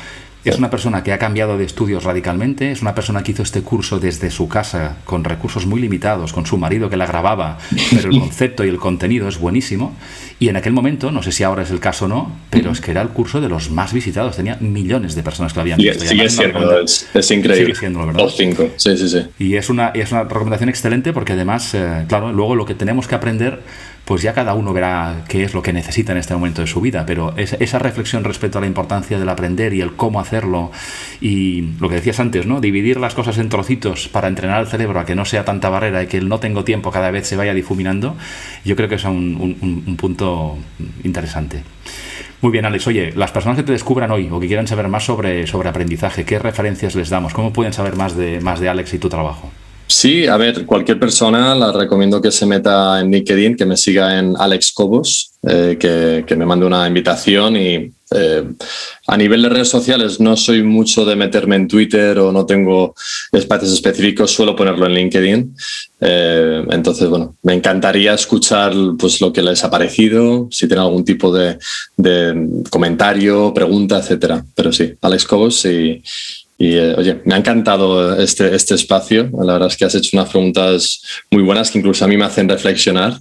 Es 0.45 0.59
una 0.59 0.70
persona 0.70 1.03
que 1.03 1.12
ha 1.12 1.18
cambiado 1.18 1.59
de 1.59 1.64
estudios 1.64 2.05
radicalmente, 2.05 2.70
es 2.70 2.80
una 2.80 2.95
persona 2.95 3.22
que 3.22 3.32
hizo 3.32 3.43
este 3.43 3.62
curso 3.62 4.01
desde 4.01 4.30
su 4.30 4.49
casa, 4.49 4.97
con 5.05 5.22
recursos 5.22 5.66
muy 5.66 5.80
limitados, 5.80 6.32
con 6.32 6.47
su 6.47 6.57
marido 6.57 6.88
que 6.88 6.97
la 6.97 7.07
grababa, 7.07 7.59
pero 7.95 8.11
el 8.11 8.18
concepto 8.18 8.64
y 8.64 8.68
el 8.68 8.78
contenido 8.78 9.28
es 9.28 9.38
buenísimo. 9.38 9.95
Y 10.38 10.49
en 10.49 10.57
aquel 10.57 10.72
momento, 10.72 11.11
no 11.11 11.22
sé 11.22 11.32
si 11.32 11.45
ahora 11.45 11.62
es 11.62 11.70
el 11.70 11.80
caso 11.80 12.07
o 12.07 12.09
no, 12.09 12.32
pero 12.49 12.70
es 12.70 12.80
que 12.80 12.91
era 12.91 13.03
el 13.03 13.11
curso 13.11 13.41
de 13.43 13.51
los 13.51 13.70
más 13.70 13.93
visitados, 13.93 14.36
tenía 14.36 14.57
millones 14.61 15.14
de 15.14 15.22
personas 15.22 15.53
que 15.53 15.59
lo 15.59 15.62
habían 15.62 15.78
visto. 15.78 16.05
Sigue 16.07 16.30
siendo, 16.30 16.80
es, 16.80 17.30
increíble. 17.30 17.66
Sigue 17.66 17.74
siendo, 17.74 18.07
¿verdad? 18.07 18.20
Los 18.22 18.36
cinco, 18.36 18.70
sí, 18.76 18.97
sí, 18.97 19.09
sí. 19.09 19.26
Y 19.38 19.57
es 19.57 19.68
una, 19.68 19.88
es 19.88 20.11
una 20.12 20.24
recomendación 20.24 20.70
excelente 20.70 21.12
porque 21.12 21.34
además, 21.34 21.74
eh, 21.74 22.07
claro, 22.09 22.32
luego 22.32 22.55
lo 22.55 22.64
que 22.64 22.74
tenemos 22.74 23.07
que 23.07 23.14
aprender 23.14 23.61
pues 24.11 24.22
ya 24.22 24.32
cada 24.32 24.55
uno 24.55 24.72
verá 24.72 25.24
qué 25.28 25.45
es 25.45 25.55
lo 25.55 25.62
que 25.62 25.72
necesita 25.72 26.11
en 26.11 26.18
este 26.18 26.34
momento 26.34 26.62
de 26.62 26.66
su 26.66 26.80
vida, 26.80 27.07
pero 27.07 27.32
esa 27.36 27.78
reflexión 27.78 28.24
respecto 28.24 28.59
a 28.59 28.61
la 28.61 28.66
importancia 28.66 29.20
del 29.20 29.28
aprender 29.28 29.72
y 29.72 29.82
el 29.82 29.93
cómo 29.95 30.18
hacerlo 30.31 30.70
y 31.20 31.62
lo 31.81 31.89
que 31.89 31.97
decías 31.97 32.20
antes, 32.20 32.47
¿no? 32.47 32.61
Dividir 32.61 33.01
las 33.01 33.14
cosas 33.14 33.39
en 33.39 33.49
trocitos 33.49 34.09
para 34.09 34.28
entrenar 34.28 34.59
al 34.59 34.68
cerebro 34.68 35.01
a 35.01 35.05
que 35.05 35.16
no 35.16 35.24
sea 35.24 35.45
tanta 35.45 35.68
barrera 35.68 36.03
y 36.03 36.07
que 36.07 36.18
el 36.18 36.28
no 36.28 36.39
tengo 36.39 36.62
tiempo 36.64 36.93
cada 36.93 37.11
vez 37.11 37.26
se 37.26 37.37
vaya 37.37 37.53
difuminando, 37.53 38.16
yo 38.64 38.76
creo 38.76 38.89
que 38.89 38.95
es 38.95 39.05
un, 39.05 39.97
punto 39.99 40.57
interesante. 41.03 41.62
Muy 42.41 42.53
bien, 42.53 42.64
Alex. 42.64 42.87
Oye, 42.87 43.12
las 43.14 43.33
personas 43.33 43.59
que 43.59 43.64
te 43.64 43.72
descubran 43.72 44.11
hoy 44.11 44.28
o 44.31 44.41
que 44.41 44.47
quieran 44.47 44.66
saber 44.66 44.89
más 44.89 45.05
sobre, 45.05 45.47
sobre 45.47 45.68
aprendizaje, 45.68 46.24
¿qué 46.24 46.39
referencias 46.39 46.95
les 46.95 47.11
damos? 47.11 47.35
¿Cómo 47.35 47.53
pueden 47.53 47.72
saber 47.72 47.97
más 47.97 48.16
de, 48.16 48.41
más 48.41 48.61
de 48.61 48.68
Alex 48.68 48.95
y 48.95 48.99
tu 48.99 49.09
trabajo? 49.09 49.51
Sí, 49.91 50.28
a 50.28 50.36
ver, 50.36 50.66
cualquier 50.66 51.01
persona 51.01 51.53
la 51.57 51.72
recomiendo 51.72 52.22
que 52.22 52.30
se 52.30 52.47
meta 52.47 53.01
en 53.01 53.11
LinkedIn, 53.11 53.57
que 53.57 53.66
me 53.66 53.76
siga 53.76 54.20
en 54.20 54.36
Alex 54.38 54.70
Cobos, 54.72 55.32
eh, 55.43 55.76
que, 55.80 56.36
me 56.36 56.47
mande 56.47 56.64
una 56.64 56.86
invitación 56.86 57.57
y 57.57 57.93
eh, 58.12 58.45
a 59.09 59.16
nivel 59.16 59.43
de 59.43 59.49
redes 59.49 59.68
sociales 59.68 60.20
no 60.20 60.36
soy 60.36 60.62
mucho 60.62 61.05
de 61.05 61.16
meterme 61.16 61.57
en 61.57 61.66
Twitter 61.66 62.20
o 62.20 62.30
no 62.30 62.47
tengo 62.47 62.95
espacios 63.32 63.72
específicos, 63.72 64.30
suelo 64.30 64.55
ponerlo 64.55 64.86
en 64.86 64.95
LinkedIn. 64.95 65.57
Eh, 66.01 66.64
entonces, 66.70 67.09
bueno, 67.09 67.34
me 67.43 67.55
encantaría 67.55 68.14
escuchar 68.14 68.72
pues, 68.97 69.20
lo 69.20 69.32
que 69.32 69.43
les 69.43 69.64
ha 69.64 69.70
parecido, 69.70 70.47
si 70.53 70.68
tienen 70.68 70.84
algún 70.84 71.05
tipo 71.05 71.34
de, 71.34 71.59
de 71.97 72.62
comentario, 72.70 73.53
pregunta, 73.53 73.99
etcétera. 73.99 74.45
Pero 74.55 74.72
sí, 74.72 74.93
Alex 75.03 75.24
Cobos 75.24 75.64
y 75.64 76.01
y 76.61 76.77
eh, 76.77 76.95
oye, 76.95 77.23
me 77.25 77.35
ha 77.35 77.39
encantado 77.39 78.21
este, 78.21 78.55
este 78.55 78.75
espacio. 78.75 79.31
La 79.33 79.55
verdad 79.55 79.69
es 79.69 79.79
que 79.79 79.87
has 79.87 79.95
hecho 79.95 80.11
unas 80.13 80.29
preguntas 80.29 81.01
muy 81.31 81.43
buenas 81.43 81.71
que 81.71 81.79
incluso 81.79 82.05
a 82.05 82.09
mí 82.09 82.19
me 82.19 82.27
hacen 82.27 82.51
reflexionar. 82.51 83.19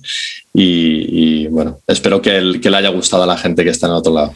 Y, 0.53 1.47
bueno, 1.47 1.79
espero 1.87 2.21
que, 2.21 2.59
que 2.61 2.69
le 2.69 2.75
haya 2.75 2.89
gustado 2.89 3.23
a 3.23 3.25
la 3.25 3.37
gente 3.37 3.63
que 3.63 3.69
está 3.69 3.87
en 3.87 3.93
el 3.93 3.99
otro 3.99 4.13
lado. 4.13 4.33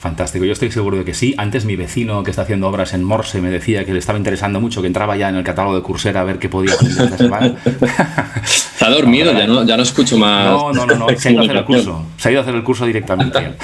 Fantástico, 0.00 0.44
yo 0.44 0.52
estoy 0.52 0.72
seguro 0.72 0.96
de 0.96 1.04
que 1.04 1.14
sí. 1.14 1.36
Antes 1.38 1.64
mi 1.64 1.76
vecino 1.76 2.24
que 2.24 2.30
está 2.30 2.42
haciendo 2.42 2.66
obras 2.66 2.92
en 2.92 3.04
Morse 3.04 3.40
me 3.40 3.50
decía 3.50 3.84
que 3.84 3.92
le 3.92 4.00
estaba 4.00 4.18
interesando 4.18 4.60
mucho, 4.60 4.80
que 4.80 4.88
entraba 4.88 5.16
ya 5.16 5.28
en 5.28 5.36
el 5.36 5.44
catálogo 5.44 5.76
de 5.76 5.82
Coursera 5.82 6.20
a 6.22 6.24
ver 6.24 6.40
qué 6.40 6.48
podía 6.48 6.74
aprender 6.74 7.04
esta 7.04 7.18
semana. 7.18 7.56
Está 8.78 8.90
dormido, 8.90 9.32
ya 9.32 9.44
no, 9.44 9.64
ya 9.64 9.76
no 9.76 9.82
escucho 9.82 10.16
más. 10.16 10.52
No, 10.52 10.72
no, 10.72 10.86
no, 10.86 10.94
no, 10.94 11.08
se 11.18 11.30
ha 11.30 11.32
ido 11.32 11.40
a 11.40 11.44
hacer 11.44 11.56
el 11.56 11.64
curso. 11.64 12.04
Se 12.16 12.28
ha 12.28 12.30
ido 12.30 12.40
a 12.40 12.42
hacer 12.42 12.54
el 12.54 12.62
curso 12.62 12.86
directamente. 12.86 13.54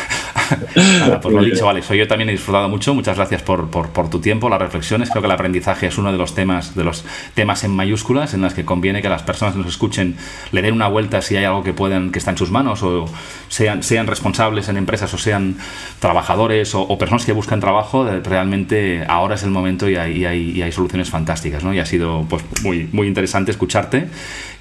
pues 1.22 1.32
lo 1.32 1.40
dicho, 1.40 1.68
Alex. 1.68 1.88
Yo 1.90 2.08
también 2.08 2.30
he 2.30 2.32
disfrutado 2.32 2.68
mucho. 2.68 2.94
Muchas 2.94 3.16
gracias 3.16 3.40
por, 3.40 3.68
por, 3.70 4.10
tu 4.10 4.18
tiempo, 4.18 4.48
las 4.48 4.58
reflexiones. 4.58 5.10
Creo 5.10 5.22
que 5.22 5.26
el 5.26 5.32
aprendizaje 5.32 5.86
es 5.86 5.98
uno 5.98 6.10
de 6.10 6.18
los 6.18 6.34
temas, 6.34 6.74
de 6.74 6.82
los 6.82 7.04
temas 7.34 7.62
en 7.62 7.70
mayúsculas 7.70 8.34
en 8.34 8.42
las 8.42 8.54
que 8.54 8.64
conviene 8.64 9.02
que 9.02 9.08
las 9.08 9.22
personas 9.22 9.54
que 9.54 9.60
nos 9.60 9.68
escuchen 9.68 10.16
le 10.50 10.62
den 10.62 10.74
una 10.74 10.88
vuelta 10.88 11.22
si 11.22 11.36
hay 11.36 11.44
algo 11.44 11.62
que 11.62 11.72
pueden, 11.72 12.10
que 12.10 12.18
está 12.18 12.32
en 12.32 12.38
sus 12.38 12.50
manos, 12.50 12.82
o 12.82 13.06
sean, 13.46 13.84
sean 13.84 14.08
responsables 14.08 14.68
en 14.68 14.78
empresas 14.78 15.14
o 15.14 15.18
sean 15.18 15.58
trabajadores 16.00 16.74
o, 16.74 16.98
personas 16.98 17.24
que 17.24 17.30
buscan 17.30 17.60
trabajo. 17.60 18.04
Realmente 18.04 19.04
ahora 19.06 19.36
es 19.36 19.44
el 19.44 19.50
momento 19.50 19.88
y 19.88 19.94
hay, 19.94 20.24
hay, 20.24 20.60
hay 20.60 20.72
soluciones 20.72 21.08
fantásticas, 21.08 21.62
¿no? 21.62 21.72
Y 21.72 21.78
ha 21.78 21.86
sido 21.86 22.26
pues, 22.28 22.42
muy, 22.64 22.88
muy 22.90 23.06
interesante 23.06 23.52
escucharte. 23.52 24.08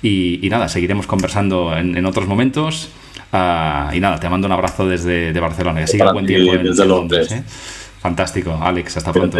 Y, 0.04 0.47
nada, 0.51 0.68
seguiremos 0.68 1.08
conversando 1.08 1.76
en, 1.76 1.97
en 1.97 2.06
otros 2.06 2.28
momentos. 2.28 2.89
Ah, 3.32 3.89
y 3.93 3.99
nada, 3.99 4.20
te 4.20 4.30
mando 4.30 4.45
un 4.45 4.51
abrazo 4.51 4.88
desde 4.88 5.34
de 5.34 5.39
Barcelona. 5.39 5.80
Que 5.80 5.88
siga 5.88 6.14
buen 6.14 6.28
tiempo 6.28 6.54
en, 6.54 6.64
desde 6.64 6.86
Londres. 6.86 7.32
¿eh? 7.32 7.43
Fantástico, 7.99 8.60
Alex, 8.62 8.97
hasta 8.97 9.12
pronto. 9.12 9.39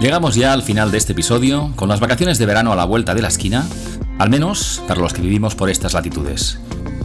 Llegamos 0.00 0.34
ya 0.34 0.52
al 0.52 0.62
final 0.62 0.90
de 0.90 0.98
este 0.98 1.12
episodio, 1.12 1.72
con 1.76 1.88
las 1.88 2.00
vacaciones 2.00 2.38
de 2.38 2.46
verano 2.46 2.72
a 2.72 2.76
la 2.76 2.84
vuelta 2.84 3.14
de 3.14 3.22
la 3.22 3.28
esquina, 3.28 3.66
al 4.18 4.30
menos 4.30 4.82
para 4.88 5.00
los 5.00 5.12
que 5.12 5.22
vivimos 5.22 5.54
por 5.54 5.70
estas 5.70 5.94
latitudes. 5.94 6.58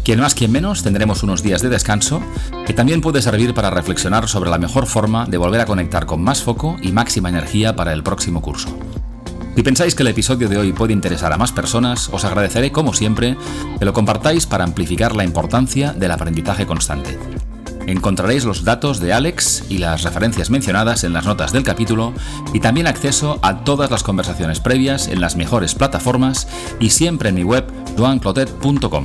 Quien 0.04 0.20
más, 0.20 0.34
quien 0.34 0.52
menos, 0.52 0.82
tendremos 0.82 1.22
unos 1.22 1.44
días 1.44 1.62
de 1.62 1.70
descanso 1.70 2.22
que 2.66 2.74
también 2.74 3.02
puede 3.02 3.22
servir 3.22 3.54
para 3.54 3.70
reflexionar 3.70 4.28
sobre 4.28 4.50
la 4.50 4.58
mejor 4.58 4.88
forma 4.88 5.28
de 5.28 5.38
volver 5.38 5.62
a 5.62 5.66
conectar 5.66 6.08
con 6.08 6.24
más 6.24 6.42
foco 6.42 6.78
y 6.82 6.92
máxima 6.92 7.30
energía 7.30 7.76
para 7.76 7.94
el 7.94 8.02
próximo 8.02 8.42
curso. 8.42 8.76
Si 9.60 9.64
pensáis 9.64 9.94
que 9.94 10.04
el 10.04 10.08
episodio 10.08 10.48
de 10.48 10.58
hoy 10.58 10.72
puede 10.72 10.94
interesar 10.94 11.34
a 11.34 11.38
más 11.38 11.52
personas, 11.52 12.08
os 12.14 12.24
agradeceré, 12.24 12.72
como 12.72 12.94
siempre, 12.94 13.36
que 13.78 13.84
lo 13.84 13.92
compartáis 13.92 14.46
para 14.46 14.64
amplificar 14.64 15.18
la 15.18 15.26
importancia 15.26 15.92
del 15.92 16.12
aprendizaje 16.12 16.66
constante. 16.66 17.20
Encontraréis 17.86 18.46
los 18.46 18.64
datos 18.64 19.02
de 19.02 19.12
Alex 19.12 19.66
y 19.68 19.80
las 19.80 20.04
referencias 20.04 20.50
mencionadas 20.50 21.04
en 21.04 21.12
las 21.12 21.26
notas 21.26 21.52
del 21.52 21.64
capítulo 21.64 22.14
y 22.54 22.62
también 22.62 22.88
acceso 22.88 23.38
a 23.42 23.66
todas 23.66 23.92
las 23.92 24.02
conversaciones 24.02 24.62
previas 24.62 25.10
en 25.10 25.20
las 25.20 25.36
mejores 25.36 25.76
plataformas 25.76 26.48
y 26.80 26.92
siempre 26.92 27.28
en 27.28 27.36
mi 27.36 27.44
web 27.44 27.66
joanclotet.com. 27.98 29.04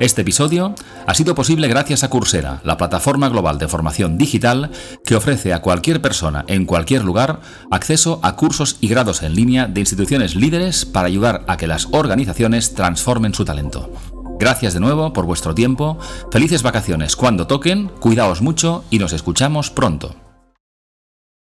Este 0.00 0.22
episodio 0.22 0.76
ha 1.06 1.14
sido 1.14 1.34
posible 1.34 1.66
gracias 1.66 2.04
a 2.04 2.10
Coursera, 2.10 2.60
la 2.62 2.76
plataforma 2.76 3.28
global 3.28 3.58
de 3.58 3.66
formación 3.66 4.16
digital 4.16 4.70
que 5.04 5.16
ofrece 5.16 5.52
a 5.52 5.60
cualquier 5.60 6.00
persona 6.00 6.44
en 6.46 6.66
cualquier 6.66 7.02
lugar 7.02 7.40
acceso 7.72 8.20
a 8.22 8.36
cursos 8.36 8.76
y 8.80 8.86
grados 8.86 9.24
en 9.24 9.34
línea 9.34 9.66
de 9.66 9.80
instituciones 9.80 10.36
líderes 10.36 10.84
para 10.84 11.08
ayudar 11.08 11.44
a 11.48 11.56
que 11.56 11.66
las 11.66 11.88
organizaciones 11.90 12.74
transformen 12.74 13.34
su 13.34 13.44
talento. 13.44 13.90
Gracias 14.38 14.72
de 14.72 14.80
nuevo 14.80 15.12
por 15.12 15.26
vuestro 15.26 15.52
tiempo, 15.52 15.98
felices 16.30 16.62
vacaciones 16.62 17.16
cuando 17.16 17.48
toquen, 17.48 17.88
cuidaos 17.88 18.40
mucho 18.40 18.84
y 18.90 19.00
nos 19.00 19.12
escuchamos 19.12 19.70
pronto. 19.70 20.27